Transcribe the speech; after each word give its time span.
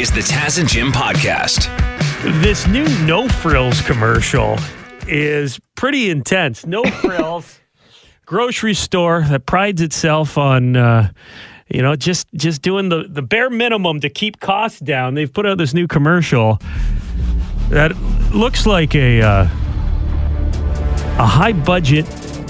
is 0.00 0.10
the 0.10 0.20
Taz 0.20 0.58
and 0.58 0.66
Jim 0.66 0.92
podcast. 0.92 1.68
This 2.40 2.66
new 2.66 2.86
No 3.04 3.28
Frills 3.28 3.82
commercial 3.82 4.56
is 5.06 5.60
pretty 5.74 6.08
intense. 6.08 6.64
No 6.64 6.82
Frills 7.02 7.60
grocery 8.24 8.72
store 8.72 9.20
that 9.28 9.44
prides 9.44 9.82
itself 9.82 10.38
on 10.38 10.74
uh, 10.74 11.10
you 11.68 11.82
know 11.82 11.96
just 11.96 12.32
just 12.32 12.62
doing 12.62 12.88
the 12.88 13.08
the 13.10 13.20
bare 13.20 13.50
minimum 13.50 14.00
to 14.00 14.08
keep 14.08 14.40
costs 14.40 14.80
down. 14.80 15.12
They've 15.16 15.30
put 15.30 15.44
out 15.44 15.58
this 15.58 15.74
new 15.74 15.86
commercial 15.86 16.58
that 17.68 17.94
looks 18.32 18.64
like 18.64 18.94
a 18.94 19.20
uh, 19.20 19.42
a 21.18 21.26
high 21.26 21.52
budget 21.52 22.08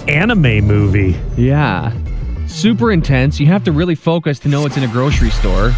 anime 0.09 0.64
movie. 0.64 1.19
Yeah. 1.37 1.93
Super 2.46 2.93
intense. 2.93 3.41
You 3.41 3.46
have 3.46 3.64
to 3.64 3.73
really 3.73 3.96
focus 3.96 4.39
to 4.41 4.48
know 4.48 4.67
it's 4.67 4.77
in 4.77 4.85
a 4.85 4.89
grocery 4.89 5.30
store. 5.30 5.73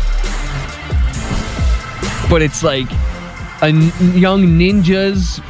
But 2.32 2.40
it's 2.40 2.62
like 2.62 2.90
a 3.60 3.66
n- 3.66 3.92
young 4.16 4.42
ninjas 4.58 5.42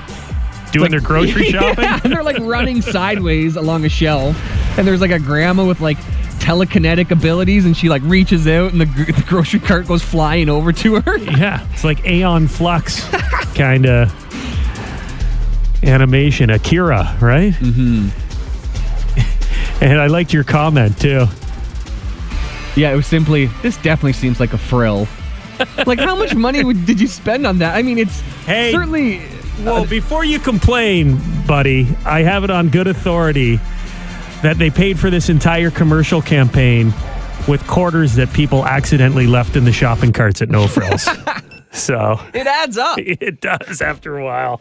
Doing 0.72 0.82
like- 0.82 0.90
their 0.90 1.00
grocery 1.00 1.44
shopping. 1.50 1.84
Yeah, 1.84 2.00
and 2.04 2.12
they're 2.12 2.24
like 2.24 2.38
running 2.40 2.82
sideways 2.82 3.54
along 3.54 3.84
a 3.84 3.88
shelf. 3.88 4.36
And 4.76 4.84
there's 4.86 5.00
like 5.00 5.12
a 5.12 5.20
grandma 5.20 5.64
with 5.64 5.80
like 5.80 5.96
telekinetic 6.40 7.12
abilities 7.12 7.66
and 7.66 7.76
she 7.76 7.88
like 7.88 8.02
reaches 8.04 8.48
out 8.48 8.72
and 8.72 8.80
the, 8.80 8.86
gr- 8.86 9.04
the 9.12 9.24
grocery 9.28 9.60
cart 9.60 9.86
goes 9.86 10.02
flying 10.02 10.48
over 10.48 10.72
to 10.72 10.96
her. 11.00 11.18
Yeah, 11.38 11.64
it's 11.72 11.84
like 11.84 12.04
Aeon 12.04 12.48
Flux 12.48 13.04
kind 13.54 13.86
of 13.86 14.10
animation. 15.84 16.50
Akira, 16.50 17.16
right? 17.20 17.52
Mm-hmm. 17.52 18.08
and 19.84 20.00
I 20.00 20.08
liked 20.08 20.32
your 20.32 20.42
comment 20.44 20.98
too. 21.00 21.26
Yeah, 22.74 22.92
it 22.92 22.96
was 22.96 23.06
simply, 23.06 23.46
this 23.62 23.76
definitely 23.76 24.14
seems 24.14 24.40
like 24.40 24.52
a 24.52 24.58
frill. 24.58 25.06
like, 25.86 25.98
how 25.98 26.16
much 26.16 26.34
money 26.34 26.64
would, 26.64 26.86
did 26.86 27.00
you 27.00 27.08
spend 27.08 27.46
on 27.46 27.58
that? 27.58 27.74
I 27.76 27.82
mean, 27.82 27.98
it's 27.98 28.20
Hey. 28.46 28.72
certainly. 28.72 29.22
Well, 29.64 29.86
before 29.86 30.24
you 30.24 30.38
complain, 30.38 31.20
buddy, 31.46 31.86
I 32.04 32.22
have 32.22 32.42
it 32.44 32.50
on 32.50 32.68
good 32.70 32.86
authority 32.86 33.60
that 34.42 34.56
they 34.58 34.70
paid 34.70 34.98
for 34.98 35.10
this 35.10 35.28
entire 35.28 35.70
commercial 35.70 36.20
campaign 36.22 36.92
with 37.46 37.64
quarters 37.66 38.14
that 38.14 38.32
people 38.32 38.66
accidentally 38.66 39.26
left 39.26 39.54
in 39.56 39.64
the 39.64 39.72
shopping 39.72 40.12
carts 40.12 40.42
at 40.42 40.48
No 40.48 40.66
Frills. 40.66 41.06
so 41.72 42.18
It 42.34 42.46
adds 42.46 42.78
up. 42.78 42.98
it 43.00 43.40
does 43.40 43.80
after 43.82 44.16
a 44.18 44.24
while. 44.24 44.60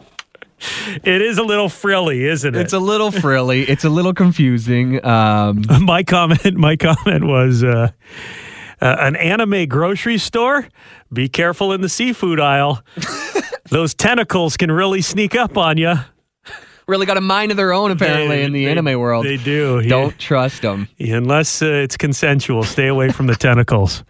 It 1.02 1.20
is 1.22 1.38
a 1.38 1.42
little 1.42 1.68
frilly, 1.68 2.24
isn't 2.24 2.54
it? 2.54 2.60
It's 2.60 2.72
a 2.72 2.78
little 2.78 3.10
frilly. 3.10 3.62
It's 3.62 3.82
a 3.82 3.90
little 3.90 4.14
confusing. 4.14 5.04
Um, 5.04 5.64
my 5.80 6.04
comment 6.04 6.54
my 6.54 6.76
comment 6.76 7.24
was 7.24 7.64
uh, 7.64 7.90
uh, 8.82 8.96
an 9.00 9.16
anime 9.16 9.66
grocery 9.66 10.18
store? 10.18 10.68
Be 11.12 11.28
careful 11.28 11.72
in 11.72 11.80
the 11.80 11.88
seafood 11.88 12.40
aisle. 12.40 12.82
Those 13.70 13.94
tentacles 13.94 14.56
can 14.56 14.70
really 14.70 15.00
sneak 15.00 15.34
up 15.34 15.56
on 15.56 15.78
you 15.78 15.94
really 16.88 17.06
got 17.06 17.16
a 17.16 17.20
mind 17.22 17.50
of 17.52 17.56
their 17.56 17.72
own, 17.72 17.92
apparently, 17.92 18.42
in 18.42 18.52
the 18.52 18.68
anime 18.68 18.98
world. 18.98 19.24
they 19.24 19.36
do 19.36 19.80
Don't 19.82 20.18
trust 20.18 20.62
them. 20.62 20.88
unless 20.98 21.62
uh, 21.62 21.66
it's 21.66 21.96
consensual. 21.96 22.64
Stay 22.64 22.88
away 22.88 23.10
from 23.10 23.28
the 23.28 23.36
tentacles 23.36 24.04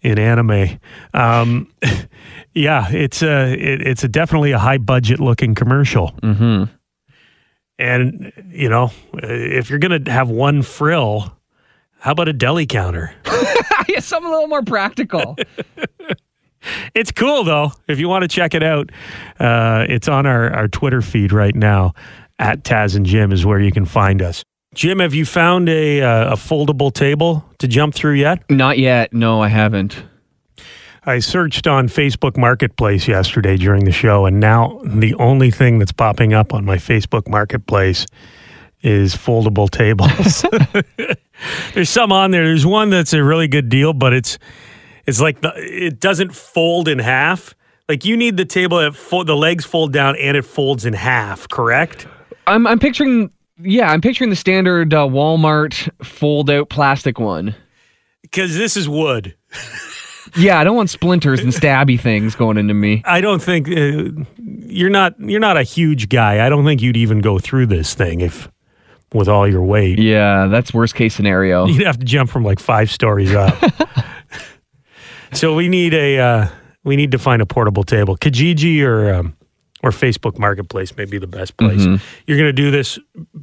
in 0.00 0.18
anime. 0.18 0.80
Um, 1.12 1.70
yeah 2.54 2.90
it's 2.90 3.22
a 3.22 3.52
it, 3.52 3.86
it's 3.86 4.04
a 4.04 4.08
definitely 4.08 4.52
a 4.52 4.58
high 4.58 4.78
budget 4.78 5.20
looking 5.20 5.54
commercial. 5.54 6.12
Mm-hmm. 6.22 6.64
and 7.78 8.32
you 8.50 8.68
know 8.68 8.90
if 9.14 9.68
you're 9.68 9.80
gonna 9.80 10.08
have 10.10 10.30
one 10.30 10.62
frill 10.62 11.36
how 11.98 12.12
about 12.12 12.28
a 12.28 12.32
deli 12.32 12.66
counter? 12.66 13.14
yeah, 13.88 13.93
something 14.06 14.28
a 14.28 14.32
little 14.32 14.48
more 14.48 14.62
practical. 14.62 15.36
It's 16.94 17.12
cool 17.12 17.44
though. 17.44 17.72
If 17.88 17.98
you 17.98 18.08
want 18.08 18.22
to 18.22 18.28
check 18.28 18.54
it 18.54 18.62
out, 18.62 18.90
uh, 19.38 19.86
it's 19.88 20.08
on 20.08 20.26
our, 20.26 20.52
our 20.52 20.68
Twitter 20.68 21.02
feed 21.02 21.32
right 21.32 21.54
now. 21.54 21.92
At 22.38 22.64
Taz 22.64 22.96
and 22.96 23.06
Jim 23.06 23.32
is 23.32 23.46
where 23.46 23.60
you 23.60 23.70
can 23.70 23.84
find 23.84 24.20
us. 24.20 24.42
Jim, 24.74 24.98
have 24.98 25.14
you 25.14 25.24
found 25.24 25.68
a 25.68 26.02
uh, 26.02 26.32
a 26.32 26.36
foldable 26.36 26.92
table 26.92 27.44
to 27.58 27.68
jump 27.68 27.94
through 27.94 28.14
yet? 28.14 28.42
Not 28.50 28.78
yet. 28.78 29.12
No, 29.12 29.40
I 29.40 29.48
haven't. 29.48 30.02
I 31.06 31.20
searched 31.20 31.66
on 31.66 31.86
Facebook 31.86 32.36
Marketplace 32.36 33.06
yesterday 33.06 33.56
during 33.56 33.84
the 33.84 33.92
show, 33.92 34.26
and 34.26 34.40
now 34.40 34.80
the 34.84 35.14
only 35.14 35.52
thing 35.52 35.78
that's 35.78 35.92
popping 35.92 36.32
up 36.32 36.52
on 36.52 36.64
my 36.64 36.76
Facebook 36.76 37.28
Marketplace 37.28 38.06
is 38.84 39.14
foldable 39.16 39.68
tables. 39.68 40.44
There's 41.74 41.90
some 41.90 42.12
on 42.12 42.30
there. 42.30 42.44
There's 42.44 42.66
one 42.66 42.90
that's 42.90 43.12
a 43.12 43.24
really 43.24 43.48
good 43.48 43.68
deal, 43.68 43.92
but 43.92 44.12
it's 44.12 44.38
it's 45.06 45.20
like 45.20 45.40
the 45.40 45.52
it 45.56 45.98
doesn't 45.98 46.34
fold 46.34 46.86
in 46.86 46.98
half. 46.98 47.54
Like 47.88 48.04
you 48.04 48.16
need 48.16 48.36
the 48.36 48.44
table 48.44 48.78
that 48.78 48.94
fo- 48.94 49.24
the 49.24 49.36
legs 49.36 49.64
fold 49.64 49.92
down 49.92 50.16
and 50.16 50.36
it 50.36 50.44
folds 50.44 50.84
in 50.84 50.94
half. 50.94 51.48
Correct? 51.48 52.06
I'm, 52.46 52.66
I'm 52.66 52.78
picturing, 52.78 53.30
yeah, 53.60 53.90
I'm 53.90 54.00
picturing 54.00 54.30
the 54.30 54.36
standard 54.36 54.94
uh, 54.94 55.06
Walmart 55.06 55.90
fold 56.04 56.50
out 56.50 56.70
plastic 56.70 57.18
one. 57.18 57.54
Because 58.22 58.56
this 58.56 58.76
is 58.76 58.88
wood. 58.88 59.36
Yeah, 60.34 60.58
I 60.58 60.64
don't 60.64 60.76
want 60.76 60.88
splinters 60.90 61.40
and 61.40 61.52
stabby 61.52 62.00
things 62.00 62.34
going 62.34 62.56
into 62.56 62.74
me. 62.74 63.02
I 63.04 63.20
don't 63.20 63.42
think 63.42 63.68
uh, 63.68 64.24
you're 64.38 64.90
not 64.90 65.20
you're 65.20 65.40
not 65.40 65.58
a 65.58 65.62
huge 65.62 66.08
guy. 66.08 66.44
I 66.44 66.48
don't 66.48 66.64
think 66.64 66.80
you'd 66.80 66.96
even 66.96 67.20
go 67.20 67.38
through 67.38 67.66
this 67.66 67.92
thing 67.92 68.22
if 68.22 68.48
with 69.14 69.28
all 69.28 69.48
your 69.48 69.62
weight. 69.62 69.98
Yeah, 69.98 70.48
that's 70.48 70.74
worst 70.74 70.94
case 70.94 71.14
scenario. 71.14 71.66
You'd 71.68 71.86
have 71.86 71.98
to 71.98 72.04
jump 72.04 72.28
from 72.28 72.44
like 72.44 72.58
five 72.58 72.90
stories 72.90 73.32
up. 73.32 73.56
so 75.32 75.54
we 75.54 75.68
need 75.68 75.94
a 75.94 76.18
uh, 76.18 76.48
we 76.82 76.96
need 76.96 77.12
to 77.12 77.18
find 77.18 77.40
a 77.40 77.46
portable 77.46 77.84
table. 77.84 78.16
Kijiji 78.16 78.82
or 78.84 79.14
um, 79.14 79.36
or 79.82 79.90
Facebook 79.90 80.38
Marketplace 80.38 80.94
may 80.96 81.04
be 81.04 81.18
the 81.18 81.26
best 81.26 81.56
place. 81.56 81.84
You're 82.26 82.38
going 82.38 82.48
to 82.48 82.52
do 82.52 82.70
this 82.70 82.98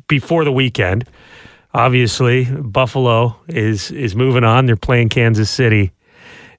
before 0.08 0.44
the 0.44 0.52
weekend. 0.52 1.06
Obviously, 1.74 2.46
Buffalo 2.46 3.38
is 3.48 3.90
is 3.92 4.16
moving 4.16 4.44
on. 4.44 4.66
They're 4.66 4.76
playing 4.76 5.10
Kansas 5.10 5.50
City. 5.50 5.92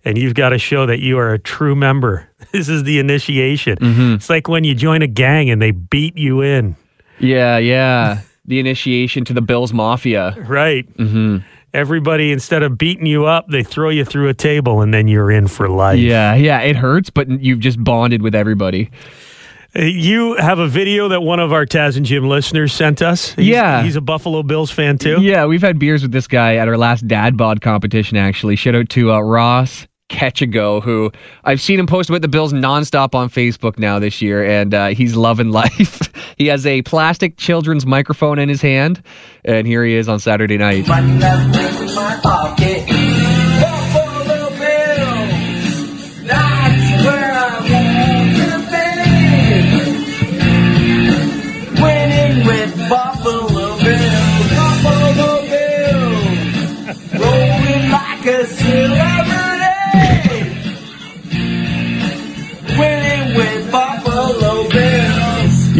And 0.04 0.18
you've 0.18 0.34
got 0.34 0.48
to 0.48 0.58
show 0.58 0.86
that 0.86 0.98
you 0.98 1.16
are 1.18 1.32
a 1.32 1.38
true 1.38 1.76
member. 1.76 2.28
This 2.50 2.68
is 2.68 2.82
the 2.82 2.98
initiation. 2.98 3.78
It's 4.14 4.28
like 4.28 4.46
when 4.46 4.62
you 4.62 4.74
join 4.74 5.00
a 5.00 5.06
gang 5.06 5.48
and 5.48 5.62
they 5.62 5.70
beat 5.70 6.18
you 6.18 6.42
in. 6.42 6.76
Yeah, 7.18 7.56
yeah. 7.56 8.20
The 8.52 8.58
initiation 8.60 9.24
to 9.24 9.32
the 9.32 9.40
Bills 9.40 9.72
Mafia. 9.72 10.36
Right. 10.46 10.86
Mm-hmm. 10.98 11.38
Everybody, 11.72 12.32
instead 12.32 12.62
of 12.62 12.76
beating 12.76 13.06
you 13.06 13.24
up, 13.24 13.48
they 13.48 13.62
throw 13.62 13.88
you 13.88 14.04
through 14.04 14.28
a 14.28 14.34
table 14.34 14.82
and 14.82 14.92
then 14.92 15.08
you're 15.08 15.30
in 15.30 15.46
for 15.48 15.70
life. 15.70 15.98
Yeah, 15.98 16.34
yeah. 16.34 16.60
It 16.60 16.76
hurts, 16.76 17.08
but 17.08 17.30
you've 17.30 17.60
just 17.60 17.82
bonded 17.82 18.20
with 18.20 18.34
everybody. 18.34 18.90
Uh, 19.74 19.84
You 19.84 20.34
have 20.34 20.58
a 20.58 20.68
video 20.68 21.08
that 21.08 21.22
one 21.22 21.40
of 21.40 21.50
our 21.54 21.64
Taz 21.64 21.96
and 21.96 22.04
Jim 22.04 22.28
listeners 22.28 22.74
sent 22.74 23.00
us. 23.00 23.32
He's, 23.32 23.46
Yeah. 23.46 23.82
He's 23.84 23.96
a 23.96 24.02
Buffalo 24.02 24.42
Bills 24.42 24.70
fan 24.70 24.98
too. 24.98 25.22
Yeah, 25.22 25.46
we've 25.46 25.62
had 25.62 25.78
beers 25.78 26.02
with 26.02 26.12
this 26.12 26.26
guy 26.26 26.56
at 26.56 26.68
our 26.68 26.76
last 26.76 27.08
dad 27.08 27.38
bod 27.38 27.62
competition, 27.62 28.18
actually. 28.18 28.56
Shout 28.56 28.74
out 28.74 28.90
to 28.90 29.12
uh, 29.12 29.20
Ross 29.20 29.86
Ketchigo, 30.12 30.82
who 30.82 31.10
I've 31.42 31.60
seen 31.60 31.80
him 31.80 31.86
post 31.86 32.08
about 32.10 32.22
the 32.22 32.28
Bills 32.28 32.52
nonstop 32.52 33.14
on 33.14 33.28
Facebook 33.30 33.78
now 33.78 33.98
this 33.98 34.22
year, 34.22 34.44
and 34.44 34.72
uh, 34.74 34.88
he's 34.88 35.16
loving 35.16 35.50
life. 35.62 36.12
he 36.36 36.46
has 36.46 36.66
a 36.66 36.82
plastic 36.82 37.36
children's 37.36 37.86
microphone 37.86 38.38
in 38.38 38.48
his 38.48 38.60
hand, 38.62 39.02
and 39.44 39.66
here 39.66 39.84
he 39.84 39.94
is 39.94 40.08
on 40.08 40.20
Saturday 40.20 40.58
night. 40.58 40.86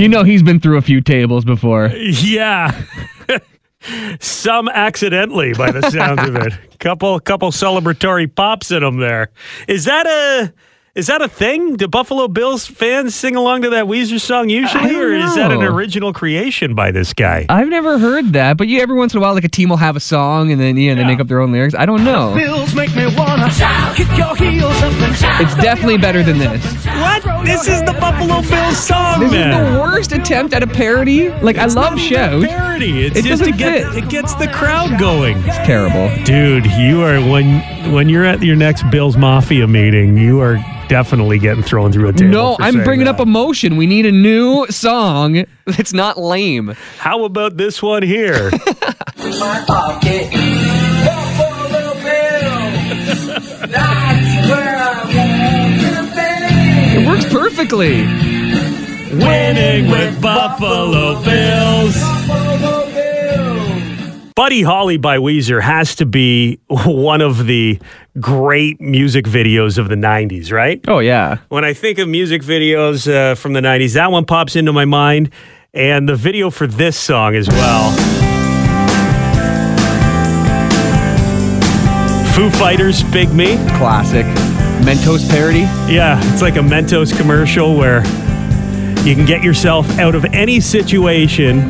You 0.03 0.09
know 0.09 0.25
he's 0.25 0.43
been 0.43 0.59
through 0.59 0.79
a 0.79 0.83
few 0.83 1.01
tables 1.01 1.45
before. 1.45 1.87
Yeah. 1.87 2.77
Some 4.19 4.69
accidentally, 4.69 5.55
by 5.55 5.71
the 5.71 5.89
sounds 5.93 6.29
of 6.29 6.35
it. 6.35 6.53
Couple, 6.81 7.21
couple 7.21 7.53
celebratory 7.53 8.27
pops 8.35 8.73
in 8.73 8.83
them. 8.83 8.97
There 8.97 9.29
is 9.69 9.85
that 9.85 10.05
a 10.05 10.53
is 10.95 11.07
that 11.07 11.23
a 11.23 11.29
thing? 11.29 11.77
Do 11.77 11.89
Buffalo 11.89 12.29
Bills 12.29 12.67
fans 12.67 13.15
sing 13.15 13.35
along 13.35 13.63
to 13.63 13.71
that 13.71 13.87
Weezer 13.87 14.21
song 14.21 14.51
usually, 14.51 14.85
I 14.85 14.89
don't 14.89 15.03
or 15.03 15.13
is 15.15 15.35
that 15.37 15.51
an 15.51 15.63
original 15.63 16.13
creation 16.13 16.75
by 16.75 16.91
this 16.91 17.15
guy? 17.15 17.47
I've 17.49 17.69
never 17.69 17.99
heard 17.99 18.35
that, 18.35 18.59
but 18.59 18.69
you 18.69 18.79
every 18.81 18.95
once 18.97 19.15
in 19.15 19.19
a 19.19 19.23
while, 19.23 19.33
like 19.33 19.45
a 19.45 19.49
team 19.49 19.71
will 19.71 19.79
have 19.79 19.97
a 19.97 20.01
song 20.01 20.53
and 20.53 20.61
then 20.61 20.77
yeah, 20.77 20.95
they 20.95 21.05
make 21.05 21.19
up 21.19 21.29
their 21.29 21.41
own 21.41 21.51
lyrics. 21.51 21.75
I 21.75 21.87
don't 21.87 22.05
know. 22.05 22.35
Bills 22.35 22.75
make 22.75 22.95
me 22.95 23.07
wanna 23.17 23.49
shout, 23.51 23.97
kick 23.97 24.07
your 24.19 24.37
heels 24.37 24.71
up 24.83 24.93
and 24.93 25.17
shout. 25.17 25.41
It's 25.41 25.55
definitely 25.55 25.97
better 25.97 26.23
than 26.23 26.37
this. 26.37 26.63
What? 26.85 27.23
This 27.47 27.67
is 27.69 27.81
the 27.85 27.95
Buffalo 27.99 28.43
Bills 28.43 28.77
song, 28.77 29.21
This 29.21 29.33
man. 29.33 29.65
is 29.65 29.73
the 29.75 29.81
worst 29.81 30.13
attempt 30.13 30.53
at 30.53 30.63
a 30.63 30.67
parody. 30.67 31.31
Like 31.31 31.57
I 31.57 31.65
love 31.67 31.75
not 31.97 31.99
even 32.01 32.45
a 32.45 32.47
parody. 32.49 33.07
It's 33.07 33.17
It 33.19 33.25
just 33.25 33.43
to 33.45 33.53
get 33.53 33.95
fit. 33.95 34.05
it 34.05 34.11
gets 34.11 34.35
the 34.35 34.49
crowd 34.49 35.01
going. 35.01 35.39
It's 35.47 35.57
terrible. 35.59 36.11
Dude, 36.25 36.67
you 36.67 37.03
are 37.03 37.19
when 37.19 37.63
when 37.95 38.11
you're 38.11 38.27
at 38.27 38.43
your 38.43 38.57
next 38.57 38.83
Bills 38.91 39.17
Mafia 39.17 39.67
meeting, 39.67 40.19
you 40.19 40.39
are 40.41 40.63
definitely 40.93 41.39
getting 41.39 41.63
thrown 41.63 41.91
through 41.91 42.07
a 42.07 42.13
table. 42.13 42.31
No, 42.31 42.57
I'm 42.61 42.85
bringing 42.85 43.09
up 43.09 43.17
that. 43.17 43.23
emotion. 43.23 43.79
We 43.79 43.87
need 43.87 44.05
a 44.05 44.13
new 44.13 44.67
song 44.69 45.47
that's 45.65 45.95
not 45.95 46.19
lame. 46.19 46.75
How 46.99 47.25
about 47.25 47.57
this 47.57 47.83
one 47.83 48.03
here? 48.03 48.51
my 48.51 49.65
pocket. 49.67 50.31
Buffalo 51.07 51.95
Bills. 51.95 53.27
That's 53.73 54.51
where 54.51 54.77
I 54.77 54.93
want 55.17 55.81
to 55.81 56.03
be. 56.15 57.01
It 57.01 57.07
works 57.09 57.25
perfectly. 57.33 58.03
Winning 59.17 59.91
with 59.91 60.21
Buffalo 60.21 61.23
Bills. 61.25 62.92
Buddy 64.43 64.63
Holly 64.63 64.97
by 64.97 65.19
Weezer 65.19 65.63
has 65.63 65.95
to 65.95 66.05
be 66.05 66.59
one 66.67 67.21
of 67.21 67.47
the 67.47 67.79
great 68.19 68.81
music 68.81 69.25
videos 69.25 69.79
of 69.79 69.89
the 69.89 69.95
90s, 69.95 70.51
right? 70.51 70.81
Oh 70.89 70.99
yeah. 70.99 71.37
When 71.49 71.65
I 71.65 71.75
think 71.75 72.01
of 72.01 72.09
music 72.09 72.43
videos 72.43 73.07
uh, 73.07 73.37
from 73.37 73.53
the 73.53 73.61
90s, 73.61 73.95
that 73.95 74.11
one 74.11 74.25
pops 74.25 74.57
into 74.57 74.73
my 74.73 74.85
mind, 74.85 75.31
and 75.73 76.09
the 76.09 76.17
video 76.17 76.51
for 76.51 76.67
this 76.67 76.97
song 76.97 77.37
as 77.37 77.47
well. 77.47 77.93
Foo 82.35 82.51
Fighters, 82.51 83.05
Big 83.13 83.33
Me. 83.33 83.55
Classic. 83.77 84.27
Mentos 84.85 85.31
parody. 85.31 85.61
Yeah, 85.89 86.21
it's 86.33 86.43
like 86.43 86.57
a 86.57 86.63
Mentos 86.63 87.17
commercial 87.17 87.77
where 87.77 87.99
you 89.07 89.15
can 89.15 89.25
get 89.25 89.45
yourself 89.45 89.89
out 90.01 90.17
of 90.17 90.25
any 90.35 90.59
situation 90.59 91.69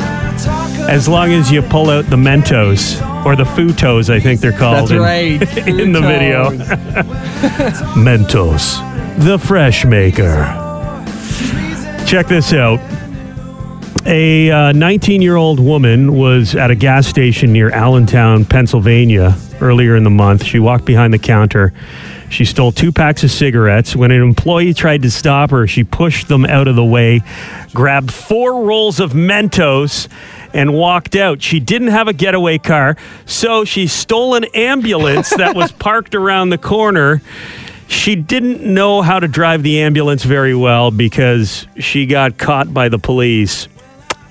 as 0.88 1.08
long 1.08 1.32
as 1.32 1.50
you 1.50 1.62
pull 1.62 1.90
out 1.90 2.04
the 2.06 2.16
Mentos 2.16 3.00
or 3.24 3.36
the 3.36 3.44
Footos, 3.44 4.10
I 4.10 4.20
think 4.20 4.40
they're 4.40 4.52
called. 4.52 4.88
That's 4.88 4.90
in- 4.90 4.98
right. 4.98 5.58
in 5.68 5.92
the 5.92 6.00
video. 6.00 6.50
Mentos, 7.94 8.78
the 9.24 9.38
fresh 9.38 9.84
maker. 9.84 10.44
Check 12.06 12.26
this 12.26 12.52
out. 12.52 12.80
A 14.04 14.50
uh, 14.50 14.72
19 14.72 15.22
year 15.22 15.36
old 15.36 15.60
woman 15.60 16.16
was 16.16 16.56
at 16.56 16.70
a 16.70 16.74
gas 16.74 17.06
station 17.06 17.52
near 17.52 17.70
Allentown, 17.70 18.44
Pennsylvania, 18.44 19.36
earlier 19.60 19.94
in 19.94 20.02
the 20.02 20.10
month. 20.10 20.44
She 20.44 20.58
walked 20.58 20.84
behind 20.84 21.14
the 21.14 21.18
counter. 21.18 21.72
She 22.32 22.46
stole 22.46 22.72
two 22.72 22.92
packs 22.92 23.22
of 23.24 23.30
cigarettes. 23.30 23.94
When 23.94 24.10
an 24.10 24.22
employee 24.22 24.72
tried 24.72 25.02
to 25.02 25.10
stop 25.10 25.50
her, 25.50 25.66
she 25.66 25.84
pushed 25.84 26.28
them 26.28 26.46
out 26.46 26.66
of 26.66 26.76
the 26.76 26.84
way, 26.84 27.20
grabbed 27.74 28.10
four 28.10 28.64
rolls 28.64 29.00
of 29.00 29.12
Mentos, 29.12 30.08
and 30.54 30.72
walked 30.72 31.14
out. 31.14 31.42
She 31.42 31.60
didn't 31.60 31.88
have 31.88 32.08
a 32.08 32.14
getaway 32.14 32.56
car, 32.56 32.96
so 33.26 33.66
she 33.66 33.86
stole 33.86 34.34
an 34.34 34.44
ambulance 34.54 35.28
that 35.36 35.54
was 35.54 35.72
parked 35.72 36.14
around 36.14 36.48
the 36.48 36.56
corner. 36.56 37.20
She 37.88 38.16
didn't 38.16 38.62
know 38.62 39.02
how 39.02 39.20
to 39.20 39.28
drive 39.28 39.62
the 39.62 39.82
ambulance 39.82 40.24
very 40.24 40.54
well 40.54 40.90
because 40.90 41.66
she 41.78 42.06
got 42.06 42.38
caught 42.38 42.72
by 42.72 42.88
the 42.88 42.98
police. 42.98 43.68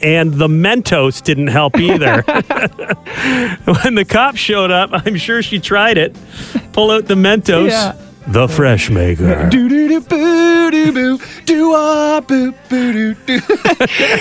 And 0.03 0.33
the 0.33 0.47
Mentos 0.47 1.21
didn't 1.21 1.47
help 1.47 1.77
either. 1.77 2.21
when 3.83 3.95
the 3.95 4.05
cops 4.07 4.39
showed 4.39 4.71
up, 4.71 4.89
I'm 4.93 5.15
sure 5.15 5.41
she 5.43 5.59
tried 5.59 5.97
it. 5.97 6.15
Pull 6.73 6.91
out 6.91 7.05
the 7.05 7.15
Mentos. 7.15 7.69
Yeah. 7.69 7.95
The 8.27 8.47
fresh 8.47 8.89
maker. 8.91 9.49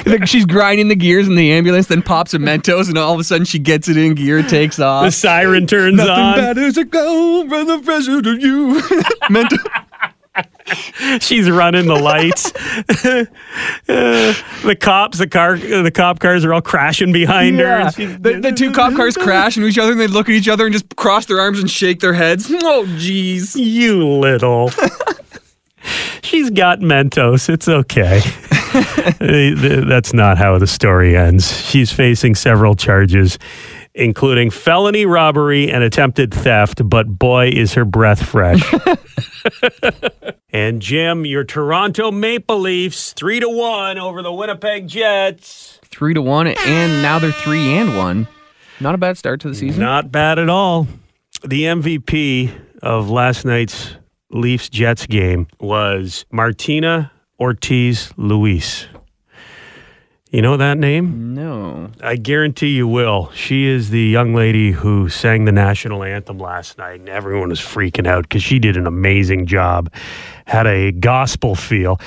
Like, 0.06 0.27
She's 0.27 0.47
grinding 0.47 0.88
the 0.88 0.97
gears 0.97 1.29
in 1.29 1.35
the 1.35 1.53
ambulance, 1.53 1.87
then 1.87 2.03
pops 2.03 2.33
a 2.35 2.38
Mentos, 2.38 2.88
and 2.88 2.97
all 2.97 3.12
of 3.15 3.21
a 3.21 3.25
sudden 3.25 3.44
she 3.44 3.59
gets 3.59 3.88
it 3.88 3.97
in 3.97 4.15
gear, 4.15 4.43
takes 4.43 4.79
off. 4.79 5.03
The 5.03 5.09
off. 5.09 5.15
siren 5.15 5.67
turns 5.67 5.97
Nothing 5.97 6.12
on. 6.12 6.37
matters 6.38 6.76
a 6.79 6.85
go 6.85 7.47
from 7.49 7.67
the 7.67 7.79
pressure 7.81 8.23
to 8.23 8.37
you. 8.37 8.81
Mentos. 9.31 9.87
She's 11.20 11.50
running 11.50 11.87
the 11.87 11.94
lights. 11.94 12.52
Uh, 13.05 13.25
the 13.87 14.76
cops, 14.78 15.19
the 15.19 15.28
car, 15.28 15.56
the 15.56 15.90
cop 15.90 16.20
cars 16.20 16.44
are 16.44 16.52
all 16.55 16.62
crashing 16.62 17.12
behind 17.12 17.58
her. 17.58 17.64
Yeah. 17.64 17.90
and 17.99 18.22
The, 18.22 18.40
the 18.40 18.52
two 18.52 18.72
cop 18.72 18.94
cars 18.94 19.17
crash 19.19 19.56
into 19.56 19.69
each 19.69 19.78
other, 19.78 19.93
and 19.93 20.00
they 20.00 20.06
look 20.06 20.28
at 20.28 20.34
each 20.34 20.49
other 20.49 20.67
and 20.67 20.72
just 20.72 20.94
cross 20.96 21.26
their 21.26 21.40
arms 21.40 21.58
and 21.61 21.70
shake 21.70 22.00
their 22.00 22.14
heads. 22.14 22.50
Oh, 22.50 22.84
jeez. 22.96 23.56
You 23.56 24.05
little. 24.06 24.70
She's 26.22 26.50
got 26.50 26.81
Mentos. 26.81 27.49
It's 27.49 27.69
okay. 27.69 28.20
That's 29.88 30.12
not 30.12 30.38
how 30.38 30.58
the 30.58 30.66
story 30.66 31.16
ends. 31.16 31.66
She's 31.66 31.93
facing 31.93 32.34
several 32.34 32.75
charges, 32.76 33.38
including 33.94 34.50
felony 34.50 35.06
robbery 35.06 35.70
and 35.70 35.82
attempted 35.82 36.32
theft, 36.32 36.88
but 36.88 37.19
boy, 37.19 37.48
is 37.48 37.75
her 37.75 37.84
breath 37.84 38.25
fresh. 38.25 38.62
and 40.50 40.81
Jim, 40.81 41.25
your 41.25 41.44
Toronto 41.44 42.10
Maple 42.10 42.60
Leafs, 42.60 43.12
three 43.12 43.40
to 43.40 43.48
one 43.48 43.98
over 43.98 44.22
the 44.22 44.32
Winnipeg 44.32 44.87
Jets. 44.88 45.78
Three 45.84 46.14
to 46.14 46.22
one, 46.22 46.46
and 46.46 47.02
now 47.02 47.19
they're 47.19 47.32
three 47.32 47.75
and 47.75 47.96
one. 47.96 48.28
Not 48.78 48.94
a 48.94 48.98
bad 48.98 49.19
start 49.19 49.40
to 49.40 49.48
the 49.48 49.54
season. 49.54 49.81
Not 49.81 50.10
bad 50.10 50.38
at 50.38 50.48
all. 50.48 50.87
The 51.44 51.64
MVP 51.64 52.50
of 52.82 53.10
last 53.10 53.44
night's 53.44 53.96
Leafs 54.31 54.69
Jets 54.69 55.06
game 55.06 55.48
was 55.58 56.25
Martina 56.31 57.12
Ortiz 57.38 58.12
Luis. 58.16 58.87
You 60.31 60.43
know 60.43 60.56
that 60.59 60.79
name? 60.79 61.35
No. 61.35 61.91
I 62.00 62.15
guarantee 62.15 62.69
you 62.69 62.87
will. 62.87 63.32
She 63.32 63.67
is 63.67 63.91
the 63.91 64.00
young 64.00 64.32
lady 64.32 64.71
who 64.71 65.09
sang 65.09 65.44
the 65.44 65.50
national 65.50 66.05
anthem 66.05 66.38
last 66.38 66.79
night, 66.79 67.00
and 67.00 67.09
everyone 67.09 67.49
was 67.49 67.59
freaking 67.59 68.06
out 68.06 68.23
because 68.23 68.41
she 68.41 68.61
did 68.61 68.77
an 68.77 68.87
amazing 68.87 69.47
job. 69.47 69.93
Had 70.47 70.69
a 70.69 70.93
gospel 70.93 71.56
feel. 71.56 72.00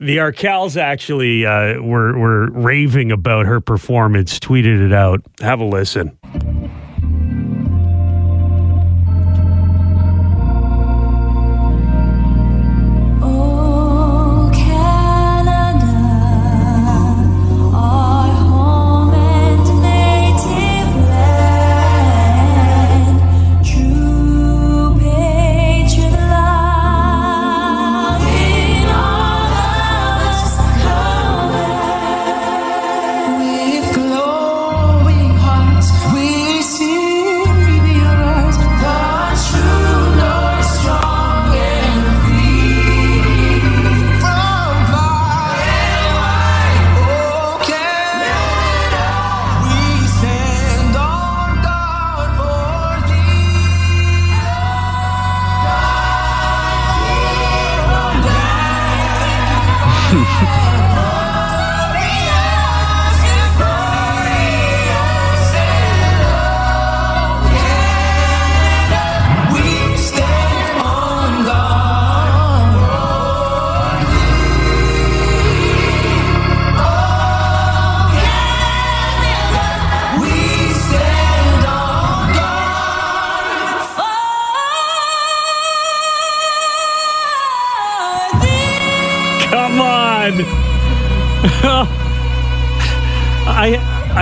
The 0.00 0.16
Arkells 0.16 0.76
actually 0.76 1.46
uh, 1.46 1.80
were 1.80 2.18
were 2.18 2.50
raving 2.50 3.12
about 3.12 3.46
her 3.46 3.60
performance. 3.60 4.40
Tweeted 4.40 4.84
it 4.84 4.92
out. 4.92 5.22
Have 5.40 5.60
a 5.60 5.64
listen. 5.64 6.18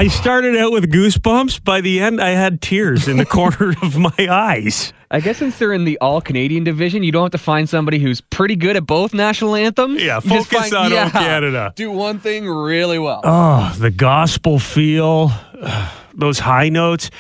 I 0.07 0.09
started 0.09 0.57
out 0.57 0.71
with 0.71 0.89
goosebumps. 0.93 1.65
By 1.65 1.81
the 1.81 1.99
end, 1.99 2.21
I 2.21 2.29
had 2.29 2.63
tears 2.63 3.09
in 3.09 3.17
the 3.17 3.27
corner 3.27 3.75
of 3.83 3.97
my 3.97 4.29
eyes. 4.31 4.93
I 5.11 5.19
guess 5.19 5.39
since 5.39 5.59
they're 5.59 5.73
in 5.73 5.85
the 5.85 5.99
all 5.99 6.21
Canadian 6.21 6.63
division, 6.63 7.03
you 7.03 7.11
don't 7.11 7.25
have 7.25 7.33
to 7.33 7.45
find 7.45 7.69
somebody 7.69 7.99
who's 7.99 8.21
pretty 8.21 8.55
good 8.55 8.77
at 8.77 8.87
both 8.87 9.13
national 9.13 9.57
anthems. 9.57 10.01
Yeah, 10.01 10.21
You 10.23 10.45
focus 10.45 10.71
find- 10.71 10.75
on 10.75 10.93
O 10.93 11.11
Canada. 11.11 11.73
Do 11.75 11.91
one 11.91 12.21
thing 12.21 12.49
really 12.49 13.01
well. 13.01 13.21
Oh, 13.25 13.75
the 13.81 13.91
gospel 13.91 14.61
feel, 14.61 15.33
those 16.15 16.39
high 16.39 16.69
notes. 16.69 17.11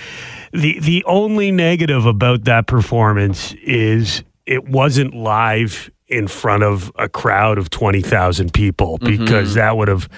The 0.53 0.79
the 0.79 1.03
only 1.07 1.51
negative 1.51 2.07
about 2.07 2.45
that 2.45 2.69
performance 2.69 3.53
is 3.65 4.23
it 4.47 4.69
wasn't 4.69 5.13
live 5.13 5.91
in 6.07 6.29
front 6.29 6.63
of 6.63 6.93
a 6.95 7.09
crowd 7.09 7.59
of 7.59 7.69
20,000 7.69 8.53
people 8.53 8.97
mm-hmm. 9.01 9.25
because 9.25 9.55
that 9.55 9.77
would 9.77 9.89
have 9.89 10.09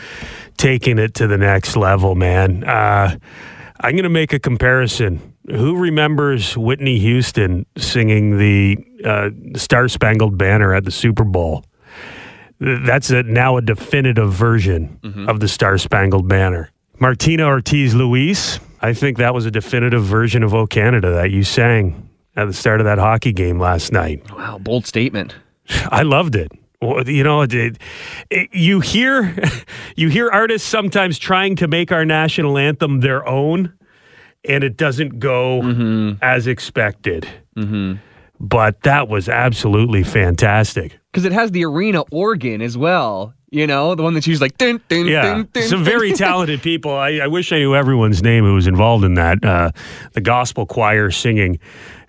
taken 0.59 0.99
it 0.99 1.15
to 1.15 1.27
the 1.27 1.39
next 1.39 1.77
level, 1.77 2.15
man. 2.15 2.65
Uh, 2.65 3.17
I'm 3.81 3.93
going 3.93 4.03
to 4.03 4.09
make 4.11 4.33
a 4.33 4.39
comparison. 4.39 5.35
Who 5.49 5.77
remembers 5.77 6.57
Whitney 6.59 6.99
Houston 6.99 7.65
singing 7.79 8.37
the 8.37 8.77
uh, 9.05 9.31
Star 9.57 9.89
Spangled 9.89 10.37
Banner 10.37 10.75
at 10.75 10.85
the 10.85 10.91
Super 10.91 11.25
Bowl? 11.25 11.65
That's 12.61 13.11
a, 13.11 13.23
now 13.23 13.57
a 13.57 13.63
definitive 13.63 14.33
version 14.33 14.99
of 15.29 15.41
the 15.41 15.49
Star 15.49 15.79
Spangled 15.79 16.29
Banner. 16.29 16.71
Martina 16.99 17.47
Ortiz 17.47 17.95
Luis, 17.95 18.59
I 18.81 18.93
think 18.93 19.17
that 19.19 19.33
was 19.33 19.47
a 19.47 19.51
definitive 19.51 20.03
version 20.05 20.43
of 20.43 20.53
O 20.53 20.67
Canada 20.67 21.13
that 21.13 21.31
you 21.31 21.45
sang 21.45 22.11
at 22.37 22.47
the 22.47 22.53
start 22.53 22.81
of 22.81 22.85
that 22.85 22.99
hockey 22.99 23.33
game 23.33 23.61
last 23.61 23.93
night. 23.93 24.29
Wow, 24.37 24.59
bold 24.59 24.87
statement. 24.87 25.37
I 25.91 26.03
loved 26.03 26.35
it. 26.35 26.51
Well, 26.81 27.09
You 27.09 27.25
know, 27.25 27.43
it, 27.43 27.55
it, 27.55 27.79
it- 28.31 28.51
you 28.53 28.81
hear 28.81 29.37
you 29.97 30.09
hear 30.09 30.31
artists 30.31 30.69
sometimes 30.69 31.19
trying 31.19 31.57
to 31.57 31.69
make 31.69 31.91
our 31.93 32.05
national 32.05 32.57
anthem 32.59 33.01
their 33.01 33.27
own, 33.27 33.73
and 34.45 34.63
it 34.63 34.77
doesn't 34.77 35.19
go 35.19 35.61
mm-hmm. 35.63 36.23
as 36.23 36.47
expected. 36.47 37.29
Mm-hmm. 37.57 37.95
But 38.41 38.83
that 38.83 39.09
was 39.09 39.29
absolutely 39.29 40.05
fantastic. 40.05 40.97
Because 41.11 41.25
it 41.25 41.33
has 41.33 41.51
the 41.51 41.65
arena 41.65 42.03
organ 42.13 42.63
as 42.63 42.79
well. 42.79 43.35
You 43.51 43.67
know, 43.67 43.95
the 43.95 44.03
one 44.03 44.13
that's 44.13 44.27
used 44.27 44.43
like 44.43 44.59
dun, 44.59 44.79
dun, 44.89 45.07
Yeah, 45.07 45.23
dun, 45.23 45.49
dun, 45.53 45.63
some 45.63 45.83
very 45.83 46.13
talented 46.27 46.61
people. 46.61 46.93
I, 46.93 47.21
I 47.23 47.27
wish 47.29 47.51
I 47.51 47.59
knew 47.59 47.75
everyone's 47.75 48.23
name 48.23 48.45
who 48.45 48.53
was 48.53 48.67
involved 48.67 49.05
in 49.05 49.15
that. 49.15 49.43
Uh, 49.43 49.71
the 50.13 50.21
gospel 50.21 50.67
choir 50.67 51.11
singing 51.11 51.59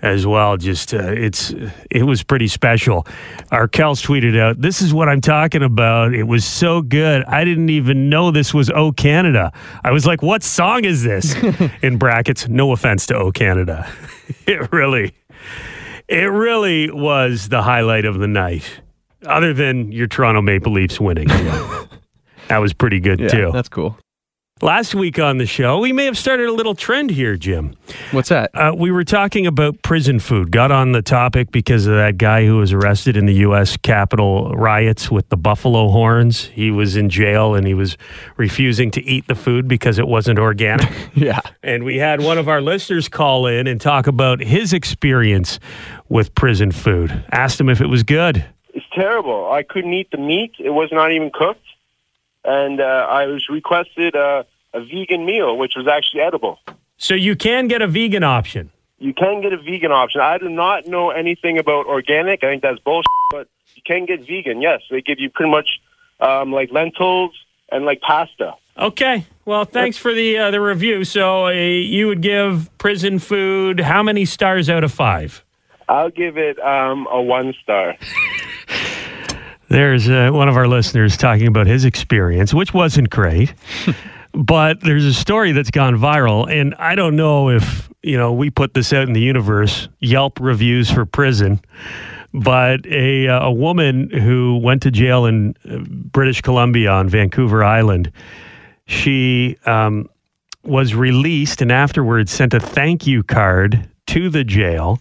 as 0.02 0.28
well. 0.28 0.58
Just 0.58 0.94
uh, 0.94 1.12
it's 1.12 1.54
it 1.90 2.04
was 2.04 2.24
pretty 2.24 2.48
special. 2.50 3.04
Arkells 3.54 4.06
tweeted 4.06 4.38
out, 4.38 4.60
"This 4.60 4.82
is 4.82 4.94
what 4.94 5.08
I'm 5.08 5.22
talking 5.22 5.64
about. 5.64 6.14
It 6.14 6.24
was 6.24 6.44
so 6.44 6.82
good. 6.82 7.24
I 7.24 7.46
didn't 7.46 7.70
even 7.70 8.10
know 8.10 8.32
this 8.32 8.54
was 8.54 8.70
O 8.72 8.92
Canada. 8.92 9.54
I 9.82 9.92
was 9.92 10.06
like, 10.06 10.22
what 10.22 10.44
song 10.44 10.84
is 10.84 11.04
this?" 11.04 11.36
in 11.82 11.98
brackets. 11.98 12.50
No 12.50 12.74
offense 12.74 13.06
to 13.08 13.16
O 13.16 13.32
Canada. 13.32 13.90
it 14.46 14.74
really, 14.74 15.14
it 16.10 16.30
really 16.32 16.92
was 16.92 17.48
the 17.48 17.62
highlight 17.62 18.04
of 18.04 18.20
the 18.20 18.28
night. 18.28 18.82
Other 19.26 19.54
than 19.54 19.92
your 19.92 20.08
Toronto 20.08 20.42
Maple 20.42 20.72
Leafs 20.72 21.00
winning. 21.00 21.28
That 22.48 22.58
was 22.62 22.74
pretty 22.74 23.00
good 23.00 23.20
Yeah, 23.20 23.28
too. 23.28 23.52
that's 23.54 23.70
cool. 23.70 23.96
Last 24.62 24.96
week 24.96 25.20
on 25.20 25.38
the 25.38 25.46
show, 25.46 25.78
we 25.80 25.94
may 25.94 26.06
have 26.06 26.18
started 26.18 26.48
a 26.50 26.52
little 26.52 26.74
trend 26.74 27.12
here, 27.12 27.38
Jim. 27.38 27.76
What's 28.12 28.30
that? 28.30 28.50
Uh, 28.56 28.74
we 28.76 28.90
were 28.92 29.04
talking 29.04 29.46
about 29.46 29.82
prison 29.84 30.20
food. 30.20 30.52
Got 30.52 30.72
on 30.72 30.92
the 30.92 31.04
topic 31.04 31.52
because 31.52 31.86
of 31.86 31.94
that 31.94 32.18
guy 32.18 32.46
who 32.48 32.58
was 32.58 32.74
arrested 32.74 33.16
in 33.16 33.28
the 33.28 33.36
U.S. 33.36 33.78
Capitol 33.78 34.52
riots 34.56 35.12
with 35.12 35.30
the 35.30 35.38
buffalo 35.38 35.90
horns. 35.90 36.46
He 36.46 36.72
was 36.72 36.96
in 36.98 37.10
jail 37.12 37.54
and 37.54 37.68
he 37.68 37.76
was 37.76 37.98
refusing 38.36 38.90
to 38.92 39.04
eat 39.04 39.28
the 39.28 39.36
food 39.36 39.68
because 39.68 40.00
it 40.00 40.08
wasn't 40.08 40.40
organic. 40.40 40.90
yeah. 41.14 41.40
and 41.62 41.84
we 41.84 41.98
had 41.98 42.20
one 42.22 42.40
of 42.40 42.50
our 42.50 42.62
listeners 42.62 43.08
call 43.08 43.46
in 43.46 43.68
and 43.68 43.80
talk 43.80 44.08
about 44.08 44.40
his 44.42 44.74
experience 44.74 45.60
with 46.10 46.34
prison 46.34 46.72
food. 46.72 47.24
Asked 47.32 47.62
him 47.62 47.70
if 47.70 47.80
it 47.80 47.88
was 47.88 48.02
good. 48.02 48.44
It's 48.80 48.88
terrible. 48.94 49.52
I 49.52 49.64
couldn't 49.64 49.94
eat 49.94 50.10
the 50.10 50.18
meat. 50.18 50.54
It 50.58 50.70
was 50.70 50.90
not 50.90 51.12
even 51.12 51.32
cooked. 51.34 51.66
And 52.46 52.80
uh, 52.80 53.08
I 53.10 53.26
was 53.26 53.50
requested 53.50 54.16
uh, 54.16 54.44
a 54.74 54.80
vegan 54.80 55.26
meal, 55.26 55.58
which 55.58 55.74
was 55.76 55.86
actually 55.86 56.22
edible. 56.22 56.60
So 56.98 57.14
you 57.14 57.36
can 57.36 57.68
get 57.68 57.82
a 57.82 57.88
vegan 57.88 58.24
option. 58.24 58.72
You 58.98 59.14
can 59.14 59.42
get 59.42 59.52
a 59.52 59.58
vegan 59.58 59.92
option. 59.92 60.22
I 60.22 60.38
do 60.38 60.48
not 60.48 60.88
know 60.88 61.10
anything 61.10 61.58
about 61.58 61.88
organic. 61.88 62.42
I 62.42 62.52
think 62.52 62.62
that's 62.62 62.80
bullshit. 62.80 63.10
But 63.32 63.50
you 63.76 63.82
can 63.86 64.06
get 64.06 64.26
vegan. 64.26 64.62
Yes, 64.62 64.80
they 64.90 65.02
give 65.02 65.20
you 65.20 65.30
pretty 65.30 65.52
much 65.52 65.82
um, 66.22 66.54
like 66.54 66.72
lentils 66.72 67.32
and 67.74 67.84
like 67.84 68.00
pasta. 68.00 68.54
Okay. 68.78 69.26
Well, 69.44 69.66
thanks 69.66 69.98
for 69.98 70.14
the 70.14 70.38
uh, 70.38 70.52
the 70.52 70.62
review. 70.62 71.04
So 71.04 71.48
uh, 71.48 71.52
you 71.52 72.08
would 72.08 72.22
give 72.22 72.70
prison 72.78 73.20
food 73.20 73.82
how 73.82 74.04
many 74.04 74.24
stars 74.24 74.70
out 74.70 74.86
of 74.86 74.94
five? 74.94 75.44
I'll 75.90 76.12
give 76.12 76.38
it 76.38 76.58
um, 76.60 77.08
a 77.12 77.22
one 77.22 77.54
star. 77.62 77.98
There's 79.70 80.10
uh, 80.10 80.32
one 80.32 80.50
of 80.50 80.58
our 80.58 80.68
listeners 80.68 81.16
talking 81.16 81.48
about 81.48 81.68
his 81.68 81.86
experience, 81.86 82.54
which 82.54 82.74
wasn't 82.74 83.10
great. 83.10 83.54
but 84.34 84.82
there's 84.82 85.06
a 85.06 85.14
story 85.14 85.52
that's 85.52 85.72
gone 85.72 85.96
viral, 85.96 86.50
and 86.50 86.76
I 86.76 86.96
don't 86.96 87.16
know 87.16 87.50
if 87.50 87.90
you 88.02 88.18
know 88.18 88.34
we 88.34 88.50
put 88.50 88.74
this 88.74 88.94
out 88.94 89.08
in 89.08 89.14
the 89.14 89.22
universe. 89.22 89.88
Yelp 90.00 90.40
reviews 90.40 90.90
for 90.90 91.06
prison, 91.06 91.62
but 92.34 92.86
a 92.88 93.28
uh, 93.28 93.48
a 93.48 93.52
woman 93.52 94.10
who 94.10 94.58
went 94.58 94.82
to 94.84 94.92
jail 94.92 95.26
in 95.26 95.56
uh, 95.70 95.78
British 95.88 96.42
Columbia 96.42 96.92
on 96.92 97.10
Vancouver 97.10 97.64
Island, 97.64 98.12
she 98.86 99.58
um, 99.66 100.10
was 100.64 100.96
released 100.96 101.62
and 101.62 101.72
afterwards 101.72 102.32
sent 102.32 102.54
a 102.54 102.60
thank 102.60 103.06
you 103.08 103.24
card 103.24 103.88
to 104.08 104.30
the 104.30 104.44
jail. 104.44 105.00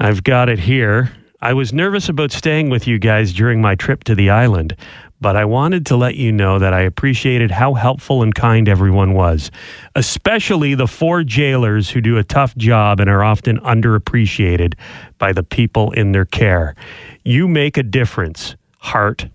I've 0.00 0.22
got 0.22 0.48
it 0.48 0.60
here. 0.60 1.12
I 1.40 1.52
was 1.52 1.72
nervous 1.72 2.08
about 2.08 2.32
staying 2.32 2.68
with 2.68 2.88
you 2.88 2.98
guys 2.98 3.32
during 3.32 3.60
my 3.60 3.76
trip 3.76 4.02
to 4.04 4.16
the 4.16 4.28
island, 4.28 4.74
but 5.20 5.36
I 5.36 5.44
wanted 5.44 5.86
to 5.86 5.96
let 5.96 6.16
you 6.16 6.32
know 6.32 6.58
that 6.58 6.74
I 6.74 6.80
appreciated 6.80 7.52
how 7.52 7.74
helpful 7.74 8.24
and 8.24 8.34
kind 8.34 8.68
everyone 8.68 9.14
was, 9.14 9.52
especially 9.94 10.74
the 10.74 10.88
four 10.88 11.22
jailers 11.22 11.90
who 11.90 12.00
do 12.00 12.18
a 12.18 12.24
tough 12.24 12.56
job 12.56 12.98
and 12.98 13.08
are 13.08 13.22
often 13.22 13.60
underappreciated 13.60 14.74
by 15.18 15.32
the 15.32 15.44
people 15.44 15.92
in 15.92 16.10
their 16.10 16.24
care. 16.24 16.74
You 17.22 17.46
make 17.46 17.76
a 17.76 17.84
difference, 17.84 18.56
Heart. 18.78 19.28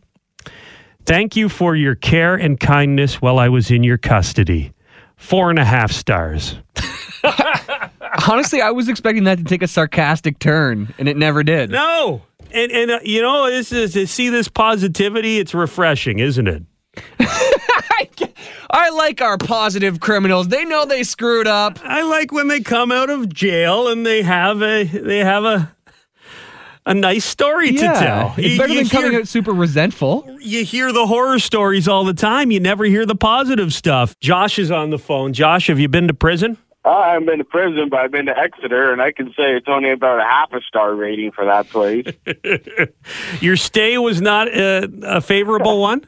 Thank 1.05 1.37
you 1.37 1.47
for 1.47 1.73
your 1.73 1.95
care 1.95 2.35
and 2.35 2.59
kindness 2.59 3.21
while 3.21 3.39
I 3.39 3.47
was 3.47 3.71
in 3.71 3.81
your 3.81 3.97
custody. 3.97 4.73
Four 5.15 5.49
and 5.49 5.59
a 5.59 5.63
half 5.63 5.93
stars. 5.93 6.57
Honestly, 8.27 8.61
I 8.61 8.71
was 8.71 8.87
expecting 8.89 9.25
that 9.25 9.37
to 9.37 9.43
take 9.43 9.61
a 9.61 9.67
sarcastic 9.67 10.39
turn, 10.39 10.93
and 10.97 11.07
it 11.07 11.17
never 11.17 11.43
did. 11.43 11.69
No. 11.71 12.21
And 12.51 12.71
and 12.71 12.91
uh, 12.91 12.99
you 13.03 13.21
know, 13.21 13.49
this 13.49 13.71
is 13.71 13.93
to 13.93 14.05
see 14.07 14.29
this 14.29 14.47
positivity, 14.47 15.39
it's 15.39 15.53
refreshing, 15.53 16.19
isn't 16.19 16.47
it? 16.47 16.63
I 18.69 18.89
like 18.89 19.21
our 19.21 19.37
positive 19.37 19.99
criminals. 19.99 20.47
They 20.47 20.65
know 20.65 20.85
they 20.85 21.03
screwed 21.03 21.47
up. 21.47 21.79
I 21.83 22.01
like 22.03 22.31
when 22.31 22.47
they 22.47 22.59
come 22.61 22.91
out 22.91 23.09
of 23.09 23.31
jail 23.31 23.87
and 23.87 24.05
they 24.05 24.23
have 24.23 24.61
a 24.63 24.83
they 24.83 25.19
have 25.19 25.45
a 25.45 25.71
a 26.85 26.93
nice 26.93 27.23
story 27.23 27.71
to 27.71 27.77
tell. 27.77 28.33
It's 28.37 28.53
You- 28.53 28.57
better 28.57 28.73
you 28.73 28.79
than 28.83 28.89
coming 28.89 29.15
out 29.15 29.27
super 29.27 29.51
resentful. 29.53 30.37
You 30.41 30.65
hear 30.65 30.91
the 30.91 31.05
horror 31.07 31.39
stories 31.39 31.87
all 31.87 32.03
the 32.03 32.13
time. 32.13 32.51
You 32.51 32.59
never 32.59 32.83
hear 32.85 33.05
the 33.05 33.15
positive 33.15 33.73
stuff. 33.73 34.19
Josh 34.19 34.57
is 34.59 34.69
on 34.71 34.89
the 34.89 34.99
phone. 34.99 35.33
Josh, 35.33 35.67
have 35.67 35.79
you 35.79 35.87
been 35.87 36.07
to 36.07 36.13
prison? 36.13 36.57
I 36.85 37.13
haven't 37.13 37.27
been 37.27 37.37
to 37.37 37.45
prison, 37.45 37.87
but 37.89 37.99
I've 38.01 38.11
been 38.11 38.25
to 38.25 38.37
Exeter, 38.37 38.91
and 38.91 39.01
I 39.01 39.11
can 39.11 39.27
say 39.29 39.55
it's 39.55 39.67
only 39.69 39.91
about 39.91 40.19
a 40.19 40.23
half 40.23 40.51
a 40.51 40.59
star 40.61 40.93
rating 40.93 41.31
for 41.31 41.45
that 41.45 41.69
place. 41.69 42.05
Your 43.41 43.55
stay 43.55 43.97
was 43.97 44.21
not 44.21 44.49
a, 44.49 44.89
a 45.03 45.21
favorable 45.21 45.79
one? 45.79 46.05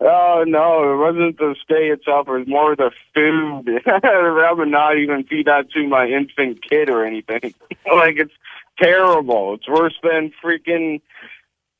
Oh 0.00 0.44
no, 0.46 0.92
it 0.92 0.96
wasn't 0.96 1.38
the 1.38 1.54
stay 1.62 1.88
itself. 1.88 2.26
It 2.28 2.32
was 2.32 2.48
more 2.48 2.74
the 2.74 2.90
food. 3.14 3.82
I 3.86 4.52
would 4.52 4.68
not 4.68 4.98
even 4.98 5.24
feed 5.24 5.46
that 5.46 5.70
to 5.72 5.86
my 5.86 6.06
infant 6.06 6.62
kid 6.68 6.88
or 6.88 7.04
anything. 7.04 7.54
like 7.92 8.16
it's 8.16 8.32
terrible. 8.80 9.54
It's 9.54 9.68
worse 9.68 9.94
than 10.02 10.32
freaking 10.42 11.00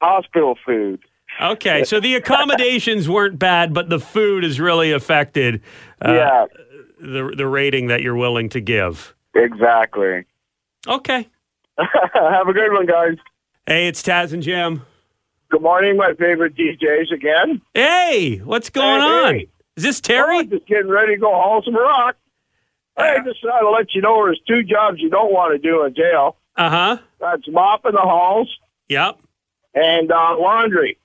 hospital 0.01 0.57
food. 0.65 1.01
Okay, 1.41 1.83
so 1.85 1.99
the 1.99 2.15
accommodations 2.15 3.09
weren't 3.09 3.39
bad, 3.39 3.73
but 3.73 3.89
the 3.89 3.99
food 3.99 4.45
has 4.45 4.61
really 4.61 4.93
affected 4.93 5.63
uh, 6.05 6.13
yeah, 6.13 6.47
the 7.03 7.35
the 7.37 7.47
rating 7.47 7.89
that 7.89 8.01
you're 8.03 8.17
willing 8.17 8.49
to 8.51 8.61
give. 8.61 9.15
exactly. 9.35 10.25
Okay. 10.87 11.29
Have 11.79 12.49
a 12.49 12.53
good 12.53 12.73
one, 12.73 12.87
guys. 12.87 13.17
Hey, 13.67 13.87
it's 13.89 14.03
Taz 14.03 14.33
and 14.33 14.43
Jim. 14.43 14.83
Good 15.51 15.63
morning, 15.63 15.97
my 15.97 16.15
favorite 16.15 16.55
DJs 16.57 17.13
again. 17.13 17.61
Hey, 17.75 18.39
what's 18.39 18.71
going 18.71 19.01
Hey, 19.01 19.07
on? 19.07 19.35
hey. 19.35 19.49
Is 19.77 19.83
this 19.85 19.99
Oh, 20.01 20.07
Terry? 20.09 20.47
just 20.47 20.67
getting 20.67 20.89
ready 20.89 21.15
to 21.15 21.21
go 21.21 21.31
haul 21.31 21.63
some 21.65 21.75
rock. 21.75 22.17
Hey, 22.97 23.17
just 23.25 23.43
thought 23.43 23.61
to 23.61 23.71
let 23.71 23.95
you 23.95 24.03
know 24.03 24.25
there's 24.25 24.41
two 24.47 24.63
jobs 24.63 24.99
you 25.01 25.09
don't 25.11 25.33
want 25.33 25.53
to 25.53 25.59
do 25.59 25.85
in 25.85 25.95
jail. 25.95 26.37
Uh 26.57 26.69
huh. 26.71 26.99
That's 27.21 27.49
mopping 27.49 27.93
the 27.93 28.01
halls 28.01 28.49
Yep. 28.89 29.19
and 29.75 30.11
uh, 30.13 30.37
laundry. 30.39 30.99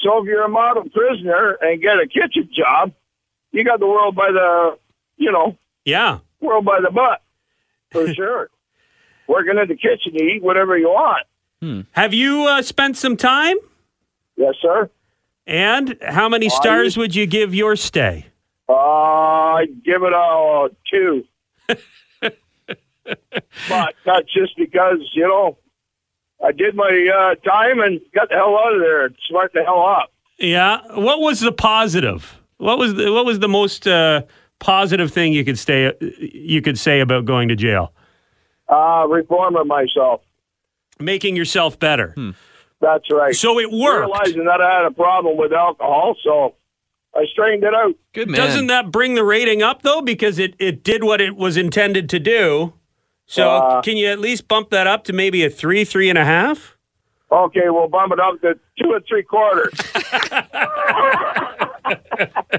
So 0.00 0.18
if 0.18 0.24
you're 0.26 0.44
a 0.44 0.48
model 0.48 0.84
prisoner 0.90 1.56
and 1.62 1.80
get 1.80 1.98
a 2.00 2.06
kitchen 2.06 2.48
job, 2.52 2.92
you 3.52 3.64
got 3.64 3.80
the 3.80 3.86
world 3.86 4.14
by 4.14 4.30
the, 4.32 4.78
you 5.20 5.30
know, 5.30 5.56
Yeah. 5.84 6.18
world 6.40 6.64
by 6.64 6.80
the 6.82 6.90
butt 6.90 7.22
for 7.92 8.12
sure. 8.14 8.50
working 9.28 9.56
in 9.58 9.68
the 9.68 9.76
kitchen. 9.76 10.14
You 10.14 10.26
eat 10.36 10.42
whatever 10.42 10.76
you 10.76 10.88
want. 10.88 11.26
Have 11.92 12.14
you 12.14 12.46
uh, 12.46 12.62
spent 12.62 12.96
some 12.96 13.16
time? 13.18 13.56
Yes, 14.36 14.54
sir. 14.62 14.88
And 15.46 15.98
how 16.02 16.28
many 16.28 16.48
stars 16.48 16.96
would 16.96 17.14
you 17.14 17.26
give 17.26 17.54
your 17.54 17.76
stay? 17.76 18.26
Uh, 18.68 18.74
I'd 19.60 19.84
give 19.84 20.02
it 20.02 20.12
a 20.12 20.70
two. 20.90 21.24
but 23.68 23.94
not 24.06 24.24
just 24.26 24.56
because, 24.56 24.98
you 25.12 25.26
know, 25.28 25.58
I 26.42 26.52
did 26.52 26.74
my 26.74 26.86
uh, 27.34 27.34
time 27.48 27.80
and 27.80 28.00
got 28.14 28.28
the 28.30 28.36
hell 28.36 28.56
out 28.58 28.72
of 28.74 28.80
there 28.80 29.04
and 29.06 29.14
smart 29.28 29.52
the 29.52 29.62
hell 29.62 29.82
up. 29.86 30.10
Yeah. 30.38 30.80
What 30.94 31.20
was 31.20 31.40
the 31.40 31.52
positive? 31.52 32.38
What 32.56 32.78
was 32.78 32.94
the, 32.94 33.12
what 33.12 33.26
was 33.26 33.40
the 33.40 33.48
most 33.48 33.86
uh, 33.86 34.22
positive 34.60 35.10
thing 35.12 35.32
you 35.32 35.44
could 35.44 35.58
stay 35.58 35.92
you 36.20 36.62
could 36.62 36.78
say 36.78 37.00
about 37.00 37.24
going 37.24 37.48
to 37.48 37.56
jail? 37.56 37.92
Uh, 38.68 39.04
reforming 39.08 39.66
myself. 39.66 40.20
Making 41.00 41.34
yourself 41.34 41.78
better. 41.78 42.14
That's 42.80 43.10
right. 43.10 43.34
So 43.34 43.58
it 43.58 43.70
worked. 43.70 44.06
Realizing 44.06 44.44
that 44.44 44.60
I 44.60 44.76
had 44.76 44.84
a 44.86 44.90
problem 44.92 45.36
with 45.36 45.52
alcohol, 45.52 46.14
so 46.22 46.54
I 47.14 47.24
straightened 47.32 47.64
it 47.64 47.74
out. 47.74 47.94
Good 48.12 48.28
man. 48.28 48.38
Doesn't 48.40 48.68
that 48.68 48.90
bring 48.92 49.14
the 49.14 49.24
rating 49.24 49.62
up 49.62 49.82
though? 49.82 50.00
Because 50.02 50.38
it, 50.38 50.54
it 50.58 50.84
did 50.84 51.02
what 51.02 51.20
it 51.20 51.36
was 51.36 51.56
intended 51.56 52.08
to 52.10 52.18
do. 52.20 52.74
So 53.26 53.48
Uh, 53.48 53.82
can 53.82 53.96
you 53.96 54.06
at 54.08 54.18
least 54.18 54.46
bump 54.48 54.70
that 54.70 54.86
up 54.86 55.04
to 55.04 55.12
maybe 55.12 55.44
a 55.44 55.50
three, 55.50 55.84
three 55.84 56.08
and 56.08 56.18
a 56.18 56.24
half? 56.24 56.76
Okay, 57.32 57.68
we'll 57.68 57.88
bump 57.88 58.12
it 58.12 58.18
up 58.20 58.40
to 58.40 58.54
two 58.78 58.92
and 58.92 59.04
three 59.08 59.22
quarters. 59.22 59.72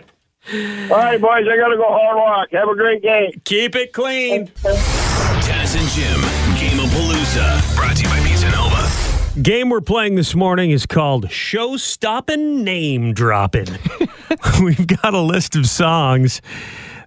All 0.51 0.97
right, 0.97 1.21
boys, 1.21 1.47
I 1.47 1.55
got 1.55 1.69
to 1.69 1.77
go 1.77 1.87
hard 1.87 2.17
rock. 2.17 2.49
Have 2.51 2.67
a 2.67 2.75
great 2.75 3.01
game. 3.01 3.31
Keep 3.45 3.73
it 3.77 3.93
clean. 3.93 4.47
Taz 4.47 5.77
and 5.77 5.87
Jim, 5.91 6.19
Gameapalooza. 6.57 7.75
Brought 7.77 7.95
to 7.95 8.03
you 8.03 8.09
by 8.09 8.19
Pizza 8.19 8.51
Nova. 8.51 9.41
Game 9.41 9.69
we're 9.69 9.79
playing 9.79 10.15
this 10.15 10.35
morning 10.35 10.71
is 10.71 10.85
called 10.85 11.31
Show 11.31 11.77
Stoppin' 11.77 12.65
Name 12.65 13.13
Droppin'. 13.13 13.79
We've 14.61 14.87
got 14.87 15.13
a 15.13 15.21
list 15.21 15.55
of 15.55 15.67
songs 15.67 16.41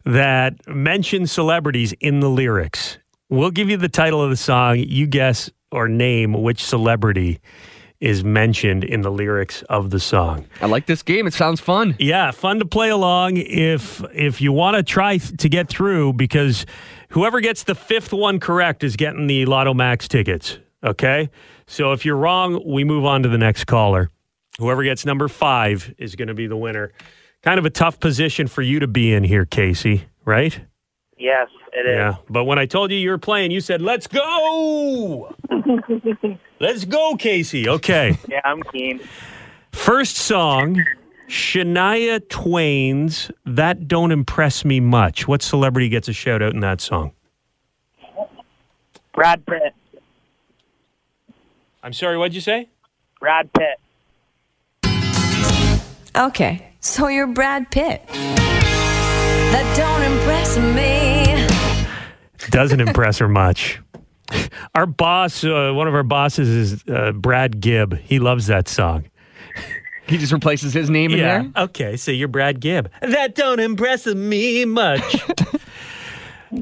that 0.06 0.66
mention 0.66 1.26
celebrities 1.26 1.92
in 2.00 2.20
the 2.20 2.30
lyrics. 2.30 2.96
We'll 3.28 3.50
give 3.50 3.68
you 3.68 3.76
the 3.76 3.90
title 3.90 4.22
of 4.22 4.30
the 4.30 4.36
song. 4.38 4.78
You 4.78 5.06
guess 5.06 5.50
or 5.70 5.86
name 5.86 6.32
which 6.32 6.64
celebrity 6.64 7.40
is 8.00 8.22
mentioned 8.24 8.84
in 8.84 9.00
the 9.02 9.10
lyrics 9.10 9.62
of 9.62 9.90
the 9.90 10.00
song. 10.00 10.46
I 10.60 10.66
like 10.66 10.86
this 10.86 11.02
game. 11.02 11.26
It 11.26 11.34
sounds 11.34 11.60
fun. 11.60 11.96
Yeah, 11.98 12.30
fun 12.32 12.58
to 12.58 12.64
play 12.64 12.90
along 12.90 13.36
if 13.36 14.02
if 14.12 14.40
you 14.40 14.52
want 14.52 14.76
to 14.76 14.82
try 14.82 15.18
th- 15.18 15.36
to 15.38 15.48
get 15.48 15.68
through 15.68 16.14
because 16.14 16.66
whoever 17.10 17.40
gets 17.40 17.62
the 17.64 17.74
fifth 17.74 18.12
one 18.12 18.40
correct 18.40 18.84
is 18.84 18.96
getting 18.96 19.26
the 19.26 19.46
Lotto 19.46 19.74
Max 19.74 20.08
tickets. 20.08 20.58
Okay, 20.82 21.30
so 21.66 21.92
if 21.92 22.04
you're 22.04 22.16
wrong, 22.16 22.62
we 22.66 22.84
move 22.84 23.04
on 23.06 23.22
to 23.22 23.28
the 23.28 23.38
next 23.38 23.64
caller. 23.64 24.10
Whoever 24.58 24.84
gets 24.84 25.06
number 25.06 25.28
five 25.28 25.94
is 25.98 26.14
going 26.14 26.28
to 26.28 26.34
be 26.34 26.46
the 26.46 26.56
winner. 26.56 26.92
Kind 27.42 27.58
of 27.58 27.64
a 27.64 27.70
tough 27.70 28.00
position 28.00 28.46
for 28.48 28.62
you 28.62 28.80
to 28.80 28.86
be 28.86 29.12
in 29.12 29.24
here, 29.24 29.44
Casey. 29.46 30.06
Right? 30.24 30.60
Yes, 31.16 31.49
it 31.73 31.87
is. 31.87 31.94
Yeah. 31.94 32.16
But 32.28 32.44
when 32.44 32.59
I 32.59 32.66
told 32.66 32.90
you 32.90 32.97
you 32.99 33.11
were 33.11 33.18
playing, 33.18 33.50
you 33.50 33.61
said, 33.61 33.80
"Let's 33.80 34.06
go." 34.06 35.35
Let's 36.61 36.85
go, 36.85 37.16
Casey. 37.16 37.68
Okay. 37.68 38.18
Yeah, 38.28 38.40
I'm 38.44 38.62
keen. 38.64 39.00
First 39.73 40.16
song, 40.16 40.85
Shania 41.28 42.26
Twain's 42.28 43.30
That 43.44 43.88
Don't 43.88 44.12
Impress 44.12 44.64
Me 44.64 44.80
Much. 44.80 45.26
What 45.28 45.42
celebrity 45.42 45.88
gets 45.88 46.09
a 46.09 46.12
shout 46.12 46.42
out 46.42 46.52
in 46.52 46.61
that 46.61 46.80
song? 46.80 47.12
Brad 49.12 49.44
Pitt. 49.47 49.75
I'm 51.83 51.92
sorry, 51.92 52.16
what'd 52.16 52.35
you 52.35 52.40
say? 52.40 52.68
Brad 53.21 53.50
Pitt. 53.52 53.78
Okay, 56.16 56.73
so 56.80 57.09
you're 57.09 57.26
Brad 57.26 57.71
Pitt. 57.71 58.02
That 59.54 59.76
don't 59.76 60.02
impress 60.02 60.58
me. 60.58 62.50
Doesn't 62.50 62.80
impress 62.80 63.18
her 63.18 63.28
much. 63.28 63.80
Our 64.75 64.84
boss, 64.84 65.44
uh, 65.44 65.70
one 65.73 65.87
of 65.87 65.94
our 65.94 66.02
bosses 66.02 66.49
is 66.49 66.84
uh, 66.88 67.12
Brad 67.12 67.61
Gibb. 67.61 67.96
He 68.00 68.18
loves 68.18 68.49
that 68.49 68.66
song. 68.66 69.04
He 70.08 70.18
just 70.18 70.32
replaces 70.32 70.73
his 70.73 70.90
name 70.90 71.12
in 71.12 71.18
there. 71.20 71.52
Okay, 71.56 71.96
so 71.96 72.11
you're 72.11 72.26
Brad 72.26 72.58
Gibb. 72.58 72.90
That 73.00 73.36
don't 73.36 73.60
impress 73.60 74.06
me 74.06 74.64
much. 74.64 75.25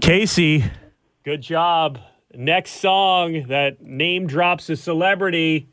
Casey, 0.02 0.64
good 1.24 1.40
job. 1.40 1.98
Next 2.34 2.72
song 2.72 3.46
that 3.48 3.80
name 3.80 4.26
drops 4.26 4.68
a 4.68 4.76
celebrity. 4.76 5.70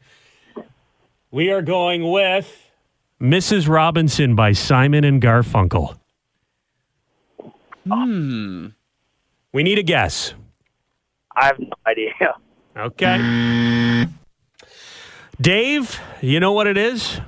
We 1.31 1.51
are 1.51 1.61
going 1.61 2.09
with 2.09 2.71
Mrs. 3.21 3.67
Robinson 3.67 4.35
by 4.35 4.53
Simon 4.53 5.03
and 5.03 5.21
Garfunkel. 5.21 5.97
Hmm. 7.91 8.67
We 9.53 9.63
need 9.63 9.79
a 9.79 9.83
guess. 9.83 10.33
I 11.35 11.45
have 11.47 11.59
no 11.59 11.69
idea. 11.87 12.11
Okay. 12.77 14.05
Dave, 15.41 15.99
you 16.21 16.39
know 16.39 16.53
what 16.53 16.65
it 16.67 16.77
is? 16.77 17.19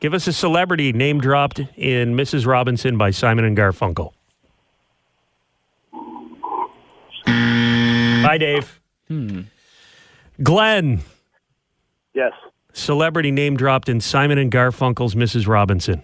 Give 0.00 0.14
us 0.14 0.26
a 0.26 0.32
celebrity 0.32 0.92
name 0.92 1.20
dropped 1.20 1.60
in 1.76 2.14
Mrs. 2.16 2.44
Robinson 2.44 2.96
by 2.98 3.10
Simon 3.12 3.44
and 3.44 3.56
Garfunkel. 3.56 4.12
Hi, 7.26 8.36
Dave. 8.38 8.80
Hmm. 9.06 9.42
Glenn, 10.42 11.00
Yes. 12.14 12.32
celebrity 12.72 13.30
name 13.30 13.56
dropped 13.56 13.88
in 13.88 14.00
Simon 14.00 14.38
and 14.38 14.50
Garfunkel's 14.50 15.14
Mrs. 15.14 15.46
Robinson. 15.46 16.02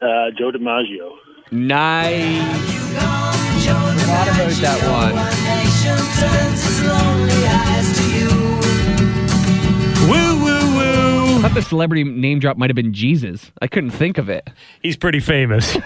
Uh, 0.00 0.30
Joe 0.38 0.52
DiMaggio. 0.52 1.10
Nice. 1.50 2.79
Forgot 2.90 4.28
about 4.28 4.50
that 4.60 4.80
one. 4.90 5.14
Woo, 10.08 10.44
woo, 10.44 10.76
woo. 10.76 11.38
I 11.38 11.42
thought 11.42 11.54
the 11.54 11.62
celebrity 11.62 12.04
name 12.04 12.38
drop 12.40 12.56
might 12.56 12.70
have 12.70 12.74
been 12.76 12.92
Jesus. 12.92 13.52
I 13.62 13.66
couldn't 13.68 13.90
think 13.90 14.18
of 14.18 14.28
it. 14.28 14.48
He's 14.82 14.96
pretty 14.96 15.20
famous. 15.20 15.72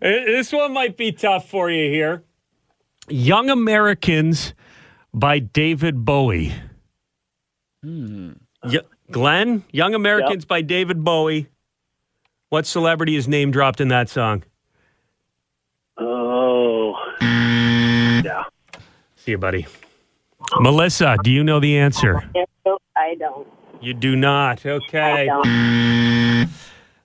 this 0.00 0.52
one 0.52 0.72
might 0.72 0.96
be 0.96 1.12
tough 1.12 1.48
for 1.48 1.70
you 1.70 1.90
here. 1.90 2.24
Young 3.08 3.50
Americans 3.50 4.54
by 5.12 5.38
David 5.38 6.04
Bowie. 6.04 6.52
Hmm. 7.82 8.32
Y- 8.64 8.78
Glenn, 9.10 9.64
Young 9.70 9.94
Americans 9.94 10.44
by 10.44 10.62
David 10.62 11.04
Bowie. 11.04 11.48
What 12.48 12.66
celebrity 12.66 13.14
is 13.16 13.28
name 13.28 13.50
dropped 13.50 13.80
in 13.80 13.88
that 13.88 14.08
song? 14.08 14.42
Oh. 15.98 16.96
Yeah. 17.20 18.44
See 19.24 19.30
you, 19.30 19.38
buddy. 19.38 19.66
Melissa, 20.60 21.16
do 21.24 21.30
you 21.30 21.42
know 21.42 21.58
the 21.58 21.78
answer? 21.78 22.22
I 22.94 23.14
don't. 23.18 23.48
You 23.80 23.94
do 23.94 24.16
not. 24.16 24.66
Okay. 24.66 25.30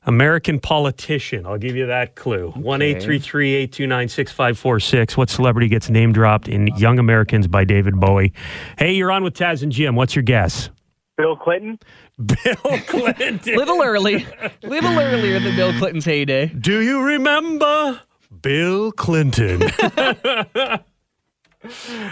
American 0.04 0.60
politician. 0.60 1.46
I'll 1.46 1.58
give 1.58 1.78
you 1.78 1.86
that 1.86 2.16
clue. 2.16 2.52
One 2.52 2.82
eight 2.82 3.02
three 3.02 3.20
three 3.20 3.56
eight 3.56 3.72
two 3.72 3.88
nine 3.88 4.10
six 4.10 4.34
five 4.34 4.60
four 4.60 4.82
six. 4.82 5.16
What 5.16 5.30
celebrity 5.30 5.70
gets 5.70 5.90
name 5.90 6.12
dropped 6.12 6.50
in 6.50 6.68
Young 6.76 7.00
Americans 7.00 7.48
by 7.48 7.64
David 7.64 7.98
Bowie? 7.98 8.34
Hey, 8.78 8.96
you're 8.96 9.14
on 9.14 9.24
with 9.24 9.34
Taz 9.34 9.64
and 9.64 9.72
Jim. 9.72 9.96
What's 9.96 10.14
your 10.14 10.24
guess? 10.24 10.70
Bill 11.16 11.38
Clinton. 11.38 11.80
Bill 12.20 12.80
Clinton. 12.86 13.56
Little 13.56 13.82
early. 13.82 14.28
Little 14.62 15.00
earlier 15.00 15.40
than 15.40 15.56
Bill 15.56 15.72
Clinton's 15.80 16.04
heyday. 16.04 16.48
Do 16.48 16.82
you 16.82 17.02
remember 17.02 18.02
Bill 18.42 18.92
Clinton? 18.92 19.62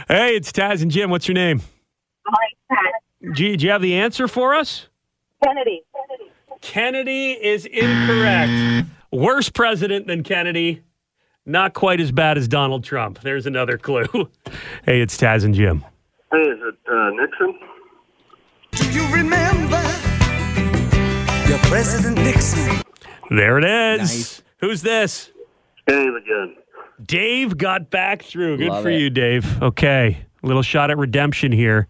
hey, 0.08 0.36
it's 0.36 0.52
Taz 0.52 0.82
and 0.82 0.92
Jim. 0.92 1.10
What's 1.10 1.28
your 1.28 1.36
name? 1.36 1.62
Do, 3.34 3.58
do 3.58 3.66
you 3.66 3.72
have 3.72 3.82
the 3.82 3.96
answer 3.96 4.28
for 4.28 4.56
us? 4.56 4.88
Kennedy. 5.44 5.84
Kennedy 6.62 7.32
is 7.32 7.66
incorrect. 7.66 8.88
Worse 9.12 9.50
president 9.50 10.08
than 10.08 10.24
Kennedy. 10.24 10.84
Not 11.46 11.74
quite 11.74 12.00
as 12.02 12.12
bad 12.12 12.38
as 12.38 12.48
Donald 12.48 12.84
Trump. 12.84 13.22
There's 13.22 13.46
another 13.46 13.78
clue. 13.78 14.06
hey, 14.84 15.02
it's 15.02 15.18
Taz 15.18 15.46
and 15.46 15.56
Jim. 15.56 15.84
Hey, 16.32 16.42
is 16.42 16.60
it 16.62 16.76
uh, 16.92 17.10
Nixon? 17.12 17.60
Do 18.72 18.92
you 18.92 19.14
remember 19.14 19.82
your 21.48 21.58
President 21.60 22.18
Nixon? 22.18 22.82
There 23.30 23.58
it 23.58 23.64
is. 23.64 24.00
Nice. 24.00 24.42
Who's 24.60 24.82
this? 24.82 25.32
Dave 25.88 26.16
again. 26.16 26.56
Dave 27.06 27.58
got 27.58 27.90
back 27.90 28.24
through. 28.24 28.58
Good 28.58 28.70
Love 28.70 28.84
for 28.84 28.90
it. 28.90 29.00
you, 29.00 29.10
Dave. 29.10 29.62
Okay. 29.62 30.26
Little 30.42 30.62
shot 30.64 30.90
at 30.92 30.98
redemption 30.98 31.52
here. 31.52 31.88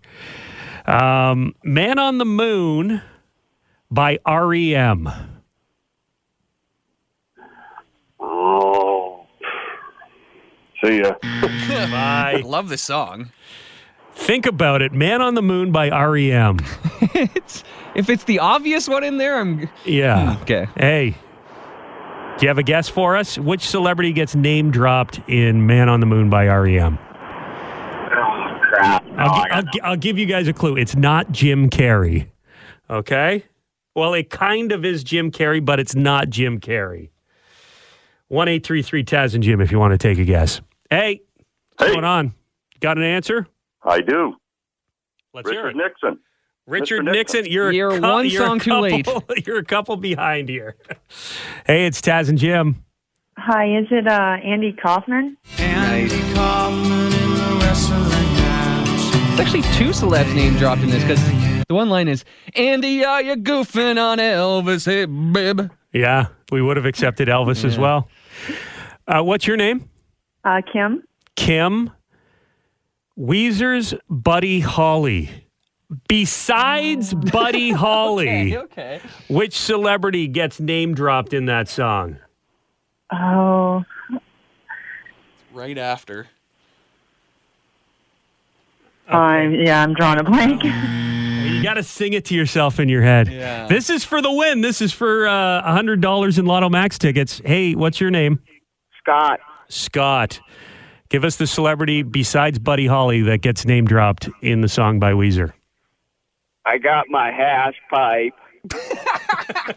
Um, 0.85 1.53
Man 1.63 1.99
on 1.99 2.17
the 2.17 2.25
Moon 2.25 3.01
by 3.91 4.13
E 4.15 4.19
REM. 4.27 5.09
Oh. 8.19 9.25
See 10.83 10.99
ya. 10.99 11.15
Bye. 11.91 12.41
Love 12.45 12.69
this 12.69 12.81
song. 12.81 13.31
Think 14.13 14.45
about 14.45 14.81
it. 14.81 14.93
Man 14.93 15.21
on 15.21 15.35
the 15.35 15.41
Moon 15.41 15.71
by 15.71 15.89
REM. 15.89 16.57
it's 17.13 17.63
if 17.95 18.09
it's 18.09 18.23
the 18.23 18.39
obvious 18.39 18.87
one 18.87 19.03
in 19.03 19.17
there, 19.17 19.39
I'm 19.39 19.69
Yeah. 19.85 20.37
okay. 20.41 20.67
Hey, 20.75 21.15
do 22.37 22.45
you 22.45 22.47
have 22.49 22.57
a 22.57 22.63
guess 22.63 22.87
for 22.89 23.15
us? 23.15 23.37
Which 23.37 23.67
celebrity 23.67 24.13
gets 24.13 24.35
name 24.35 24.71
dropped 24.71 25.19
in 25.27 25.65
Man 25.65 25.89
on 25.89 25.99
the 25.99 26.05
Moon 26.05 26.29
by 26.29 26.45
REM? 26.47 26.97
Oh, 27.01 28.59
crap. 28.63 29.05
No, 29.07 29.13
I'll, 29.17 29.31
I 29.31 29.43
gi- 29.43 29.49
got 29.49 29.51
I'll, 29.85 29.91
I'll 29.91 29.97
give 29.97 30.17
you 30.17 30.25
guys 30.25 30.47
a 30.47 30.53
clue. 30.53 30.77
It's 30.77 30.95
not 30.95 31.31
Jim 31.31 31.69
Carrey. 31.69 32.27
Okay? 32.89 33.43
Well, 33.95 34.13
it 34.13 34.29
kind 34.29 34.71
of 34.71 34.85
is 34.85 35.03
Jim 35.03 35.31
Carrey, 35.31 35.63
but 35.63 35.79
it's 35.79 35.95
not 35.95 36.29
Jim 36.29 36.59
Carrey. 36.59 37.09
1 38.27 38.47
833 38.47 39.03
Taz 39.03 39.33
and 39.33 39.43
Jim 39.43 39.61
if 39.61 39.71
you 39.71 39.79
want 39.79 39.91
to 39.93 39.97
take 39.97 40.19
a 40.19 40.25
guess. 40.25 40.61
Hey, 40.89 41.21
what's 41.77 41.89
Hey. 41.89 41.95
going 41.95 42.05
on? 42.05 42.33
Got 42.79 42.97
an 42.97 43.03
answer? 43.03 43.47
I 43.83 44.01
do. 44.01 44.35
Let's 45.33 45.49
hear 45.49 45.65
Richard 45.65 45.79
it. 45.79 45.83
Nixon. 45.83 46.19
Richard 46.67 47.05
Nixon, 47.05 47.39
Nixon. 47.39 47.45
you're, 47.53 47.69
a 47.69 47.73
You're 47.73 47.91
cou- 47.99 48.01
one 48.01 48.29
you're 48.29 48.43
a 48.43 48.45
song 48.45 48.59
too 48.59 48.73
late. 48.79 49.05
couple- 49.05 49.35
You're 49.45 49.57
a 49.59 49.63
couple 49.65 49.95
behind 49.97 50.49
here. 50.49 50.75
hey, 51.65 51.85
it's 51.85 52.01
Taz 52.01 52.27
and 52.29 52.37
Jim. 52.37 52.83
Hi, 53.37 53.77
is 53.77 53.87
it 53.89 54.05
uh, 54.07 54.37
Andy 54.43 54.73
Kaufman? 54.73 55.37
in 55.59 56.07
the 56.07 57.59
wrestling 57.61 58.01
Nice. 58.09 59.15
It's 59.31 59.39
actually 59.39 59.61
two 59.77 59.91
celebs 59.91 60.33
name 60.35 60.55
dropped 60.57 60.81
in 60.81 60.89
this 60.89 61.03
because 61.03 61.21
the 61.69 61.75
one 61.75 61.89
line 61.89 62.07
is 62.07 62.25
Andy, 62.55 63.05
are 63.05 63.21
you 63.21 63.35
goofing 63.35 64.01
on 64.03 64.17
Elvis? 64.17 64.85
Hey, 64.85 65.05
babe. 65.05 65.69
Yeah, 65.93 66.27
we 66.51 66.61
would 66.61 66.75
have 66.77 66.85
accepted 66.85 67.27
Elvis 67.29 67.63
as 67.63 67.77
well. 67.77 68.09
Uh, 69.07 69.21
what's 69.23 69.47
your 69.47 69.55
name? 69.57 69.89
Uh, 70.43 70.61
Kim? 70.73 71.03
Kim. 71.35 71.91
Weezer's 73.17 73.93
Buddy 74.09 74.59
Holly. 74.59 75.29
Besides 76.07 77.13
Buddy 77.31 77.71
Holly, 77.71 78.57
Okay. 78.57 78.99
which 79.29 79.57
celebrity 79.57 80.27
gets 80.27 80.59
name 80.59 80.93
dropped 80.93 81.33
in 81.33 81.45
that 81.45 81.67
song? 81.69 82.17
Oh, 83.11 83.83
Right 85.53 85.77
after. 85.77 86.27
I'm 89.07 89.53
yeah, 89.55 89.81
I'm 89.81 89.93
drawing 89.93 90.19
a 90.19 90.23
blank. 90.23 90.63
You 91.47 91.63
got 91.63 91.75
to 91.75 91.83
sing 91.83 92.11
it 92.11 92.25
to 92.25 92.35
yourself 92.35 92.77
in 92.77 92.89
your 92.89 93.01
head. 93.01 93.29
Yeah. 93.29 93.67
This 93.67 93.89
is 93.89 94.03
for 94.03 94.21
the 94.21 94.31
win. 94.31 94.59
This 94.59 94.81
is 94.81 94.91
for 94.91 95.25
uh, 95.27 95.63
$100 95.63 96.37
in 96.39 96.45
Lotto 96.45 96.67
Max 96.69 96.99
tickets. 96.99 97.41
Hey, 97.45 97.73
what's 97.73 98.01
your 98.01 98.11
name? 98.11 98.39
Scott. 98.99 99.39
Scott. 99.69 100.41
Give 101.09 101.23
us 101.23 101.37
the 101.37 101.47
celebrity 101.47 102.03
besides 102.03 102.59
Buddy 102.59 102.85
Holly 102.85 103.21
that 103.21 103.37
gets 103.41 103.65
name 103.65 103.85
dropped 103.85 104.29
in 104.41 104.59
the 104.59 104.67
song 104.67 104.99
by 104.99 105.13
Weezer. 105.13 105.53
I 106.67 106.77
got 106.77 107.05
my 107.09 107.31
hash 107.31 107.75
pipe. 107.89 108.33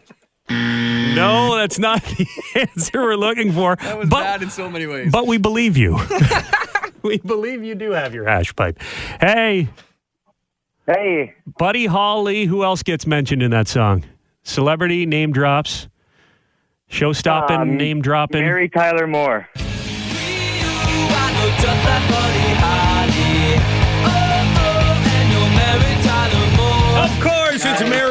No, 0.51 1.55
that's 1.57 1.79
not 1.79 2.03
the 2.03 2.27
answer 2.57 3.01
we're 3.03 3.15
looking 3.15 3.53
for. 3.53 3.77
That 3.77 3.99
was 3.99 4.09
but, 4.09 4.21
bad 4.21 4.43
in 4.43 4.51
so 4.51 4.69
many 4.69 4.87
ways. 4.87 5.13
but 5.13 5.27
we 5.29 5.39
believe 5.39 5.77
you. 5.77 5.97
we 7.03 7.19
believe 7.19 7.63
you 7.63 7.77
do 7.77 7.93
have 7.93 8.15
your 8.15 8.27
hash 8.27 8.55
pipe. 8.57 8.81
Hey, 9.21 9.69
Hey, 10.87 11.35
Buddy 11.59 11.87
Holly, 11.87 12.47
who 12.47 12.65
else 12.65 12.83
gets 12.83 13.07
mentioned 13.07 13.43
in 13.45 13.53
that 13.53 13.69
song? 13.69 14.05
Celebrity 14.43 15.07
name 15.07 15.33
drops. 15.33 15.89
Show 16.89 17.13
stopping, 17.13 17.61
Um, 17.61 17.77
name 17.77 18.03
dropping. 18.03 18.43
Mary 18.43 18.69
Tyler 18.69 19.07
Moore. 19.07 19.47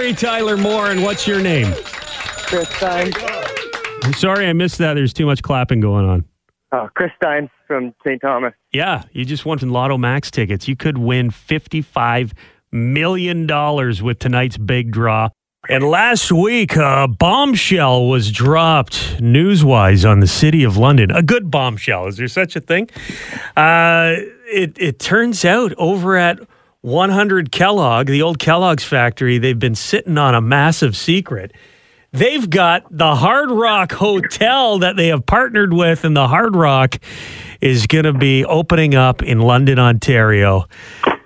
Mary 0.10 0.18
Tyler 0.18 0.58
Moore. 0.58 0.90
And 0.90 1.04
what's 1.04 1.28
your 1.28 1.40
name? 1.40 1.72
Chris 2.48 2.68
Stein. 2.70 3.12
I'm 4.02 4.14
sorry 4.14 4.48
I 4.48 4.54
missed 4.54 4.80
that. 4.80 4.96
There's 4.96 5.14
too 5.14 5.28
much 5.28 5.44
clapping 5.44 5.82
going 5.82 6.10
on. 6.10 6.26
Oh, 6.72 6.90
Chris 6.96 7.12
Stein 7.18 7.48
from 7.68 7.94
St. 8.04 8.20
Thomas. 8.20 8.56
Yeah, 8.72 9.04
you 9.12 9.24
just 9.24 9.46
won 9.46 9.60
some 9.60 9.70
Lotto 9.70 10.00
Max 10.00 10.32
tickets. 10.32 10.68
You 10.68 10.76
could 10.76 10.98
win 10.98 11.30
$55 11.30 12.32
million 12.72 13.46
with 14.04 14.18
tonight's 14.18 14.58
big 14.58 14.90
draw. 14.92 15.30
And 15.70 15.84
last 15.84 16.32
week, 16.32 16.76
a 16.76 17.08
bombshell 17.08 18.08
was 18.08 18.32
dropped 18.32 19.22
news-wise 19.22 20.06
on 20.06 20.22
the 20.22 20.28
city 20.28 20.64
of 20.64 20.76
London. 20.76 21.12
A 21.12 21.22
good 21.22 21.52
bombshell. 21.52 22.08
Is 22.08 22.18
there 22.18 22.28
such 22.28 22.56
a 22.56 22.62
thing? 22.62 22.90
Uh, 23.56 24.16
it, 24.48 24.76
it 24.80 24.98
turns 24.98 25.46
out 25.46 25.72
over 25.78 26.18
at 26.18 26.40
100 26.90 27.52
Kellogg, 27.52 28.08
the 28.08 28.22
old 28.22 28.40
Kellogg's 28.40 28.84
factory, 28.84 29.38
they've 29.38 29.58
been 29.60 29.76
sitting 29.76 30.18
on 30.18 30.36
a 30.36 30.42
massive 30.42 30.96
secret. 30.98 31.54
They've 32.12 32.50
got 32.50 32.86
the 32.90 33.16
Hard 33.16 33.52
Rock 33.52 33.92
Hotel 33.92 34.80
that 34.80 34.96
they 34.96 35.08
have 35.10 35.26
partnered 35.28 35.74
with, 35.74 36.04
and 36.04 36.18
the 36.18 36.28
Hard 36.28 36.56
Rock 36.56 36.98
is 37.62 37.86
going 37.86 38.06
to 38.06 38.14
be 38.14 38.44
opening 38.46 38.96
up 38.96 39.22
in 39.22 39.40
London, 39.40 39.78
Ontario. 39.78 40.66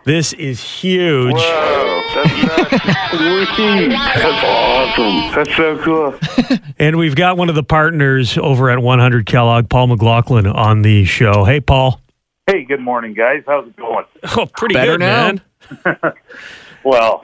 This 0.05 0.33
is 0.33 0.61
huge. 0.61 1.33
Wow, 1.35 2.03
that's 2.13 2.29
nuts. 3.13 4.17
That's 4.21 4.43
awesome. 4.43 5.35
That's 5.35 5.55
so 5.55 5.77
cool. 5.83 6.19
And 6.79 6.97
we've 6.97 7.15
got 7.15 7.37
one 7.37 7.47
of 7.49 7.55
the 7.55 7.63
partners 7.63 8.37
over 8.37 8.69
at 8.69 8.79
100 8.79 9.25
Kellogg, 9.25 9.69
Paul 9.69 9.87
McLaughlin, 9.87 10.47
on 10.47 10.81
the 10.81 11.05
show. 11.05 11.45
Hey, 11.45 11.61
Paul. 11.61 12.01
Hey, 12.47 12.65
good 12.65 12.81
morning, 12.81 13.13
guys. 13.13 13.43
How's 13.47 13.67
it 13.67 13.75
going? 13.77 14.03
Oh, 14.35 14.47
pretty 14.57 14.73
Better 14.73 14.93
good, 14.93 14.99
now. 15.01 15.27
man. 15.27 15.41
Well, 16.83 17.21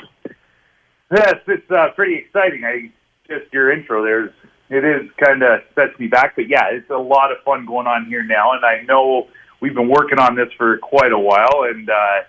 yes, 1.12 1.36
it's 1.47 1.69
uh, 1.69 1.89
pretty 1.95 2.15
exciting. 2.15 2.63
I 2.63 2.91
just 3.28 3.52
your 3.52 3.71
intro 3.71 4.04
there's 4.04 4.32
it 4.69 4.86
is 4.86 5.10
kind 5.23 5.43
of 5.43 5.62
sets 5.75 5.97
me 5.99 6.08
back, 6.08 6.36
but 6.36 6.47
yeah, 6.47 6.69
it's 6.71 6.89
a 6.89 6.97
lot 6.97 7.32
of 7.32 7.39
fun 7.43 7.65
going 7.65 7.88
on 7.88 8.06
here 8.06 8.23
now, 8.23 8.54
and 8.54 8.63
I 8.63 8.84
know 8.84 9.28
we've 9.62 9.73
been 9.73 9.89
working 9.89 10.19
on 10.19 10.36
this 10.36 10.49
for 10.58 10.78
quite 10.78 11.12
a 11.12 11.19
while, 11.19 11.63
and 11.63 11.89
uh, 11.89 12.21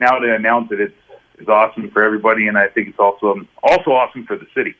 now 0.00 0.18
to 0.18 0.34
announce 0.34 0.70
it, 0.72 0.80
it's 0.80 0.94
it's 1.38 1.48
awesome 1.48 1.90
for 1.90 2.02
everybody, 2.02 2.48
and 2.48 2.56
I 2.56 2.68
think 2.68 2.88
it's 2.88 2.98
also 2.98 3.34
also 3.62 3.90
awesome 3.90 4.24
for 4.24 4.36
the 4.36 4.46
city. 4.54 4.74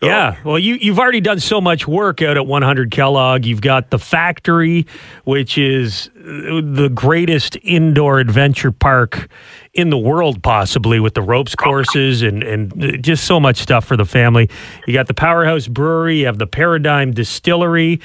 So- 0.00 0.08
Yeah, 0.08 0.36
well, 0.44 0.58
you 0.58 0.74
you've 0.74 0.98
already 0.98 1.22
done 1.22 1.40
so 1.40 1.58
much 1.58 1.88
work 1.88 2.20
out 2.20 2.36
at 2.36 2.46
100 2.46 2.90
Kellogg. 2.90 3.46
You've 3.46 3.62
got 3.62 3.88
the 3.90 3.98
factory, 3.98 4.86
which 5.24 5.56
is 5.56 6.10
uh, 6.18 6.60
the 6.62 6.90
greatest 6.94 7.56
indoor 7.62 8.18
adventure 8.18 8.72
park 8.72 9.28
in 9.72 9.88
the 9.88 9.96
world, 9.96 10.42
possibly 10.42 11.00
with 11.00 11.14
the 11.14 11.22
ropes 11.22 11.54
courses 11.54 12.20
and 12.22 12.42
and 12.42 13.02
just 13.02 13.24
so 13.24 13.40
much 13.40 13.56
stuff 13.56 13.86
for 13.86 13.96
the 13.96 14.04
family. 14.04 14.50
You 14.86 14.92
got 14.92 15.06
the 15.06 15.14
Powerhouse 15.14 15.66
Brewery, 15.66 16.18
you 16.20 16.26
have 16.26 16.36
the 16.38 16.46
Paradigm 16.46 17.12
Distillery, 17.12 17.98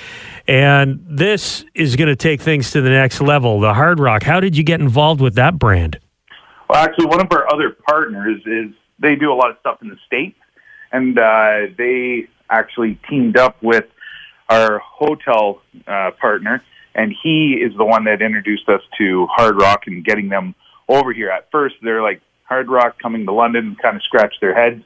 and 0.48 1.04
this 1.06 1.66
is 1.76 1.98
going 1.98 2.08
to 2.08 2.16
take 2.16 2.40
things 2.42 2.72
to 2.72 2.80
the 2.82 2.90
next 2.90 3.20
level. 3.20 3.60
The 3.60 3.74
Hard 3.74 4.00
Rock. 4.00 4.24
How 4.24 4.40
did 4.40 4.56
you 4.56 4.64
get 4.64 4.80
involved 4.80 5.20
with 5.20 5.36
that 5.36 5.60
brand? 5.60 6.00
Well, 6.70 6.80
actually, 6.82 7.08
one 7.08 7.20
of 7.20 7.28
our 7.32 7.52
other 7.54 7.76
partners 7.86 8.42
is 8.46 8.74
they 9.00 9.16
do 9.16 9.30
a 9.30 9.36
lot 9.36 9.50
of 9.50 9.58
stuff 9.60 9.80
in 9.82 9.90
the 9.90 9.98
states, 10.08 10.38
and 10.92 11.18
uh, 11.18 11.74
they 11.78 12.28
actually 12.50 13.00
teamed 13.10 13.38
up 13.38 13.62
with 13.62 13.86
our 14.50 14.80
hotel 14.80 15.62
uh, 15.88 16.12
partner, 16.20 16.64
and 16.94 17.16
he 17.24 17.54
is 17.54 17.76
the 17.78 17.86
one 17.86 18.04
that 18.06 18.22
introduced 18.22 18.68
us 18.68 18.82
to 18.98 19.28
Hard 19.28 19.60
Rock 19.60 19.84
and 19.88 20.04
getting 20.04 20.30
them 20.30 20.56
over 20.90 21.14
here. 21.14 21.30
At 21.30 21.50
first, 21.52 21.76
they're 21.82 22.02
like 22.02 22.22
Hard 22.44 22.70
Rock 22.70 23.00
coming 23.02 23.26
to 23.26 23.32
London, 23.32 23.68
and 23.68 23.82
kind 23.82 23.96
of 23.96 24.04
scratched 24.04 24.42
their 24.42 24.54
heads, 24.54 24.84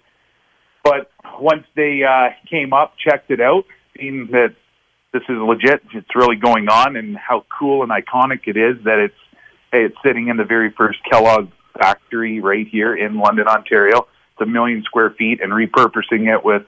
but 0.83 1.11
once 1.39 1.65
they 1.75 2.03
uh, 2.03 2.29
came 2.49 2.73
up, 2.73 2.93
checked 2.97 3.31
it 3.31 3.41
out, 3.41 3.65
seen 3.97 4.29
that 4.31 4.55
this 5.13 5.23
is 5.29 5.37
legit, 5.37 5.81
it's 5.93 6.15
really 6.15 6.35
going 6.35 6.67
on, 6.69 6.95
and 6.95 7.17
how 7.17 7.45
cool 7.57 7.83
and 7.83 7.91
iconic 7.91 8.41
it 8.47 8.57
is 8.57 8.83
that 8.83 8.99
it's 8.99 9.15
it's 9.73 9.95
sitting 10.05 10.27
in 10.27 10.37
the 10.37 10.43
very 10.43 10.71
first 10.71 10.99
Kellogg 11.09 11.49
factory 11.77 12.39
right 12.39 12.67
here 12.67 12.95
in 12.95 13.17
London, 13.17 13.47
Ontario. 13.47 14.07
A 14.39 14.45
million 14.45 14.83
square 14.83 15.11
feet 15.11 15.41
and 15.41 15.51
repurposing 15.51 16.33
it 16.33 16.43
with 16.43 16.63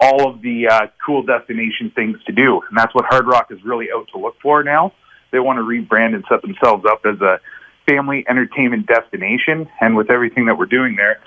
all 0.00 0.28
of 0.28 0.42
the 0.42 0.68
uh, 0.68 0.86
cool 1.04 1.22
destination 1.22 1.90
things 1.94 2.18
to 2.26 2.32
do. 2.32 2.60
And 2.68 2.76
that's 2.76 2.94
what 2.94 3.04
Hard 3.06 3.26
Rock 3.26 3.50
is 3.50 3.62
really 3.64 3.88
out 3.94 4.08
to 4.12 4.18
look 4.18 4.36
for 4.40 4.62
now. 4.62 4.92
They 5.30 5.38
want 5.38 5.58
to 5.58 5.62
rebrand 5.62 6.14
and 6.14 6.24
set 6.28 6.42
themselves 6.42 6.84
up 6.84 7.06
as 7.06 7.20
a 7.20 7.40
family 7.88 8.24
entertainment 8.28 8.86
destination. 8.86 9.68
And 9.80 9.96
with 9.96 10.10
everything 10.10 10.46
that 10.46 10.58
we're 10.58 10.66
doing 10.66 10.96
there, 10.96 11.20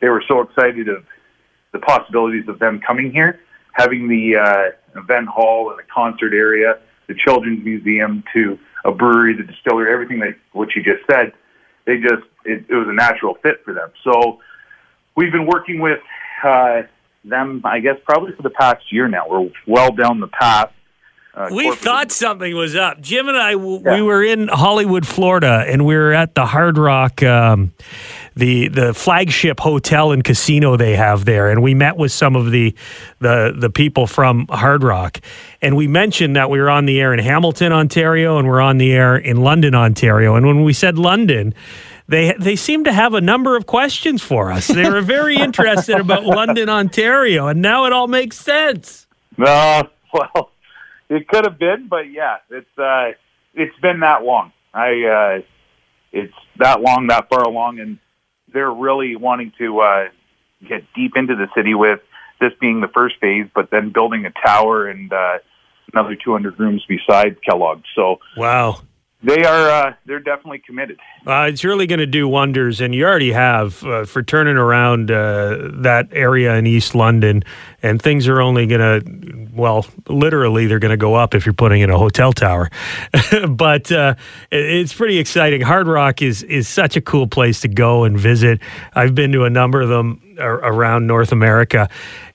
they 0.00 0.08
were 0.08 0.22
so 0.26 0.40
excited 0.40 0.88
of 0.88 1.04
the 1.72 1.78
possibilities 1.78 2.48
of 2.48 2.58
them 2.58 2.80
coming 2.80 3.12
here, 3.12 3.40
having 3.72 4.08
the 4.08 4.36
uh, 4.36 4.98
event 4.98 5.28
hall 5.28 5.70
and 5.70 5.78
the 5.78 5.84
concert 5.92 6.32
area, 6.32 6.78
the 7.06 7.14
children's 7.14 7.64
museum, 7.64 8.24
to 8.32 8.58
a 8.84 8.92
brewery, 8.92 9.34
the 9.34 9.42
distillery, 9.42 9.92
everything 9.92 10.20
that 10.20 10.36
what 10.52 10.74
you 10.74 10.82
just 10.82 11.04
said. 11.10 11.32
They 11.84 11.98
just 11.98 12.24
it, 12.44 12.64
it 12.68 12.74
was 12.74 12.88
a 12.88 12.92
natural 12.92 13.34
fit 13.42 13.62
for 13.64 13.74
them. 13.74 13.90
So 14.04 14.40
we've 15.18 15.32
been 15.32 15.46
working 15.46 15.80
with 15.80 16.00
uh, 16.44 16.82
them, 17.24 17.60
I 17.64 17.80
guess, 17.80 17.96
probably 18.04 18.32
for 18.36 18.42
the 18.42 18.50
past 18.62 18.82
year 18.92 19.08
now. 19.08 19.24
We're 19.28 19.50
well 19.66 19.90
down 19.92 20.20
the 20.20 20.28
path 20.28 20.70
Uh, 21.34 21.48
We 21.52 21.70
thought 21.76 22.10
something 22.10 22.52
was 22.56 22.74
up. 22.74 23.00
Jim 23.00 23.28
and 23.28 23.36
I, 23.36 23.52
w- 23.52 23.82
Yeah. 23.84 23.94
we 23.96 24.02
were 24.02 24.24
in 24.24 24.48
Hollywood, 24.48 25.06
Florida, 25.06 25.64
and 25.68 25.84
we 25.84 25.94
were 25.94 26.12
at 26.12 26.34
the 26.34 26.46
Hard 26.46 26.76
Rock, 26.78 27.22
um, 27.22 27.72
the 28.34 28.68
the 28.68 28.94
flagship 28.94 29.58
hotel 29.60 30.10
and 30.12 30.22
casino 30.24 30.76
they 30.76 30.94
have 30.96 31.24
there, 31.24 31.46
and 31.50 31.60
we 31.62 31.74
met 31.74 31.96
with 31.96 32.12
some 32.12 32.34
of 32.36 32.50
the 32.50 32.74
the 33.20 33.52
the 33.64 33.70
people 33.70 34.06
from 34.06 34.46
Hard 34.48 34.82
Rock, 34.82 35.20
and 35.60 35.76
we 35.76 35.86
mentioned 35.86 36.34
that 36.36 36.48
we 36.50 36.58
were 36.60 36.70
on 36.70 36.86
the 36.86 37.00
air 37.00 37.12
in 37.12 37.18
Hamilton, 37.20 37.72
Ontario, 37.72 38.38
and 38.38 38.46
we're 38.48 38.60
on 38.70 38.78
the 38.78 38.92
air 38.92 39.16
in 39.16 39.36
London, 39.38 39.74
Ontario, 39.74 40.34
and 40.36 40.46
when 40.46 40.62
we 40.64 40.72
said 40.72 40.98
London. 40.98 41.52
They, 42.08 42.34
they 42.38 42.56
seem 42.56 42.84
to 42.84 42.92
have 42.92 43.12
a 43.12 43.20
number 43.20 43.56
of 43.56 43.66
questions 43.66 44.22
for 44.22 44.50
us. 44.50 44.66
They 44.66 44.88
were 44.88 45.02
very 45.02 45.36
interested 45.40 46.00
about 46.00 46.24
London, 46.24 46.68
Ontario, 46.68 47.48
and 47.48 47.60
now 47.60 47.84
it 47.84 47.92
all 47.92 48.08
makes 48.08 48.38
sense. 48.38 49.06
No, 49.36 49.88
well, 50.12 50.50
it 51.10 51.28
could 51.28 51.44
have 51.44 51.58
been, 51.58 51.86
but 51.88 52.10
yeah, 52.10 52.38
it's 52.50 52.78
uh, 52.78 53.12
it's 53.54 53.78
been 53.80 54.00
that 54.00 54.24
long. 54.24 54.52
I 54.72 55.04
uh, 55.04 55.42
it's 56.12 56.34
that 56.56 56.80
long, 56.80 57.08
that 57.08 57.28
far 57.28 57.42
along, 57.42 57.78
and 57.78 57.98
they're 58.52 58.72
really 58.72 59.14
wanting 59.14 59.52
to 59.58 59.80
uh, 59.80 60.08
get 60.66 60.84
deep 60.94 61.12
into 61.16 61.36
the 61.36 61.48
city 61.54 61.74
with 61.74 62.00
this 62.40 62.52
being 62.60 62.80
the 62.80 62.88
first 62.88 63.16
phase, 63.20 63.46
but 63.54 63.70
then 63.70 63.90
building 63.90 64.24
a 64.24 64.30
tower 64.30 64.86
and 64.86 65.12
uh, 65.12 65.38
another 65.92 66.14
200 66.14 66.58
rooms 66.58 66.84
beside 66.88 67.42
Kellogg. 67.42 67.82
So 67.94 68.20
Wow. 68.36 68.82
They 69.20 69.44
are 69.44 69.68
uh, 69.68 69.94
they're 70.06 70.20
definitely 70.20 70.60
committed. 70.60 71.00
Uh, 71.26 71.48
it's 71.50 71.64
really 71.64 71.88
going 71.88 71.98
to 71.98 72.06
do 72.06 72.28
wonders, 72.28 72.80
and 72.80 72.94
you 72.94 73.04
already 73.04 73.32
have 73.32 73.82
uh, 73.84 74.04
for 74.04 74.22
turning 74.22 74.56
around 74.56 75.10
uh, 75.10 75.70
that 75.74 76.06
area 76.12 76.54
in 76.54 76.66
East 76.68 76.94
London. 76.94 77.42
And 77.82 78.00
things 78.00 78.26
are 78.28 78.40
only 78.40 78.66
going 78.66 78.80
to, 78.80 79.48
well, 79.54 79.86
literally, 80.08 80.66
they're 80.66 80.78
going 80.78 80.90
to 80.90 80.96
go 80.96 81.14
up 81.14 81.34
if 81.34 81.46
you're 81.46 81.52
putting 81.52 81.80
in 81.80 81.90
a 81.90 81.98
hotel 81.98 82.32
tower. 82.32 82.70
but 83.48 83.90
uh, 83.90 84.14
it's 84.52 84.94
pretty 84.94 85.18
exciting. 85.18 85.62
Hard 85.62 85.88
Rock 85.88 86.22
is 86.22 86.44
is 86.44 86.68
such 86.68 86.96
a 86.96 87.00
cool 87.00 87.26
place 87.26 87.60
to 87.62 87.68
go 87.68 88.04
and 88.04 88.18
visit. 88.18 88.60
I've 88.94 89.16
been 89.16 89.32
to 89.32 89.44
a 89.44 89.50
number 89.50 89.80
of 89.80 89.88
them 89.88 90.22
around 90.38 91.08
North 91.08 91.32
America. 91.32 91.88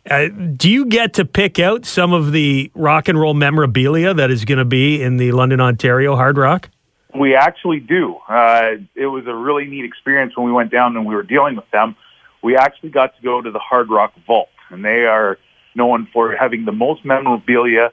Uh, 0.10 0.28
do 0.28 0.69
you 0.69 0.86
get 0.86 1.13
to 1.13 1.24
pick 1.24 1.60
out 1.60 1.86
some 1.86 2.12
of 2.12 2.34
the 2.34 2.69
rock 2.76 3.08
and 3.08 3.17
roll 3.17 3.34
memorabilia 3.34 4.13
that 4.13 4.30
is 4.30 4.43
going 4.43 4.58
to 4.58 4.65
be 4.65 5.02
in 5.02 5.15
the 5.15 5.32
London, 5.32 5.62
Ontario 5.62 6.17
Hard 6.17 6.38
Rock? 6.38 6.69
We 7.15 7.36
actually 7.36 7.80
do. 7.80 8.15
Uh, 8.28 8.76
it 8.95 9.06
was 9.06 9.26
a 9.28 9.36
really 9.36 9.65
neat 9.65 9.86
experience 9.86 10.36
when 10.36 10.45
we 10.45 10.52
went 10.52 10.71
down 10.71 10.97
and 10.97 11.06
we 11.06 11.15
were 11.15 11.23
dealing 11.23 11.56
with 11.56 11.69
them. 11.71 11.95
We 12.41 12.58
actually 12.58 12.89
got 12.89 13.15
to 13.15 13.21
go 13.21 13.41
to 13.41 13.52
the 13.52 13.60
Hard 13.60 13.89
Rock 13.89 14.13
Vault, 14.26 14.49
and 14.69 14.84
they 14.84 15.06
are 15.06 15.38
known 15.76 16.08
for 16.12 16.36
having 16.36 16.65
the 16.65 16.71
most 16.71 17.06
memorabilia 17.06 17.91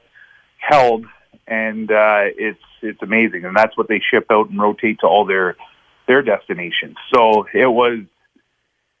held, 0.57 1.05
and 1.47 1.91
uh, 1.91 2.23
it's 2.37 2.59
it's 2.81 3.01
amazing. 3.01 3.45
And 3.45 3.55
that's 3.55 3.77
what 3.77 3.87
they 3.87 3.99
ship 3.99 4.27
out 4.29 4.49
and 4.49 4.59
rotate 4.59 4.99
to 5.01 5.07
all 5.07 5.25
their 5.25 5.55
their 6.07 6.21
destinations. 6.21 6.97
So 7.13 7.47
it 7.53 7.67
was 7.67 7.99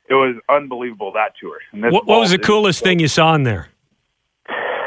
it 0.09 0.13
was 0.13 0.35
unbelievable 0.47 1.11
that 1.13 1.33
tour. 1.39 1.57
What, 1.73 2.05
what 2.05 2.19
was 2.19 2.31
the 2.31 2.39
coolest 2.39 2.83
thing 2.83 2.99
you 2.99 3.07
saw 3.07 3.33
in 3.35 3.43
there? 3.43 3.69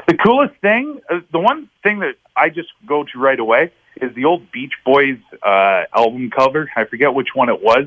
the 0.07 0.15
coolest 0.15 0.55
thing, 0.61 1.01
uh, 1.11 1.21
the 1.33 1.39
one 1.39 1.69
thing 1.83 2.01
that 2.01 2.17
I 2.37 2.49
just 2.49 2.69
go 2.87 3.05
to 3.05 3.19
right 3.19 3.39
away 3.39 3.73
is 4.01 4.15
the 4.15 4.25
old 4.25 4.51
Beach 4.53 4.73
Boys 4.85 5.19
uh, 5.43 5.83
album 5.95 6.31
cover. 6.31 6.71
I 6.77 6.85
forget 6.85 7.15
which 7.15 7.29
one 7.35 7.49
it 7.49 7.63
was, 7.63 7.87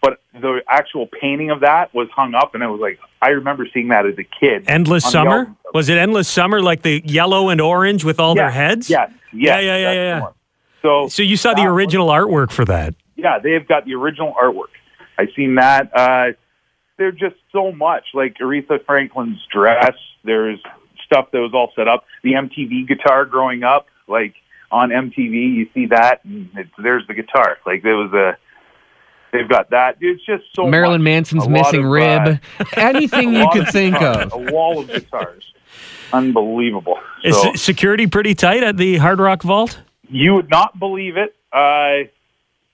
but 0.00 0.20
the 0.32 0.60
actual 0.68 1.06
painting 1.20 1.50
of 1.50 1.60
that 1.60 1.92
was 1.94 2.08
hung 2.14 2.34
up, 2.34 2.54
and 2.54 2.62
it 2.62 2.66
was 2.68 2.80
like 2.80 2.98
I 3.20 3.30
remember 3.30 3.66
seeing 3.72 3.88
that 3.88 4.06
as 4.06 4.14
a 4.18 4.24
kid. 4.24 4.64
Endless 4.68 5.04
Summer? 5.10 5.54
Was 5.74 5.88
it 5.88 5.98
Endless 5.98 6.28
Summer, 6.28 6.62
like 6.62 6.82
the 6.82 7.02
yellow 7.04 7.48
and 7.48 7.60
orange 7.60 8.04
with 8.04 8.20
all 8.20 8.34
their 8.34 8.50
heads? 8.50 8.88
Yes, 8.88 9.10
yes, 9.10 9.18
Yeah, 9.32 9.58
yeah, 9.60 9.76
yeah, 9.76 10.20
that's 10.20 10.24
yeah. 10.24 10.28
So, 10.82 11.08
So 11.08 11.22
you 11.22 11.36
saw 11.36 11.54
the 11.54 11.62
was- 11.64 11.72
original 11.72 12.08
artwork 12.08 12.52
for 12.52 12.64
that. 12.66 12.94
yeah, 13.16 13.38
they've 13.40 13.66
got 13.66 13.84
the 13.84 13.94
original 13.94 14.32
artwork. 14.40 14.70
I've 15.18 15.30
seen 15.34 15.56
that. 15.56 15.90
Uh, 15.92 16.32
they're 16.96 17.10
just 17.12 17.34
so 17.52 17.72
much 17.72 18.04
like 18.14 18.36
Aretha 18.38 18.84
Franklin's 18.86 19.44
dress. 19.52 19.94
There's 20.22 20.60
stuff 21.04 21.30
that 21.32 21.38
was 21.40 21.50
all 21.54 21.72
set 21.74 21.88
up. 21.88 22.04
The 22.22 22.34
MTV 22.34 22.86
guitar 22.86 23.24
growing 23.24 23.64
up, 23.64 23.86
like 24.06 24.34
on 24.70 24.90
MTV, 24.90 25.54
you 25.54 25.68
see 25.74 25.86
that, 25.86 26.24
and 26.24 26.48
it's, 26.54 26.70
there's 26.82 27.06
the 27.06 27.14
guitar. 27.14 27.58
Like 27.66 27.82
there 27.82 27.96
was 27.96 28.12
a. 28.12 28.36
They've 29.32 29.48
got 29.48 29.70
that. 29.70 29.98
It's 30.00 30.24
just 30.24 30.44
so 30.56 30.66
Marilyn 30.66 31.02
much. 31.02 31.04
Manson's 31.12 31.44
A 31.46 31.50
missing 31.50 31.84
of, 31.84 31.90
rib. 31.90 32.40
uh, 32.60 32.64
Anything 32.78 33.34
you 33.34 33.44
lot 33.44 33.52
could 33.52 33.68
think 33.68 33.94
guitars, 33.94 34.32
of. 34.32 34.48
A 34.48 34.52
wall 34.52 34.78
of 34.80 34.88
guitars. 34.88 35.44
Unbelievable. 36.12 36.98
Is 37.22 37.40
So- 37.40 37.52
security 37.54 38.06
pretty 38.06 38.34
tight 38.34 38.62
at 38.62 38.76
the 38.76 38.96
Hard 38.96 39.20
Rock 39.20 39.42
Vault? 39.42 39.80
You 40.08 40.34
would 40.34 40.48
not 40.48 40.78
believe 40.78 41.16
it. 41.18 41.36
Uh, 41.52 42.08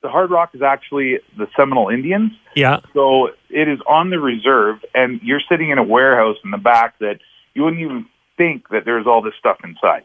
the 0.02 0.08
Hard 0.08 0.30
Rock 0.30 0.50
is 0.54 0.62
actually 0.62 1.18
the 1.36 1.48
Seminole 1.56 1.88
Indians. 1.88 2.30
Yeah. 2.54 2.80
So 2.92 3.30
it 3.50 3.66
is 3.68 3.80
on 3.88 4.10
the 4.10 4.20
reserve, 4.20 4.84
and 4.94 5.20
you're 5.22 5.40
sitting 5.48 5.70
in 5.70 5.78
a 5.78 5.82
warehouse 5.82 6.36
in 6.44 6.50
the 6.52 6.58
back 6.58 6.98
that 7.00 7.18
you 7.54 7.64
wouldn't 7.64 7.82
even 7.82 8.06
think 8.36 8.68
that 8.68 8.84
there's 8.84 9.06
all 9.08 9.22
this 9.22 9.34
stuff 9.40 9.56
inside. 9.64 10.04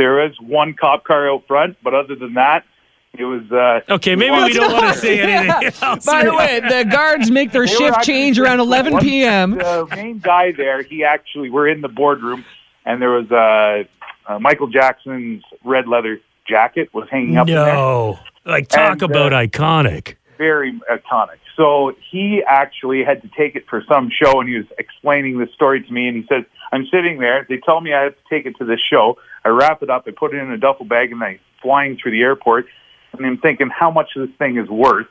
There 0.00 0.24
is 0.24 0.32
one 0.40 0.72
cop 0.72 1.04
car 1.04 1.28
out 1.30 1.46
front, 1.46 1.76
but 1.82 1.92
other 1.92 2.14
than 2.14 2.32
that, 2.32 2.64
it 3.12 3.24
was. 3.24 3.42
Uh, 3.52 3.80
Okay, 3.96 4.16
maybe 4.16 4.34
we 4.34 4.54
don't 4.54 4.72
want 4.72 4.94
to 4.94 4.98
say 4.98 5.20
anything 5.20 5.72
else. 5.82 6.06
By 6.06 6.24
the 6.24 6.32
way, 6.32 6.58
the 6.60 6.88
guards 6.90 7.30
make 7.30 7.52
their 7.52 7.66
shift 7.66 8.02
change 8.02 8.38
around 8.38 8.60
11 8.60 8.92
cool. 8.94 9.00
p.m. 9.02 9.50
The 9.58 9.86
main 9.90 10.18
guy 10.18 10.52
there, 10.52 10.80
he 10.82 11.04
actually, 11.04 11.50
we're 11.50 11.68
in 11.68 11.82
the 11.82 11.88
boardroom, 11.88 12.46
and 12.86 13.02
there 13.02 13.10
was 13.10 13.30
uh, 13.30 13.84
uh, 14.26 14.38
Michael 14.38 14.68
Jackson's 14.68 15.42
red 15.64 15.86
leather 15.86 16.18
jacket 16.48 16.88
was 16.94 17.06
hanging 17.10 17.36
up 17.36 17.46
in 17.46 17.54
there. 17.56 17.74
No. 17.74 18.18
Like, 18.46 18.68
talk 18.68 18.92
And, 18.92 19.02
uh, 19.02 19.06
about 19.06 19.32
iconic. 19.32 20.14
Very 20.40 20.72
iconic. 20.90 21.36
So 21.54 21.94
he 22.10 22.42
actually 22.42 23.04
had 23.04 23.20
to 23.20 23.28
take 23.36 23.56
it 23.56 23.66
for 23.68 23.84
some 23.86 24.10
show, 24.10 24.40
and 24.40 24.48
he 24.48 24.56
was 24.56 24.64
explaining 24.78 25.38
this 25.38 25.52
story 25.52 25.82
to 25.82 25.92
me. 25.92 26.08
And 26.08 26.16
he 26.16 26.26
says, 26.26 26.44
"I'm 26.72 26.86
sitting 26.86 27.18
there. 27.18 27.46
They 27.46 27.58
tell 27.58 27.78
me 27.82 27.92
I 27.92 28.04
have 28.04 28.14
to 28.14 28.22
take 28.30 28.46
it 28.46 28.56
to 28.56 28.64
this 28.64 28.80
show. 28.80 29.18
I 29.44 29.50
wrap 29.50 29.82
it 29.82 29.90
up. 29.90 30.04
I 30.08 30.12
put 30.12 30.34
it 30.34 30.38
in 30.38 30.50
a 30.50 30.56
duffel 30.56 30.86
bag, 30.86 31.12
and 31.12 31.22
I'm 31.22 31.38
flying 31.60 31.98
through 31.98 32.12
the 32.12 32.22
airport. 32.22 32.66
And 33.12 33.26
I'm 33.26 33.36
thinking, 33.36 33.68
how 33.68 33.90
much 33.90 34.12
this 34.16 34.30
thing 34.38 34.56
is 34.56 34.68
worth." 34.68 35.08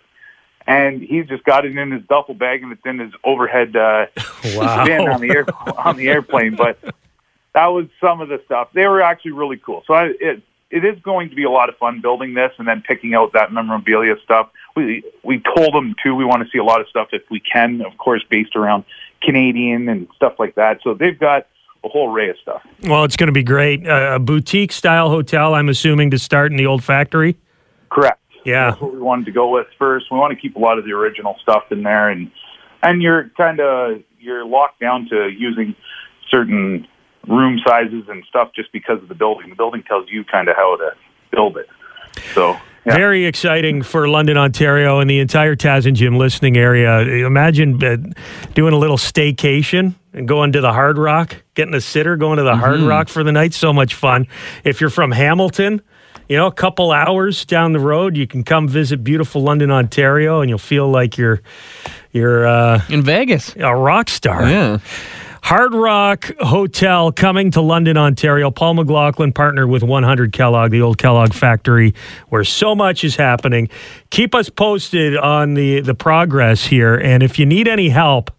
And 0.65 1.01
he's 1.01 1.27
just 1.27 1.43
got 1.43 1.65
it 1.65 1.77
in 1.77 1.91
his 1.91 2.03
duffel 2.09 2.33
bag, 2.33 2.63
and 2.63 2.71
it's 2.71 2.85
in 2.85 2.97
his 2.97 3.13
overhead 3.23 3.75
uh, 3.75 4.07
Wow. 4.55 4.85
bin 4.85 5.07
on 5.07 5.21
the 5.21 5.29
air 5.29 5.45
on 5.77 5.95
the 5.95 6.09
airplane. 6.09 6.55
But 6.55 6.79
that 7.53 7.67
was 7.67 7.85
some 8.01 8.19
of 8.19 8.29
the 8.29 8.41
stuff. 8.45 8.69
They 8.73 8.87
were 8.87 9.01
actually 9.01 9.31
really 9.31 9.57
cool. 9.57 9.83
So 9.85 9.93
I, 9.93 10.11
it 10.19 10.41
it 10.71 10.85
is 10.85 10.99
going 11.01 11.29
to 11.29 11.35
be 11.35 11.43
a 11.43 11.49
lot 11.49 11.69
of 11.69 11.77
fun 11.77 12.01
building 12.01 12.33
this 12.33 12.51
and 12.57 12.67
then 12.67 12.81
picking 12.81 13.13
out 13.13 13.33
that 13.33 13.51
memorabilia 13.51 14.15
stuff. 14.23 14.49
We 14.79 15.03
we 15.23 15.43
told 15.55 15.73
them 15.73 15.95
too. 16.01 16.15
We 16.15 16.25
want 16.25 16.43
to 16.43 16.49
see 16.49 16.57
a 16.57 16.63
lot 16.63 16.81
of 16.81 16.87
stuff 16.87 17.09
if 17.11 17.23
we 17.29 17.39
can, 17.39 17.81
of 17.81 17.97
course, 17.97 18.23
based 18.29 18.55
around 18.55 18.85
Canadian 19.21 19.89
and 19.89 20.07
stuff 20.15 20.33
like 20.39 20.55
that. 20.55 20.79
So 20.83 20.93
they've 20.93 21.19
got 21.19 21.47
a 21.83 21.89
whole 21.89 22.11
array 22.11 22.29
of 22.29 22.37
stuff. 22.41 22.61
Well, 22.83 23.03
it's 23.03 23.15
going 23.15 23.27
to 23.27 23.33
be 23.33 23.43
great. 23.43 23.87
Uh, 23.87 24.13
a 24.15 24.19
boutique 24.19 24.71
style 24.71 25.09
hotel, 25.09 25.55
I'm 25.55 25.69
assuming, 25.69 26.11
to 26.11 26.19
start 26.19 26.51
in 26.51 26.57
the 26.57 26.65
old 26.65 26.83
factory. 26.83 27.37
Correct. 27.89 28.19
Yeah. 28.45 28.71
That's 28.71 28.81
what 28.81 28.93
we 28.93 28.99
wanted 28.99 29.25
to 29.25 29.31
go 29.31 29.49
with 29.49 29.67
first. 29.77 30.07
We 30.11 30.17
want 30.17 30.33
to 30.33 30.39
keep 30.39 30.55
a 30.55 30.59
lot 30.59 30.77
of 30.77 30.85
the 30.85 30.91
original 30.93 31.35
stuff 31.41 31.71
in 31.71 31.83
there, 31.83 32.09
and 32.09 32.31
and 32.81 33.01
you're 33.01 33.29
kind 33.37 33.59
of 33.59 34.01
you're 34.19 34.45
locked 34.45 34.79
down 34.79 35.07
to 35.09 35.29
using 35.29 35.75
certain 36.29 36.87
room 37.27 37.59
sizes 37.65 38.03
and 38.07 38.23
stuff 38.29 38.51
just 38.55 38.71
because 38.71 39.01
of 39.01 39.09
the 39.09 39.15
building. 39.15 39.49
The 39.49 39.55
building 39.55 39.83
tells 39.83 40.09
you 40.09 40.23
kind 40.23 40.47
of 40.47 40.55
how 40.55 40.77
to 40.77 40.91
build 41.31 41.57
it. 41.57 41.67
So 42.33 42.57
yeah. 42.89 42.95
Very 42.95 43.25
exciting 43.25 43.81
for 43.83 44.07
London, 44.09 44.37
Ontario, 44.37 44.99
and 44.99 45.09
the 45.09 45.19
entire 45.19 45.55
Taz 45.55 45.85
and 45.85 45.95
Jim 45.95 46.17
listening 46.17 46.57
area. 46.57 46.99
Imagine 47.25 47.83
uh, 47.83 47.97
doing 48.53 48.73
a 48.73 48.77
little 48.77 48.97
staycation 48.97 49.95
and 50.13 50.27
going 50.27 50.51
to 50.53 50.61
the 50.61 50.73
Hard 50.73 50.97
Rock, 50.97 51.35
getting 51.53 51.73
a 51.75 51.81
sitter, 51.81 52.15
going 52.17 52.37
to 52.37 52.43
the 52.43 52.55
Hard 52.55 52.79
Rock 52.81 53.09
for 53.09 53.23
the 53.23 53.31
night. 53.31 53.53
So 53.53 53.71
much 53.71 53.93
fun. 53.95 54.27
If 54.63 54.81
you're 54.81 54.89
from 54.89 55.11
Hamilton, 55.11 55.81
you 56.27 56.37
know, 56.37 56.47
a 56.47 56.51
couple 56.51 56.91
hours 56.91 57.45
down 57.45 57.73
the 57.73 57.79
road, 57.79 58.15
you 58.17 58.27
can 58.27 58.43
come 58.43 58.67
visit 58.67 59.03
beautiful 59.03 59.41
London, 59.41 59.71
Ontario, 59.71 60.41
and 60.41 60.49
you'll 60.49 60.57
feel 60.59 60.89
like 60.89 61.17
you're 61.17 61.41
you're 62.11 62.47
uh, 62.47 62.81
In 62.89 63.03
Vegas. 63.03 63.55
a 63.55 63.75
rock 63.75 64.09
star. 64.09 64.49
Yeah. 64.49 64.79
Hard 65.43 65.73
Rock 65.73 66.31
Hotel 66.39 67.11
coming 67.11 67.51
to 67.51 67.61
London, 67.61 67.97
Ontario. 67.97 68.51
Paul 68.51 68.75
McLaughlin 68.75 69.33
partnered 69.33 69.69
with 69.69 69.83
100 69.83 70.31
Kellogg, 70.31 70.71
the 70.71 70.81
old 70.81 70.97
Kellogg 70.97 71.33
factory, 71.33 71.93
where 72.29 72.43
so 72.43 72.75
much 72.75 73.03
is 73.03 73.15
happening. 73.15 73.69
Keep 74.09 74.35
us 74.35 74.49
posted 74.49 75.17
on 75.17 75.53
the, 75.53 75.81
the 75.81 75.95
progress 75.95 76.65
here. 76.65 76.95
And 76.95 77.23
if 77.23 77.39
you 77.39 77.45
need 77.45 77.67
any 77.67 77.89
help 77.89 78.31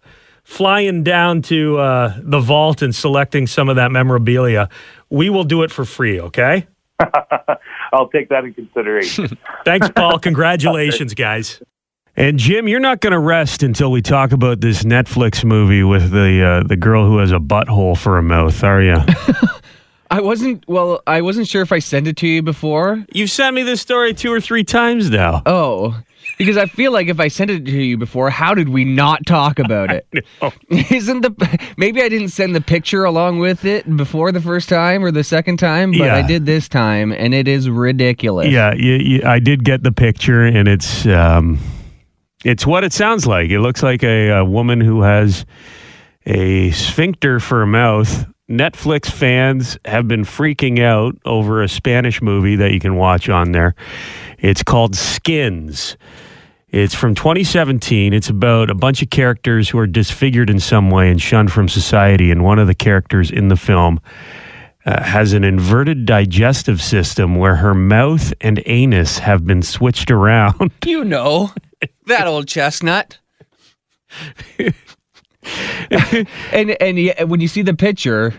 flying 0.43 1.03
down 1.03 1.41
to 1.43 1.77
uh, 1.79 2.17
the 2.19 2.39
vault 2.39 2.81
and 2.81 2.93
selecting 2.93 3.47
some 3.47 3.69
of 3.69 3.75
that 3.77 3.91
memorabilia, 3.91 4.69
we 5.09 5.29
will 5.29 5.43
do 5.43 5.63
it 5.63 5.71
for 5.71 5.85
free, 5.85 6.19
okay? 6.19 6.67
I'll 7.93 8.09
take 8.09 8.29
that 8.29 8.45
in 8.45 8.53
consideration. 8.53 9.37
Thanks, 9.65 9.89
Paul. 9.89 10.19
Congratulations, 10.19 11.13
guys. 11.13 11.61
And 12.15 12.37
Jim, 12.37 12.67
you're 12.67 12.81
not 12.81 12.99
going 12.99 13.11
to 13.11 13.19
rest 13.19 13.63
until 13.63 13.89
we 13.89 14.01
talk 14.01 14.33
about 14.33 14.59
this 14.59 14.83
Netflix 14.83 15.45
movie 15.45 15.83
with 15.83 16.11
the 16.11 16.43
uh, 16.43 16.63
the 16.67 16.75
girl 16.75 17.05
who 17.05 17.19
has 17.19 17.31
a 17.31 17.39
butthole 17.39 17.97
for 17.97 18.17
a 18.17 18.23
mouth, 18.23 18.63
are 18.63 18.81
you? 18.81 18.97
I 20.11 20.19
wasn't 20.19 20.67
well. 20.67 21.01
I 21.07 21.21
wasn't 21.21 21.47
sure 21.47 21.61
if 21.61 21.71
I 21.71 21.79
sent 21.79 22.07
it 22.07 22.17
to 22.17 22.27
you 22.27 22.41
before. 22.41 23.05
You've 23.13 23.31
sent 23.31 23.55
me 23.55 23.63
this 23.63 23.79
story 23.79 24.13
two 24.13 24.31
or 24.31 24.41
three 24.41 24.65
times 24.65 25.09
now. 25.09 25.41
Oh, 25.45 26.01
because 26.37 26.57
I 26.57 26.65
feel 26.65 26.91
like 26.91 27.07
if 27.07 27.21
I 27.21 27.29
sent 27.29 27.49
it 27.49 27.63
to 27.63 27.71
you 27.71 27.97
before, 27.97 28.29
how 28.29 28.53
did 28.53 28.67
we 28.67 28.83
not 28.83 29.25
talk 29.25 29.57
about 29.57 29.89
it? 29.89 30.05
Isn't 30.91 31.21
the 31.21 31.59
maybe 31.77 32.01
I 32.01 32.09
didn't 32.09 32.29
send 32.29 32.53
the 32.53 32.61
picture 32.61 33.05
along 33.05 33.39
with 33.39 33.63
it 33.63 33.95
before 33.95 34.33
the 34.33 34.41
first 34.41 34.67
time 34.67 35.05
or 35.05 35.11
the 35.11 35.23
second 35.23 35.57
time, 35.57 35.93
but 35.93 36.09
I 36.09 36.21
did 36.21 36.45
this 36.45 36.67
time, 36.67 37.13
and 37.13 37.33
it 37.33 37.47
is 37.47 37.69
ridiculous. 37.69 38.49
Yeah, 38.49 38.73
you, 38.73 38.95
you, 38.95 39.23
I 39.23 39.39
did 39.39 39.63
get 39.63 39.83
the 39.83 39.93
picture, 39.93 40.43
and 40.43 40.67
it's 40.67 41.05
um, 41.05 41.57
it's 42.43 42.65
what 42.65 42.83
it 42.83 42.93
sounds 42.93 43.25
like. 43.27 43.49
It 43.49 43.59
looks 43.59 43.83
like 43.83 44.03
a, 44.03 44.29
a 44.29 44.45
woman 44.45 44.81
who 44.81 45.01
has 45.01 45.45
a 46.25 46.71
sphincter 46.71 47.39
for 47.39 47.61
a 47.61 47.67
mouth. 47.67 48.25
Netflix 48.49 49.09
fans 49.09 49.77
have 49.85 50.07
been 50.07 50.23
freaking 50.23 50.81
out 50.81 51.17
over 51.25 51.61
a 51.61 51.69
Spanish 51.69 52.21
movie 52.21 52.57
that 52.57 52.71
you 52.71 52.79
can 52.79 52.95
watch 52.95 53.29
on 53.29 53.51
there. 53.51 53.75
It's 54.39 54.63
called 54.63 54.95
Skins. 54.95 55.95
It's 56.69 56.95
from 56.95 57.15
2017. 57.15 58.13
It's 58.13 58.29
about 58.29 58.69
a 58.69 58.75
bunch 58.75 59.01
of 59.01 59.09
characters 59.09 59.69
who 59.69 59.77
are 59.77 59.87
disfigured 59.87 60.49
in 60.49 60.59
some 60.59 60.89
way 60.89 61.09
and 61.09 61.21
shunned 61.21 61.51
from 61.51 61.67
society. 61.67 62.31
And 62.31 62.43
one 62.43 62.59
of 62.59 62.67
the 62.67 62.75
characters 62.75 63.29
in 63.29 63.49
the 63.49 63.57
film 63.57 63.99
uh, 64.85 65.03
has 65.03 65.33
an 65.33 65.43
inverted 65.43 66.05
digestive 66.05 66.81
system 66.81 67.35
where 67.35 67.55
her 67.57 67.73
mouth 67.73 68.33
and 68.41 68.61
anus 68.65 69.19
have 69.19 69.45
been 69.45 69.61
switched 69.61 70.11
around. 70.11 70.71
You 70.85 71.05
know 71.05 71.51
that 72.07 72.27
old 72.27 72.47
chestnut. 72.47 73.19
and 76.51 76.71
and 76.81 76.99
yeah, 76.99 77.23
when 77.23 77.39
you 77.39 77.47
see 77.47 77.61
the 77.61 77.73
picture, 77.73 78.33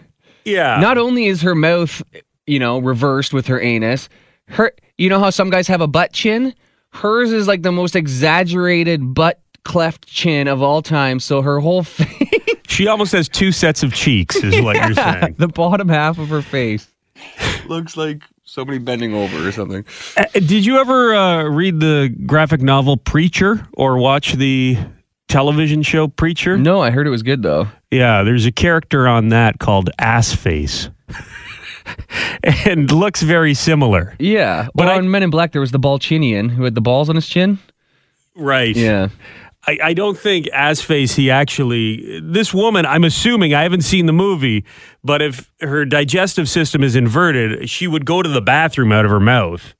yeah. 0.45 0.79
not 0.81 0.99
only 0.99 1.27
is 1.27 1.43
her 1.43 1.55
mouth, 1.55 2.03
you 2.47 2.59
know, 2.59 2.79
reversed 2.79 3.33
with 3.33 3.47
her 3.47 3.61
anus, 3.61 4.09
her 4.49 4.73
you 4.99 5.09
know 5.09 5.19
how 5.19 5.31
some 5.31 5.51
guys 5.51 5.69
have 5.69 5.81
a 5.81 5.87
butt 5.87 6.13
chin? 6.13 6.55
Hers 6.91 7.33
is 7.33 7.49
like 7.49 7.63
the 7.63 7.73
most 7.73 7.97
exaggerated 7.97 9.15
butt 9.15 9.41
cleft 9.65 10.07
chin 10.07 10.49
of 10.49 10.63
all 10.63 10.83
time. 10.83 11.21
So 11.21 11.43
her 11.43 11.59
whole 11.61 11.83
face, 11.85 12.42
she 12.73 12.87
almost 12.89 13.13
has 13.13 13.29
two 13.29 13.53
sets 13.53 13.83
of 13.83 13.93
cheeks, 13.95 14.37
is 14.37 14.61
what 14.63 14.77
you're 14.77 14.95
saying. 14.95 15.35
the 15.39 15.49
bottom 15.49 15.89
half 15.89 16.19
of 16.19 16.29
her 16.29 16.43
face 16.43 16.89
looks 17.67 17.97
like 17.97 18.23
somebody 18.45 18.79
bending 18.79 19.15
over 19.15 19.47
or 19.47 19.53
something. 19.53 19.85
Uh, 20.17 20.25
did 20.35 20.67
you 20.67 20.79
ever 20.79 21.15
uh, 21.15 21.43
read 21.45 21.79
the 21.81 22.15
graphic 22.27 22.61
novel 22.61 22.97
Preacher 22.97 23.67
or 23.75 23.99
watch 23.99 24.33
the 24.35 24.77
television 25.29 25.83
show 25.83 26.09
Preacher? 26.09 26.59
No, 26.59 26.81
I 26.83 26.91
heard 26.91 27.07
it 27.07 27.11
was 27.11 27.23
good 27.23 27.43
though. 27.43 27.69
Yeah, 27.91 28.23
there's 28.23 28.47
a 28.47 28.53
character 28.53 29.07
on 29.07 29.29
that 29.29 29.59
called 29.59 29.91
Ass 29.99 30.35
Face. 30.35 30.89
and 32.43 32.91
looks 32.91 33.23
very 33.23 33.55
similar. 33.55 34.15
Yeah, 34.19 34.65
But 34.75 34.85
but 34.85 34.89
I- 34.89 34.97
on 34.97 35.11
Men 35.11 35.23
in 35.23 35.31
Black 35.31 35.53
there 35.53 35.61
was 35.61 35.71
the 35.73 35.79
Ballchinian 35.81 36.51
who 36.51 36.65
had 36.65 36.75
the 36.75 36.81
balls 36.81 37.09
on 37.09 37.17
his 37.17 37.29
chin. 37.29 37.59
Right. 38.35 38.75
Yeah. 38.75 39.09
I, 39.65 39.79
I 39.83 39.95
don't 39.95 40.19
think 40.19 40.49
as 40.49 40.83
face 40.83 41.15
he 41.15 41.31
actually 41.31 42.21
this 42.21 42.53
woman 42.53 42.85
i'm 42.85 43.05
assuming 43.05 43.55
i 43.55 43.63
haven't 43.63 43.83
seen 43.83 44.07
the 44.07 44.13
movie 44.13 44.65
but 45.05 45.23
if 45.23 45.53
her 45.61 45.85
digestive 45.85 46.49
system 46.49 46.83
is 46.83 46.97
inverted 46.97 47.69
she 47.71 47.87
would 47.87 48.05
go 48.05 48.23
to 48.23 48.29
the 48.29 48.41
bathroom 48.41 48.91
out 48.91 49.05
of 49.05 49.11
her 49.11 49.21
mouth 49.21 49.75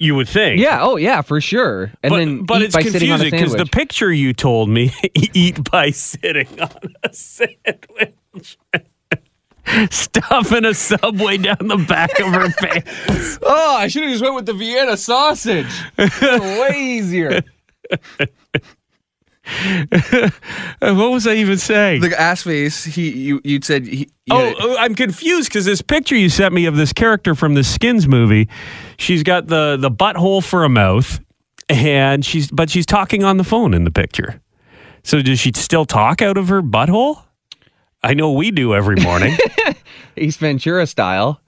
you 0.00 0.14
would 0.14 0.28
think 0.28 0.58
Yeah. 0.58 0.78
Oh, 0.82 0.96
yeah, 0.96 1.20
for 1.20 1.40
sure. 1.40 1.92
And 2.02 2.10
but, 2.10 2.16
then 2.16 2.44
but 2.46 2.62
it's 2.62 2.74
by 2.74 2.82
sitting 2.82 3.12
on 3.12 3.20
a 3.20 3.24
confusing 3.24 3.48
because 3.48 3.68
the 3.70 3.70
picture 3.70 4.10
you 4.10 4.32
told 4.32 4.68
me 4.70 4.92
eat 5.14 5.70
by 5.70 5.90
sitting 5.90 6.48
on 6.58 6.94
a 7.04 7.12
sandwich 7.12 8.58
stuffing 9.90 10.64
a 10.64 10.74
subway 10.74 11.36
down 11.36 11.58
the 11.60 11.76
back 11.86 12.18
of 12.18 12.28
her 12.28 12.50
face 12.58 13.38
oh, 13.42 13.76
I 13.76 13.88
should 13.88 14.02
have 14.02 14.10
just 14.10 14.22
went 14.22 14.34
with 14.34 14.46
the 14.46 14.54
Vienna 14.54 14.96
sausage. 14.96 15.70
Way 15.98 16.76
easier. 16.76 17.42
What 20.80 21.10
was 21.10 21.26
i 21.26 21.34
even 21.34 21.58
saying 21.58 22.02
The 22.02 22.20
ass 22.20 22.42
face. 22.42 22.84
He, 22.84 23.10
you, 23.10 23.40
you 23.44 23.60
said. 23.62 23.86
He, 23.86 24.10
Oh, 24.32 24.54
oh, 24.60 24.76
I'm 24.78 24.94
confused 24.94 25.48
because 25.48 25.64
this 25.64 25.82
picture 25.82 26.14
you 26.14 26.28
sent 26.28 26.54
me 26.54 26.66
of 26.66 26.76
this 26.76 26.92
character 26.92 27.34
from 27.34 27.54
the 27.54 27.64
Skins 27.64 28.06
movie, 28.06 28.48
she's 28.96 29.24
got 29.24 29.48
the 29.48 29.76
the 29.76 29.90
butthole 29.90 30.44
for 30.44 30.62
a 30.62 30.68
mouth, 30.68 31.18
and 31.68 32.24
she's 32.24 32.48
but 32.48 32.70
she's 32.70 32.86
talking 32.86 33.24
on 33.24 33.38
the 33.38 33.44
phone 33.44 33.74
in 33.74 33.82
the 33.82 33.90
picture. 33.90 34.40
So 35.02 35.20
does 35.20 35.40
she 35.40 35.50
still 35.56 35.84
talk 35.84 36.22
out 36.22 36.36
of 36.36 36.46
her 36.48 36.62
butthole? 36.62 37.20
I 38.04 38.14
know 38.14 38.30
we 38.30 38.52
do 38.52 38.72
every 38.72 38.96
morning. 38.96 39.36
Ace 40.16 40.36
Ventura 40.36 40.86
style. 40.86 41.40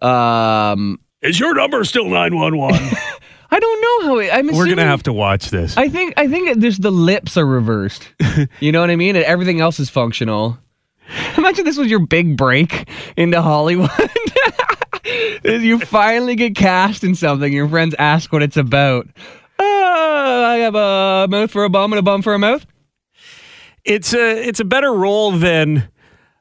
Um, 0.00 0.98
Is 1.20 1.38
your 1.38 1.54
number 1.54 1.84
still 1.84 2.08
nine 2.08 2.34
one 2.34 2.56
one? 2.56 2.80
I 3.52 3.60
don't 3.60 3.80
know 3.82 4.08
how. 4.08 4.18
It, 4.18 4.30
I'm. 4.32 4.48
assuming, 4.48 4.56
We're 4.56 4.74
gonna 4.74 4.88
have 4.88 5.02
to 5.02 5.12
watch 5.12 5.50
this. 5.50 5.76
I 5.76 5.88
think. 5.88 6.14
I 6.16 6.26
think 6.26 6.58
there's 6.58 6.78
the 6.78 6.90
lips 6.90 7.36
are 7.36 7.44
reversed. 7.44 8.08
you 8.60 8.72
know 8.72 8.80
what 8.80 8.90
I 8.90 8.96
mean? 8.96 9.14
And 9.14 9.24
everything 9.26 9.60
else 9.60 9.78
is 9.78 9.90
functional. 9.90 10.58
Imagine 11.36 11.66
this 11.66 11.76
was 11.76 11.88
your 11.88 12.06
big 12.06 12.38
break 12.38 12.88
into 13.14 13.42
Hollywood. 13.42 13.90
you 15.44 15.78
finally 15.80 16.34
get 16.34 16.56
cast 16.56 17.04
in 17.04 17.14
something. 17.14 17.52
Your 17.52 17.68
friends 17.68 17.94
ask 17.98 18.32
what 18.32 18.42
it's 18.42 18.56
about. 18.56 19.06
Uh, 19.58 19.62
I 19.62 20.56
have 20.62 20.74
a 20.74 21.26
mouth 21.28 21.50
for 21.50 21.64
a 21.64 21.68
bum 21.68 21.92
and 21.92 21.98
a 21.98 22.02
bum 22.02 22.22
for 22.22 22.32
a 22.32 22.38
mouth. 22.38 22.64
It's 23.84 24.14
a 24.14 24.48
it's 24.48 24.60
a 24.60 24.64
better 24.64 24.94
role 24.94 25.32
than 25.32 25.90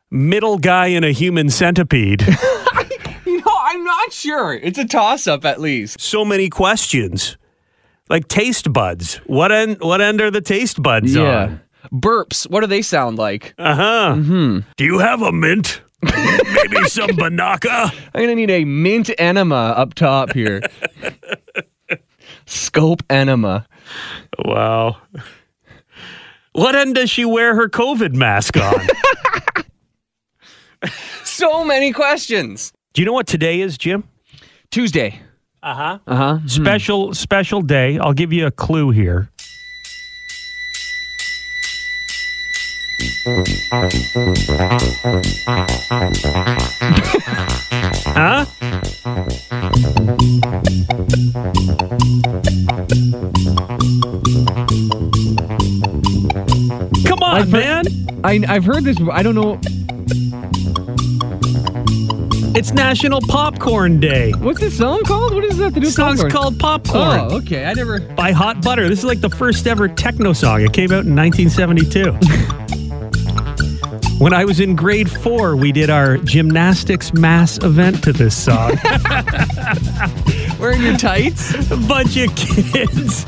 middle 0.10 0.58
guy 0.58 0.88
in 0.88 1.04
a 1.04 1.12
human 1.12 1.50
centipede. 1.50 2.26
You 3.72 3.78
know, 3.78 3.80
I'm 3.80 3.84
not 3.84 4.14
sure. 4.14 4.54
It's 4.54 4.78
a 4.78 4.86
toss 4.86 5.28
up 5.28 5.46
at 5.46 5.60
least. 5.60 6.00
so 6.02 6.24
many 6.26 6.50
questions. 6.50 7.38
Like 8.10 8.28
taste 8.28 8.72
buds. 8.74 9.16
What 9.26 9.52
end 9.52 9.78
what 9.80 10.02
end 10.02 10.20
are 10.22 10.32
the 10.32 10.42
taste 10.42 10.82
buds 10.82 11.16
on? 11.16 11.62
Burps. 11.92 12.50
What 12.50 12.62
do 12.62 12.68
they 12.68 12.82
sound 12.82 13.18
like? 13.18 13.54
Uh 13.58 13.76
huh. 13.76 14.14
Mm-hmm. 14.18 14.60
Do 14.78 14.84
you 14.86 15.00
have 15.00 15.22
a 15.22 15.32
mint? 15.32 15.82
Maybe 16.04 16.88
some 16.88 17.12
Binaca? 17.12 17.94
I'm 18.14 18.22
gonna 18.22 18.36
need 18.36 18.50
a 18.52 18.66
mint 18.66 19.10
enema 19.18 19.74
up 19.78 19.94
top 19.94 20.34
here. 20.34 20.62
Scope 22.46 23.04
enema. 23.10 23.66
Wow. 24.44 24.98
What 26.54 26.76
end 26.76 26.96
does 26.96 27.10
she 27.10 27.24
wear 27.24 27.56
her 27.56 27.70
COVID 27.70 28.14
mask 28.14 28.58
on? 28.58 28.88
So 31.24 31.64
many 31.64 31.92
questions. 31.94 32.72
Do 32.94 33.02
you 33.02 33.06
know 33.06 33.14
what 33.14 33.28
today 33.28 33.62
is, 33.62 33.78
Jim? 33.78 34.04
Tuesday. 34.70 35.22
Uh 35.64 35.76
huh. 35.76 36.00
Uh 36.08 36.16
huh. 36.16 36.40
Special 36.48 37.14
special 37.14 37.62
day. 37.62 37.98
I'll 38.00 38.14
give 38.14 38.34
you 38.34 38.46
a 38.48 38.52
clue 38.52 38.92
here. 38.92 39.30
huh? 48.16 48.46
Come 57.06 57.24
on, 57.24 57.36
I've 57.42 57.52
heard- 57.52 57.86
man. 57.86 57.86
I, 58.24 58.40
I've 58.48 58.64
heard 58.66 58.84
this. 58.84 58.98
I 59.12 59.24
don't 59.24 59.36
know. 59.36 59.60
It's 62.54 62.74
National 62.74 63.22
Popcorn 63.22 64.00
Day. 64.02 64.32
What's 64.34 64.60
this 64.60 64.78
song 64.78 65.04
called? 65.04 65.34
What 65.34 65.42
does 65.44 65.58
that 65.58 65.74
to 65.74 65.80
do 65.80 65.86
song's 65.88 66.22
popcorn? 66.22 66.32
called 66.32 66.60
Popcorn. 66.60 67.20
Oh, 67.32 67.38
okay. 67.38 67.64
I 67.66 67.74
never. 67.74 68.02
by 68.02 68.34
Hot 68.34 68.62
Butter. 68.62 68.90
This 68.90 69.00
is 69.00 69.06
like 69.06 69.22
the 69.22 69.30
first 69.30 69.66
ever 69.68 69.88
techno 69.88 70.34
song. 70.34 70.62
It 70.62 70.74
came 70.74 70.92
out 70.92 71.06
in 71.06 71.16
1972. 71.16 72.12
when 74.24 74.34
I 74.34 74.44
was 74.44 74.60
in 74.60 74.76
grade 74.76 75.10
four, 75.10 75.56
we 75.56 75.72
did 75.72 75.90
our 75.90 76.18
gymnastics 76.18 77.14
mass 77.14 77.58
event 77.64 78.04
to 78.04 78.12
this 78.12 78.36
song. 78.36 78.72
Wearing 80.60 80.82
your 80.82 80.98
tights? 80.98 81.54
A 81.72 81.78
bunch 81.88 82.18
of 82.18 82.36
kids. 82.36 83.26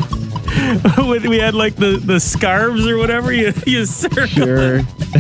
We 1.24 1.40
had 1.40 1.56
like 1.56 1.76
the, 1.76 1.98
the 1.98 2.20
scarves 2.20 2.86
or 2.88 2.98
whatever 2.98 3.32
you, 3.32 3.54
you 3.66 3.86
circle. 3.86 4.28
Sure. 4.28 4.82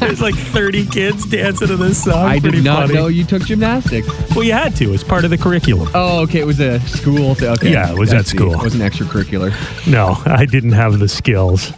There's 0.00 0.20
like 0.20 0.34
30 0.34 0.86
kids 0.86 1.26
dancing 1.26 1.68
to 1.68 1.76
this 1.76 2.04
song. 2.04 2.26
I 2.26 2.40
Pretty 2.40 2.58
did 2.58 2.64
not 2.64 2.82
funny. 2.88 2.94
know 2.94 3.06
you 3.06 3.24
took 3.24 3.42
gymnastics. 3.42 4.08
Well, 4.34 4.42
you 4.44 4.52
had 4.52 4.74
to. 4.76 4.92
It's 4.92 5.04
part 5.04 5.24
of 5.24 5.30
the 5.30 5.38
curriculum. 5.38 5.88
Oh, 5.94 6.22
okay. 6.22 6.40
It 6.40 6.46
was 6.46 6.60
a 6.60 6.80
school. 6.80 7.30
Okay. 7.40 7.72
Yeah, 7.72 7.90
it 7.92 7.98
was 7.98 8.12
I 8.12 8.18
at 8.18 8.26
see. 8.26 8.36
school. 8.36 8.54
It 8.54 8.62
was 8.62 8.74
an 8.74 8.80
extracurricular. 8.80 9.52
No, 9.90 10.16
I 10.26 10.44
didn't 10.46 10.72
have 10.72 10.98
the 10.98 11.08
skills. 11.08 11.72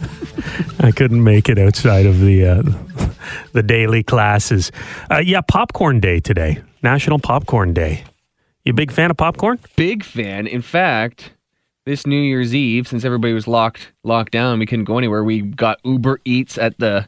I 0.79 0.91
couldn't 0.91 1.23
make 1.23 1.49
it 1.49 1.57
outside 1.59 2.05
of 2.05 2.19
the 2.19 2.45
uh, 2.45 2.63
the 3.53 3.63
daily 3.63 4.03
classes. 4.03 4.71
Uh, 5.11 5.19
yeah, 5.23 5.41
popcorn 5.41 5.99
day 5.99 6.19
today. 6.19 6.59
National 6.83 7.19
Popcorn 7.19 7.73
Day. 7.73 8.03
You 8.63 8.71
a 8.71 8.73
big 8.73 8.91
fan 8.91 9.11
of 9.11 9.17
popcorn? 9.17 9.59
Big 9.75 10.03
fan. 10.03 10.45
In 10.47 10.61
fact, 10.61 11.31
this 11.85 12.07
New 12.07 12.19
Year's 12.19 12.53
Eve, 12.53 12.87
since 12.87 13.05
everybody 13.05 13.33
was 13.33 13.47
locked 13.47 13.91
locked 14.03 14.31
down, 14.31 14.59
we 14.59 14.65
couldn't 14.65 14.85
go 14.85 14.97
anywhere. 14.97 15.23
We 15.23 15.41
got 15.41 15.79
Uber 15.83 16.19
Eats 16.25 16.57
at 16.57 16.77
the 16.79 17.07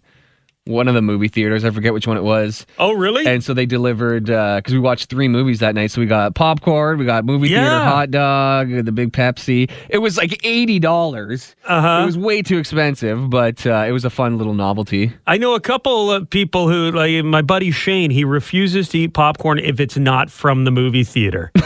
one 0.66 0.88
of 0.88 0.94
the 0.94 1.02
movie 1.02 1.30
theaters. 1.30 1.64
I 1.66 1.72
forget 1.72 1.94
which 1.94 2.08
one 2.08 2.18
it 2.18 2.24
was. 2.24 2.66
Oh, 2.78 2.92
really? 2.94 3.26
And 3.26 3.44
so 3.44 3.54
they 3.54 3.66
delivered 3.66 4.26
because 4.26 4.74
we 4.74 4.80
watched 4.80 5.10
three 5.10 5.28
movies 5.28 5.60
that 5.60 5.74
night. 5.74 5.92
So 5.92 6.02
we 6.02 6.08
got 6.08 6.36
popcorn, 6.36 7.00
we 7.00 7.06
got 7.06 7.26
movie 7.26 7.48
theater 7.50 7.66
hot 7.66 8.12
dog, 8.12 8.70
the 8.86 8.92
big 8.92 9.14
Pepsi. 9.14 9.72
It 9.90 9.98
was 10.00 10.18
like 10.18 10.40
eighty 10.46 10.78
dollars. 10.78 11.56
Uh-huh. 11.66 12.04
It 12.04 12.06
was 12.06 12.18
way 12.18 12.42
too 12.42 12.58
expensive, 12.58 13.30
but 13.30 13.66
uh, 13.66 13.86
it 13.88 13.92
was 13.92 14.06
a 14.06 14.10
fun 14.10 14.38
little 14.38 14.54
novelty. 14.54 15.14
I 15.26 15.38
know 15.38 15.56
a 15.56 15.62
couple 15.62 16.12
of 16.12 16.30
people 16.30 16.70
who, 16.70 16.92
like 16.92 17.24
my 17.26 17.42
buddy 17.42 17.72
Shane, 17.72 18.12
he 18.12 18.24
refuses 18.24 18.90
to 18.90 19.00
eat 19.00 19.14
popcorn 19.14 19.58
if 19.60 19.80
it's 19.80 19.98
not 19.98 20.30
from 20.30 20.66
the 20.66 20.72
movie 20.72 21.04
theater. 21.04 21.52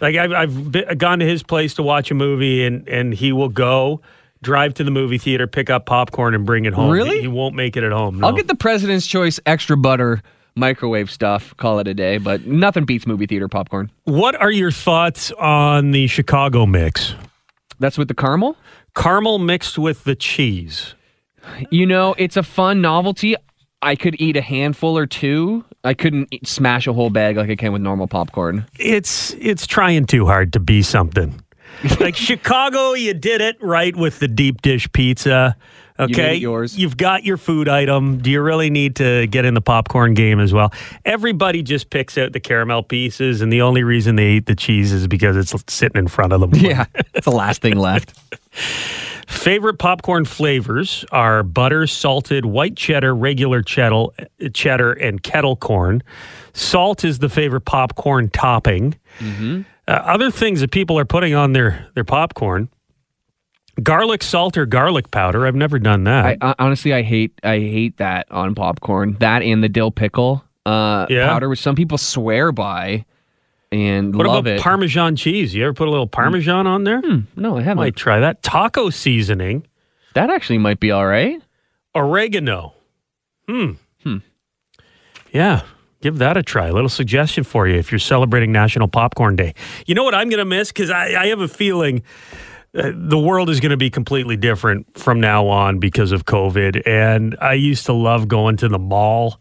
like 0.00 0.16
I've, 0.16 0.32
I've 0.32 0.72
been, 0.72 0.98
gone 0.98 1.18
to 1.20 1.26
his 1.26 1.42
place 1.42 1.74
to 1.74 1.82
watch 1.82 2.10
a 2.10 2.14
movie, 2.14 2.64
and 2.64 2.88
and 2.88 3.14
he 3.14 3.32
will 3.32 3.48
go 3.48 4.00
drive 4.42 4.74
to 4.74 4.84
the 4.84 4.90
movie 4.90 5.18
theater, 5.18 5.46
pick 5.46 5.70
up 5.70 5.86
popcorn, 5.86 6.34
and 6.34 6.46
bring 6.46 6.64
it 6.64 6.72
home. 6.72 6.90
Really? 6.90 7.16
He, 7.16 7.22
he 7.22 7.28
won't 7.28 7.54
make 7.54 7.76
it 7.76 7.84
at 7.84 7.92
home. 7.92 8.20
No. 8.20 8.28
I'll 8.28 8.34
get 8.34 8.46
the 8.46 8.54
President's 8.54 9.06
Choice 9.06 9.40
extra 9.46 9.76
butter 9.76 10.22
microwave 10.54 11.10
stuff. 11.10 11.56
Call 11.56 11.78
it 11.78 11.88
a 11.88 11.94
day, 11.94 12.18
but 12.18 12.46
nothing 12.46 12.84
beats 12.84 13.06
movie 13.06 13.26
theater 13.26 13.48
popcorn. 13.48 13.90
what 14.04 14.34
are 14.34 14.50
your 14.50 14.70
thoughts 14.70 15.30
on 15.32 15.92
the 15.92 16.06
Chicago 16.08 16.66
mix? 16.66 17.14
That's 17.78 17.96
with 17.96 18.08
the 18.08 18.14
caramel. 18.14 18.56
Caramel 18.96 19.38
mixed 19.38 19.78
with 19.78 20.04
the 20.04 20.16
cheese. 20.16 20.94
You 21.70 21.86
know, 21.86 22.14
it's 22.18 22.36
a 22.36 22.42
fun 22.42 22.80
novelty. 22.80 23.36
I 23.80 23.94
could 23.94 24.20
eat 24.20 24.36
a 24.36 24.40
handful 24.40 24.98
or 24.98 25.06
two. 25.06 25.64
I 25.84 25.94
couldn't 25.94 26.28
eat, 26.32 26.46
smash 26.46 26.86
a 26.86 26.92
whole 26.92 27.10
bag 27.10 27.36
like 27.36 27.50
I 27.50 27.56
can 27.56 27.72
with 27.72 27.82
normal 27.82 28.08
popcorn. 28.08 28.66
It's 28.78 29.34
it's 29.38 29.66
trying 29.66 30.06
too 30.06 30.26
hard 30.26 30.52
to 30.54 30.60
be 30.60 30.82
something. 30.82 31.42
like 32.00 32.16
Chicago, 32.16 32.94
you 32.94 33.14
did 33.14 33.40
it 33.40 33.56
right 33.60 33.94
with 33.94 34.18
the 34.18 34.28
deep 34.28 34.62
dish 34.62 34.90
pizza. 34.92 35.56
Okay, 36.00 36.36
it 36.36 36.42
yours. 36.42 36.78
You've 36.78 36.96
got 36.96 37.24
your 37.24 37.36
food 37.36 37.68
item. 37.68 38.18
Do 38.18 38.30
you 38.30 38.40
really 38.40 38.70
need 38.70 38.96
to 38.96 39.26
get 39.26 39.44
in 39.44 39.54
the 39.54 39.60
popcorn 39.60 40.14
game 40.14 40.38
as 40.38 40.52
well? 40.52 40.72
Everybody 41.04 41.62
just 41.62 41.90
picks 41.90 42.16
out 42.16 42.32
the 42.32 42.40
caramel 42.40 42.84
pieces, 42.84 43.40
and 43.40 43.52
the 43.52 43.62
only 43.62 43.82
reason 43.82 44.14
they 44.14 44.28
eat 44.32 44.46
the 44.46 44.54
cheese 44.54 44.92
is 44.92 45.08
because 45.08 45.36
it's 45.36 45.52
sitting 45.72 45.98
in 45.98 46.08
front 46.08 46.32
of 46.32 46.40
them. 46.40 46.52
Yeah, 46.58 46.86
it's 47.14 47.24
the 47.24 47.32
last 47.32 47.62
thing 47.62 47.76
left. 47.76 48.18
Favorite 49.28 49.78
popcorn 49.78 50.24
flavors 50.24 51.04
are 51.12 51.42
butter, 51.42 51.86
salted, 51.86 52.46
white 52.46 52.76
cheddar, 52.76 53.14
regular 53.14 53.60
cheddar, 53.62 54.06
cheddar, 54.54 54.92
and 54.94 55.22
kettle 55.22 55.54
corn. 55.54 56.02
Salt 56.54 57.04
is 57.04 57.18
the 57.18 57.28
favorite 57.28 57.66
popcorn 57.66 58.30
topping. 58.30 58.96
Mm-hmm. 59.18 59.62
Uh, 59.86 59.90
other 59.90 60.30
things 60.30 60.62
that 60.62 60.70
people 60.70 60.98
are 60.98 61.04
putting 61.04 61.34
on 61.34 61.52
their 61.52 61.88
their 61.94 62.04
popcorn: 62.04 62.70
garlic 63.82 64.22
salt 64.22 64.56
or 64.56 64.64
garlic 64.64 65.10
powder. 65.10 65.46
I've 65.46 65.54
never 65.54 65.78
done 65.78 66.04
that. 66.04 66.38
I, 66.40 66.54
honestly, 66.58 66.94
I 66.94 67.02
hate, 67.02 67.38
I 67.44 67.58
hate 67.58 67.98
that 67.98 68.32
on 68.32 68.54
popcorn. 68.54 69.18
That 69.20 69.42
and 69.42 69.62
the 69.62 69.68
dill 69.68 69.90
pickle 69.90 70.42
uh, 70.64 71.04
Yeah? 71.10 71.28
powder, 71.28 71.50
which 71.50 71.60
some 71.60 71.76
people 71.76 71.98
swear 71.98 72.50
by 72.50 73.04
and 73.70 74.14
what 74.14 74.26
about 74.26 74.46
it. 74.46 74.60
Parmesan 74.60 75.16
cheese? 75.16 75.54
You 75.54 75.64
ever 75.64 75.74
put 75.74 75.88
a 75.88 75.90
little 75.90 76.06
Parmesan 76.06 76.66
on 76.66 76.84
there? 76.84 77.02
no, 77.36 77.58
I 77.58 77.62
haven't. 77.62 77.76
Might 77.76 77.96
try 77.96 78.20
that. 78.20 78.42
Taco 78.42 78.90
seasoning, 78.90 79.66
that 80.14 80.30
actually 80.30 80.58
might 80.58 80.80
be 80.80 80.90
all 80.90 81.06
right. 81.06 81.40
oregano. 81.94 82.74
Hmm. 83.48 83.72
Hmm. 84.02 84.18
Yeah, 85.32 85.62
give 86.00 86.18
that 86.18 86.36
a 86.36 86.42
try. 86.42 86.68
A 86.68 86.72
little 86.72 86.88
suggestion 86.88 87.44
for 87.44 87.66
you 87.66 87.76
if 87.76 87.92
you're 87.92 87.98
celebrating 87.98 88.52
National 88.52 88.88
Popcorn 88.88 89.36
Day. 89.36 89.54
You 89.86 89.94
know 89.94 90.04
what 90.04 90.14
I'm 90.14 90.28
going 90.28 90.38
to 90.38 90.44
miss? 90.44 90.68
Because 90.72 90.90
I, 90.90 91.14
I 91.14 91.26
have 91.26 91.40
a 91.40 91.48
feeling 91.48 92.02
uh, 92.74 92.92
the 92.94 93.18
world 93.18 93.50
is 93.50 93.60
going 93.60 93.70
to 93.70 93.76
be 93.76 93.90
completely 93.90 94.36
different 94.36 94.98
from 94.98 95.20
now 95.20 95.46
on 95.46 95.78
because 95.78 96.12
of 96.12 96.24
COVID. 96.24 96.86
And 96.86 97.36
I 97.40 97.54
used 97.54 97.86
to 97.86 97.92
love 97.92 98.28
going 98.28 98.56
to 98.58 98.68
the 98.68 98.78
mall 98.78 99.40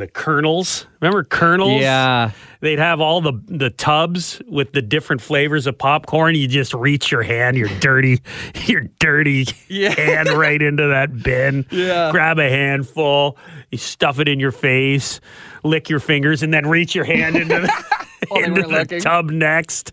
and 0.00 0.08
the 0.08 0.12
kernels. 0.12 0.86
Remember 1.00 1.24
kernels? 1.24 1.80
Yeah. 1.80 2.30
They'd 2.60 2.78
have 2.78 3.00
all 3.00 3.20
the 3.20 3.32
the 3.46 3.70
tubs 3.70 4.40
with 4.46 4.72
the 4.72 4.82
different 4.82 5.20
flavors 5.20 5.66
of 5.66 5.76
popcorn. 5.76 6.36
You 6.36 6.46
just 6.46 6.72
reach 6.72 7.10
your 7.10 7.22
hand, 7.22 7.56
your 7.56 7.68
dirty, 7.80 8.20
your 8.66 8.82
dirty 9.00 9.46
yeah. 9.68 9.90
hand 9.90 10.28
right 10.28 10.60
into 10.60 10.86
that 10.88 11.22
bin. 11.22 11.66
Yeah. 11.70 12.10
Grab 12.12 12.38
a 12.38 12.48
handful, 12.48 13.38
you 13.70 13.78
stuff 13.78 14.20
it 14.20 14.28
in 14.28 14.38
your 14.38 14.52
face, 14.52 15.20
lick 15.64 15.88
your 15.88 16.00
fingers, 16.00 16.42
and 16.42 16.54
then 16.54 16.66
reach 16.66 16.94
your 16.94 17.04
hand 17.04 17.34
into 17.34 17.60
the, 17.60 17.84
While 18.28 18.44
into 18.44 18.62
the 18.62 18.68
looking. 18.68 19.00
tub 19.00 19.30
next 19.30 19.92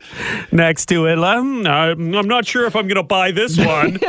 next 0.51 0.87
to 0.87 1.05
it. 1.07 1.19
Um, 1.19 1.65
I'm 1.67 2.13
I'm 2.15 2.27
not 2.27 2.45
sure 2.45 2.65
if 2.65 2.75
I'm 2.75 2.87
going 2.87 2.95
to 2.95 3.03
buy 3.03 3.31
this 3.31 3.57
one. 3.65 3.99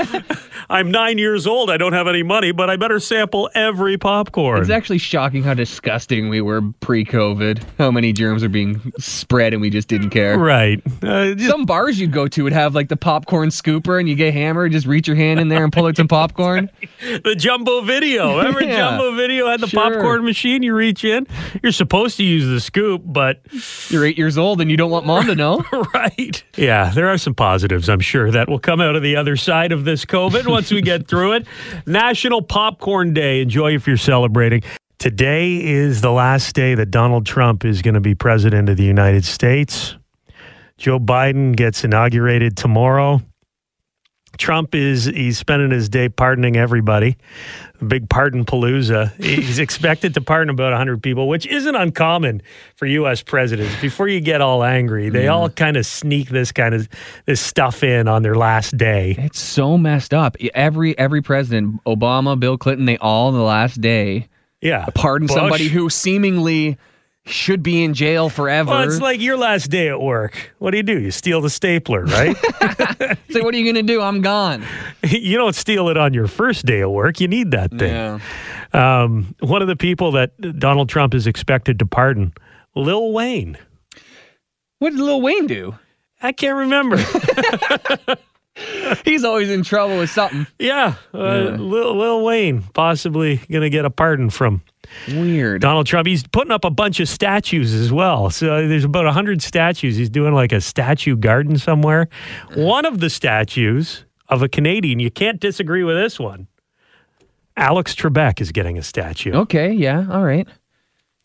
I'm 0.68 0.90
nine 0.90 1.18
years 1.18 1.46
old. 1.46 1.70
I 1.70 1.76
don't 1.76 1.92
have 1.92 2.08
any 2.08 2.22
money, 2.22 2.50
but 2.52 2.70
I 2.70 2.76
better 2.76 2.98
sample 2.98 3.50
every 3.54 3.96
popcorn. 3.98 4.60
It's 4.60 4.70
actually 4.70 4.98
shocking 4.98 5.42
how 5.42 5.54
disgusting 5.54 6.28
we 6.28 6.40
were 6.40 6.62
pre-COVID. 6.80 7.62
How 7.78 7.90
many 7.90 8.12
germs 8.12 8.42
are 8.42 8.48
being 8.48 8.92
spread 8.98 9.52
and 9.52 9.60
we 9.62 9.70
just 9.70 9.88
didn't 9.88 10.10
care. 10.10 10.38
Right. 10.38 10.82
Uh, 11.02 11.34
just 11.34 11.50
Some 11.50 11.66
bars 11.66 12.00
you'd 12.00 12.12
go 12.12 12.26
to 12.28 12.44
would 12.44 12.52
have 12.52 12.74
like 12.74 12.88
the 12.88 12.96
popcorn 12.96 13.50
scooper, 13.50 14.00
and 14.00 14.08
you 14.08 14.14
get 14.14 14.32
hammered, 14.34 14.72
just 14.72 14.86
reach 14.86 15.06
your 15.06 15.16
hand 15.16 15.38
in 15.40 15.48
there 15.48 15.62
and 15.62 15.72
pull 15.72 15.86
out 15.86 15.96
some 15.96 16.08
popcorn. 16.16 16.70
the 17.22 17.34
jumbo 17.36 17.82
video. 17.82 18.38
Remember 18.38 18.62
Yeah. 18.64 18.76
jumbo 18.76 19.14
video 19.14 19.48
had 19.48 19.60
the 19.60 19.68
Sure. 19.68 19.80
popcorn 19.92 20.24
machine? 20.24 20.62
You 20.62 20.74
reach 20.74 21.04
in. 21.04 21.26
You're 21.62 21.72
supposed 21.72 22.16
to 22.16 22.24
use 22.24 22.46
the 22.46 22.60
scoop, 22.60 23.02
but 23.04 23.40
You're 23.88 24.05
eight 24.06 24.16
years 24.16 24.38
old 24.38 24.60
and 24.60 24.70
you 24.70 24.76
don't 24.76 24.90
want 24.90 25.04
mom 25.04 25.26
to 25.26 25.34
know. 25.34 25.62
right. 25.94 26.42
Yeah, 26.56 26.90
there 26.94 27.08
are 27.08 27.18
some 27.18 27.34
positives, 27.34 27.88
I'm 27.88 28.00
sure, 28.00 28.30
that 28.30 28.48
will 28.48 28.58
come 28.58 28.80
out 28.80 28.96
of 28.96 29.02
the 29.02 29.16
other 29.16 29.36
side 29.36 29.72
of 29.72 29.84
this 29.84 30.04
COVID 30.04 30.46
once 30.46 30.70
we 30.70 30.80
get 30.80 31.06
through 31.08 31.32
it. 31.32 31.46
National 31.86 32.40
Popcorn 32.40 33.12
Day. 33.12 33.42
Enjoy 33.42 33.74
if 33.74 33.86
you're 33.86 33.96
celebrating. 33.96 34.62
Today 34.98 35.62
is 35.62 36.00
the 36.00 36.12
last 36.12 36.54
day 36.54 36.74
that 36.74 36.90
Donald 36.90 37.26
Trump 37.26 37.64
is 37.64 37.82
going 37.82 37.94
to 37.94 38.00
be 38.00 38.14
president 38.14 38.68
of 38.70 38.78
the 38.78 38.84
United 38.84 39.24
States. 39.24 39.96
Joe 40.78 40.98
Biden 40.98 41.54
gets 41.54 41.84
inaugurated 41.84 42.56
tomorrow. 42.56 43.20
Trump 44.36 44.74
is 44.74 45.04
he's 45.04 45.38
spending 45.38 45.70
his 45.70 45.88
day 45.88 46.08
pardoning 46.08 46.56
everybody. 46.56 47.16
Big 47.86 48.08
pardon 48.08 48.44
palooza. 48.44 49.14
He's 49.22 49.58
expected 49.66 50.14
to 50.14 50.20
pardon 50.20 50.50
about 50.50 50.72
100 50.72 51.02
people, 51.02 51.28
which 51.28 51.46
isn't 51.46 51.74
uncommon 51.74 52.42
for 52.76 52.86
US 52.86 53.22
presidents. 53.22 53.78
Before 53.80 54.08
you 54.08 54.20
get 54.20 54.40
all 54.40 54.64
angry, 54.64 55.08
they 55.10 55.24
mm. 55.24 55.32
all 55.32 55.50
kind 55.50 55.76
of 55.76 55.84
sneak 55.84 56.28
this 56.30 56.52
kind 56.52 56.74
of 56.74 56.88
this 57.26 57.40
stuff 57.40 57.82
in 57.82 58.08
on 58.08 58.22
their 58.22 58.34
last 58.36 58.76
day. 58.76 59.14
It's 59.18 59.40
so 59.40 59.76
messed 59.76 60.14
up. 60.14 60.36
Every 60.54 60.96
every 60.98 61.22
president, 61.22 61.82
Obama, 61.84 62.38
Bill 62.38 62.56
Clinton, 62.56 62.86
they 62.86 62.98
all 62.98 63.32
the 63.32 63.42
last 63.42 63.80
day 63.80 64.28
Yeah. 64.62 64.86
pardon 64.94 65.26
Bush. 65.26 65.36
somebody 65.36 65.68
who 65.68 65.90
seemingly 65.90 66.78
should 67.26 67.62
be 67.62 67.82
in 67.82 67.92
jail 67.94 68.28
forever. 68.28 68.70
Well, 68.70 68.82
it's 68.82 69.00
like 69.00 69.20
your 69.20 69.36
last 69.36 69.68
day 69.70 69.88
at 69.88 70.00
work. 70.00 70.52
What 70.58 70.70
do 70.70 70.76
you 70.76 70.82
do? 70.82 71.00
You 71.00 71.10
steal 71.10 71.40
the 71.40 71.50
stapler, 71.50 72.04
right? 72.04 72.36
Like, 73.28 73.44
what 73.44 73.54
are 73.54 73.58
you 73.58 73.70
gonna 73.70 73.82
do? 73.82 74.00
I'm 74.00 74.22
gone. 74.22 74.64
you 75.04 75.36
don't 75.36 75.54
steal 75.54 75.90
it 75.90 75.98
on 75.98 76.14
your 76.14 76.26
first 76.26 76.64
day 76.64 76.80
of 76.80 76.90
work. 76.90 77.20
You 77.20 77.28
need 77.28 77.50
that 77.50 77.70
thing. 77.70 77.92
Yeah. 77.92 78.18
Um, 78.72 79.34
one 79.40 79.60
of 79.60 79.68
the 79.68 79.76
people 79.76 80.12
that 80.12 80.58
Donald 80.58 80.88
Trump 80.88 81.12
is 81.12 81.26
expected 81.26 81.78
to 81.80 81.86
pardon, 81.86 82.32
Lil 82.74 83.12
Wayne. 83.12 83.58
What 84.78 84.90
did 84.90 85.00
Lil 85.00 85.20
Wayne 85.20 85.46
do? 85.46 85.74
I 86.22 86.32
can't 86.32 86.56
remember. 86.56 86.96
He's 89.04 89.22
always 89.24 89.50
in 89.50 89.62
trouble 89.62 89.98
with 89.98 90.10
something. 90.10 90.46
yeah, 90.58 90.94
uh, 91.12 91.56
Lil, 91.58 91.94
Lil 91.96 92.24
Wayne 92.24 92.62
possibly 92.62 93.36
going 93.50 93.62
to 93.62 93.70
get 93.70 93.84
a 93.84 93.90
pardon 93.90 94.30
from 94.30 94.62
Weird. 95.08 95.60
Donald 95.60 95.86
Trump. 95.86 96.06
He's 96.06 96.26
putting 96.26 96.52
up 96.52 96.64
a 96.64 96.70
bunch 96.70 97.00
of 97.00 97.08
statues 97.08 97.72
as 97.72 97.92
well. 97.92 98.30
So 98.30 98.66
there's 98.66 98.84
about 98.84 99.04
100 99.04 99.42
statues. 99.42 99.96
He's 99.96 100.10
doing 100.10 100.34
like 100.34 100.52
a 100.52 100.60
statue 100.60 101.16
garden 101.16 101.58
somewhere. 101.58 102.08
One 102.54 102.84
of 102.84 103.00
the 103.00 103.10
statues 103.10 104.04
of 104.28 104.42
a 104.42 104.48
Canadian, 104.48 104.98
you 104.98 105.10
can't 105.10 105.40
disagree 105.40 105.84
with 105.84 105.96
this 105.96 106.18
one. 106.18 106.48
Alex 107.56 107.94
Trebek 107.94 108.40
is 108.40 108.52
getting 108.52 108.76
a 108.76 108.82
statue. 108.82 109.32
Okay, 109.32 109.72
yeah, 109.72 110.06
all 110.10 110.24
right. 110.24 110.46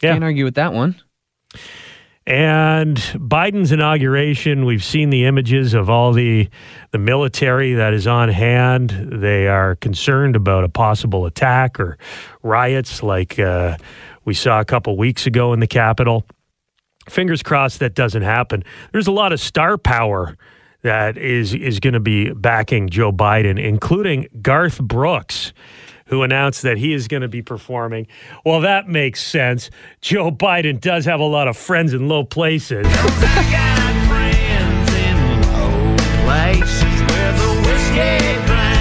Yeah. 0.01 0.13
Can't 0.13 0.23
argue 0.23 0.45
with 0.45 0.55
that 0.55 0.73
one. 0.73 0.95
And 2.27 2.97
Biden's 2.97 3.71
inauguration, 3.71 4.65
we've 4.65 4.83
seen 4.83 5.09
the 5.09 5.25
images 5.25 5.73
of 5.73 5.89
all 5.89 6.13
the 6.13 6.49
the 6.91 6.99
military 6.99 7.73
that 7.73 7.93
is 7.93 8.05
on 8.05 8.29
hand. 8.29 8.91
They 9.11 9.47
are 9.47 9.75
concerned 9.75 10.35
about 10.35 10.63
a 10.63 10.69
possible 10.69 11.25
attack 11.25 11.79
or 11.79 11.97
riots 12.43 13.01
like 13.01 13.39
uh, 13.39 13.77
we 14.23 14.35
saw 14.35 14.59
a 14.59 14.65
couple 14.65 14.95
weeks 14.97 15.25
ago 15.25 15.51
in 15.53 15.59
the 15.59 15.67
Capitol. 15.67 16.23
Fingers 17.09 17.41
crossed 17.41 17.79
that 17.79 17.95
doesn't 17.95 18.21
happen. 18.21 18.63
There's 18.91 19.07
a 19.07 19.11
lot 19.11 19.33
of 19.33 19.39
star 19.39 19.79
power 19.79 20.37
that 20.83 21.17
is 21.17 21.55
is 21.55 21.79
going 21.79 21.95
to 21.95 21.99
be 21.99 22.31
backing 22.33 22.89
Joe 22.89 23.11
Biden, 23.11 23.59
including 23.59 24.27
Garth 24.43 24.79
Brooks 24.79 25.53
who 26.11 26.23
announced 26.23 26.61
that 26.63 26.77
he 26.77 26.93
is 26.93 27.07
going 27.07 27.21
to 27.21 27.29
be 27.29 27.41
performing. 27.41 28.05
Well, 28.45 28.59
that 28.61 28.87
makes 28.87 29.23
sense. 29.23 29.71
Joe 30.01 30.29
Biden 30.29 30.79
does 30.79 31.05
have 31.05 31.21
a 31.21 31.25
lot 31.25 31.47
of 31.47 31.55
friends 31.57 31.93
in 31.93 32.09
low 32.09 32.25
places. 32.25 32.85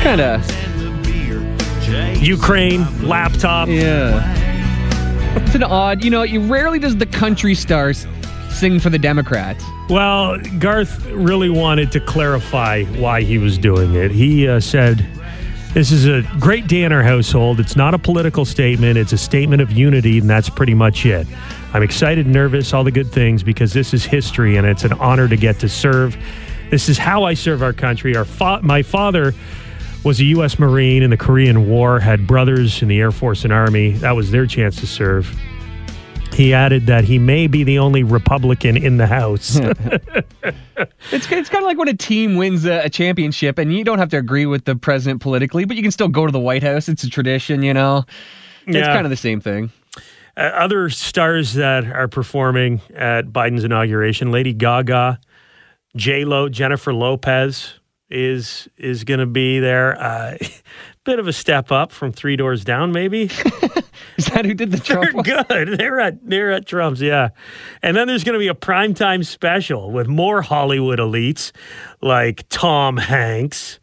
Kind 0.03 0.21
of 0.21 0.45
Ukraine 2.21 3.07
laptop. 3.07 3.69
Yeah. 3.69 4.37
It's 5.37 5.55
an 5.55 5.63
odd, 5.63 6.03
you 6.03 6.11
know, 6.11 6.23
you 6.23 6.41
rarely 6.41 6.81
does 6.81 6.97
the 6.97 7.07
country 7.07 7.55
stars 7.55 8.09
sing 8.51 8.81
for 8.81 8.91
the 8.91 8.99
Democrats. 8.99 9.65
Well, 9.89 10.37
Garth 10.59 11.07
really 11.07 11.49
wanted 11.49 11.93
to 11.93 12.01
clarify 12.01 12.85
why 12.85 13.23
he 13.23 13.39
was 13.39 13.57
doing 13.57 13.95
it. 13.95 14.11
He 14.11 14.49
uh, 14.49 14.59
said, 14.59 15.07
This 15.73 15.93
is 15.93 16.07
a 16.07 16.23
great 16.41 16.67
day 16.67 16.83
in 16.83 16.91
our 16.91 17.05
household. 17.05 17.61
It's 17.61 17.77
not 17.77 17.95
a 17.95 17.99
political 17.99 18.45
statement, 18.45 18.99
it's 18.99 19.13
a 19.13 19.19
statement 19.19 19.63
of 19.63 19.71
unity, 19.71 20.19
and 20.19 20.29
that's 20.29 20.51
pretty 20.51 20.75
much 20.75 21.07
it. 21.07 21.29
I'm 21.73 21.85
excited, 21.85 22.27
nervous, 22.27 22.75
all 22.75 22.83
the 22.83 22.91
good 22.91 23.13
things 23.13 23.45
because 23.45 23.73
this 23.73 23.95
is 23.95 24.05
history 24.05 24.57
and 24.57 24.67
it's 24.67 24.83
an 24.83 24.95
honor 24.95 25.29
to 25.29 25.37
get 25.37 25.61
to 25.61 25.69
serve. 25.69 26.17
This 26.71 26.89
is 26.89 26.99
how 26.99 27.23
I 27.23 27.35
serve 27.35 27.63
our 27.63 27.73
country. 27.73 28.17
Our 28.17 28.25
fa- 28.25 28.59
my 28.65 28.83
father 28.83 29.33
was 30.03 30.19
a 30.19 30.25
U.S. 30.25 30.59
Marine 30.59 31.05
in 31.05 31.11
the 31.11 31.17
Korean 31.17 31.69
War, 31.69 32.01
had 32.01 32.27
brothers 32.27 32.83
in 32.83 32.89
the 32.89 32.99
Air 32.99 33.13
Force 33.13 33.45
and 33.45 33.53
Army. 33.53 33.93
That 33.93 34.17
was 34.17 34.33
their 34.33 34.47
chance 34.47 34.75
to 34.81 34.89
serve. 34.89 35.33
He 36.41 36.55
added 36.55 36.87
that 36.87 37.05
he 37.05 37.19
may 37.19 37.49
be 37.49 37.65
the 37.65 37.79
only 37.79 38.03
Republican 38.03 38.75
in 38.75 38.97
the 38.97 39.07
House. 39.07 39.61
It's, 41.13 41.31
it's 41.31 41.49
kind 41.51 41.63
of 41.63 41.67
like 41.67 41.77
when 41.77 41.89
a 41.89 41.95
team 41.95 42.37
wins 42.37 42.65
a, 42.65 42.85
a 42.85 42.89
championship 42.89 43.59
and 43.59 43.75
you 43.75 43.85
don't 43.85 43.99
have 43.99 44.09
to 44.11 44.17
agree 44.17 44.47
with 44.47 44.65
the 44.65 44.75
president 44.75 45.21
politically, 45.21 45.67
but 45.67 45.77
you 45.77 45.83
can 45.83 45.91
still 45.93 46.09
go 46.09 46.25
to 46.25 46.33
the 46.33 46.41
White 46.41 46.63
House. 46.63 46.89
It's 46.89 47.05
a 47.05 47.11
tradition, 47.11 47.63
you 47.63 47.75
know? 47.75 48.05
It's 48.67 48.77
Yeah. 48.77 48.87
kind 48.95 49.05
of 49.05 49.11
the 49.11 49.17
same 49.19 49.41
thing. 49.41 49.71
Uh, 50.39 50.41
other 50.41 50.89
stars 50.89 51.53
that 51.55 51.85
are 51.85 52.09
performing 52.09 52.81
at 52.95 53.27
Biden's 53.27 53.65
inauguration: 53.65 54.31
Lady 54.31 54.55
Gaga, 54.55 55.21
J 55.97 56.25
Lo, 56.25 56.49
Jennifer 56.49 56.95
Lopez 56.95 57.75
is 58.09 58.67
is 58.79 59.05
going 59.05 59.21
to 59.21 59.27
be 59.27 59.59
there. 59.61 60.01
Uh, 60.01 60.39
bit 61.11 61.19
of 61.19 61.27
a 61.27 61.33
step 61.33 61.73
up 61.73 61.91
from 61.91 62.13
Three 62.13 62.37
Doors 62.37 62.65
Down, 62.65 62.93
maybe. 62.93 63.23
Is 64.17 64.27
that 64.27 64.45
who 64.45 64.55
did 64.55 64.71
the 64.71 64.77
They're 64.79 65.45
good. 65.45 65.69
They're 65.79 65.99
at 65.99 66.19
they're 66.23 66.53
at 66.53 66.67
Trump's, 66.67 67.01
yeah. 67.01 67.31
And 67.83 67.97
then 67.97 68.07
there's 68.07 68.23
going 68.23 68.35
to 68.35 68.39
be 68.39 68.49
a 68.49 68.55
primetime 68.55 69.27
special 69.27 69.91
with 69.91 70.07
more 70.07 70.41
Hollywood 70.41 71.01
elites 71.01 71.51
like 72.01 72.49
Tom 72.49 72.97
Hanks, 72.97 73.81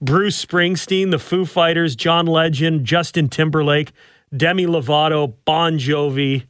Bruce 0.00 0.44
Springsteen, 0.44 1.12
the 1.12 1.20
Foo 1.20 1.44
Fighters, 1.44 1.94
John 1.94 2.26
Legend, 2.26 2.84
Justin 2.84 3.28
Timberlake, 3.28 3.92
Demi 4.36 4.66
Lovato, 4.66 5.32
Bon 5.44 5.78
Jovi, 5.78 6.46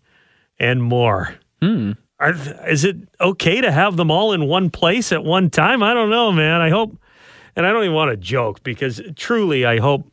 and 0.58 0.82
more. 0.82 1.34
Hmm. 1.60 1.92
Are, 2.18 2.32
is 2.66 2.84
it 2.84 2.96
okay 3.20 3.60
to 3.60 3.70
have 3.70 3.98
them 3.98 4.10
all 4.10 4.32
in 4.32 4.46
one 4.46 4.70
place 4.70 5.12
at 5.12 5.22
one 5.22 5.50
time? 5.50 5.82
I 5.82 5.92
don't 5.92 6.08
know, 6.08 6.32
man. 6.32 6.62
I 6.62 6.70
hope, 6.70 6.96
and 7.56 7.66
I 7.66 7.72
don't 7.72 7.84
even 7.84 7.94
want 7.94 8.10
to 8.10 8.16
joke 8.16 8.62
because 8.62 9.00
truly, 9.16 9.64
I 9.64 9.78
hope 9.78 10.12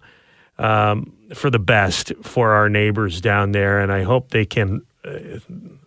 um, 0.58 1.14
for 1.34 1.50
the 1.50 1.60
best 1.60 2.14
for 2.22 2.52
our 2.52 2.70
neighbors 2.70 3.22
down 3.22 3.52
there, 3.52 3.80
and 3.80 3.92
I 3.92 4.04
hope 4.04 4.30
they 4.30 4.46
can 4.46 4.82
uh, 5.04 5.40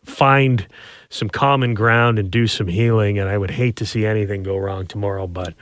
find 0.04 0.66
some 1.08 1.28
common 1.28 1.74
ground 1.74 2.18
and 2.18 2.30
do 2.30 2.46
some 2.46 2.68
healing. 2.68 3.18
And 3.18 3.28
I 3.28 3.38
would 3.38 3.50
hate 3.50 3.76
to 3.76 3.86
see 3.86 4.04
anything 4.04 4.42
go 4.42 4.56
wrong 4.56 4.86
tomorrow, 4.86 5.26
but 5.26 5.54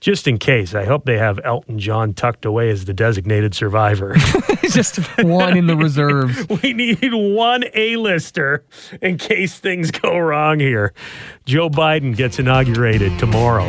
just 0.00 0.26
in 0.26 0.38
case, 0.38 0.74
I 0.74 0.86
hope 0.86 1.04
they 1.04 1.18
have 1.18 1.38
Elton 1.44 1.78
John 1.78 2.14
tucked 2.14 2.46
away 2.46 2.70
as 2.70 2.86
the 2.86 2.94
designated 2.94 3.54
survivor. 3.54 4.14
Just 4.70 4.96
one 5.22 5.58
in 5.58 5.66
the 5.66 5.76
reserves. 5.76 6.46
we 6.62 6.72
need 6.72 7.12
one 7.12 7.64
A-lister 7.74 8.64
in 9.02 9.18
case 9.18 9.58
things 9.58 9.90
go 9.90 10.16
wrong 10.16 10.58
here. 10.58 10.94
Joe 11.44 11.68
Biden 11.68 12.16
gets 12.16 12.38
inaugurated 12.38 13.18
tomorrow. 13.18 13.68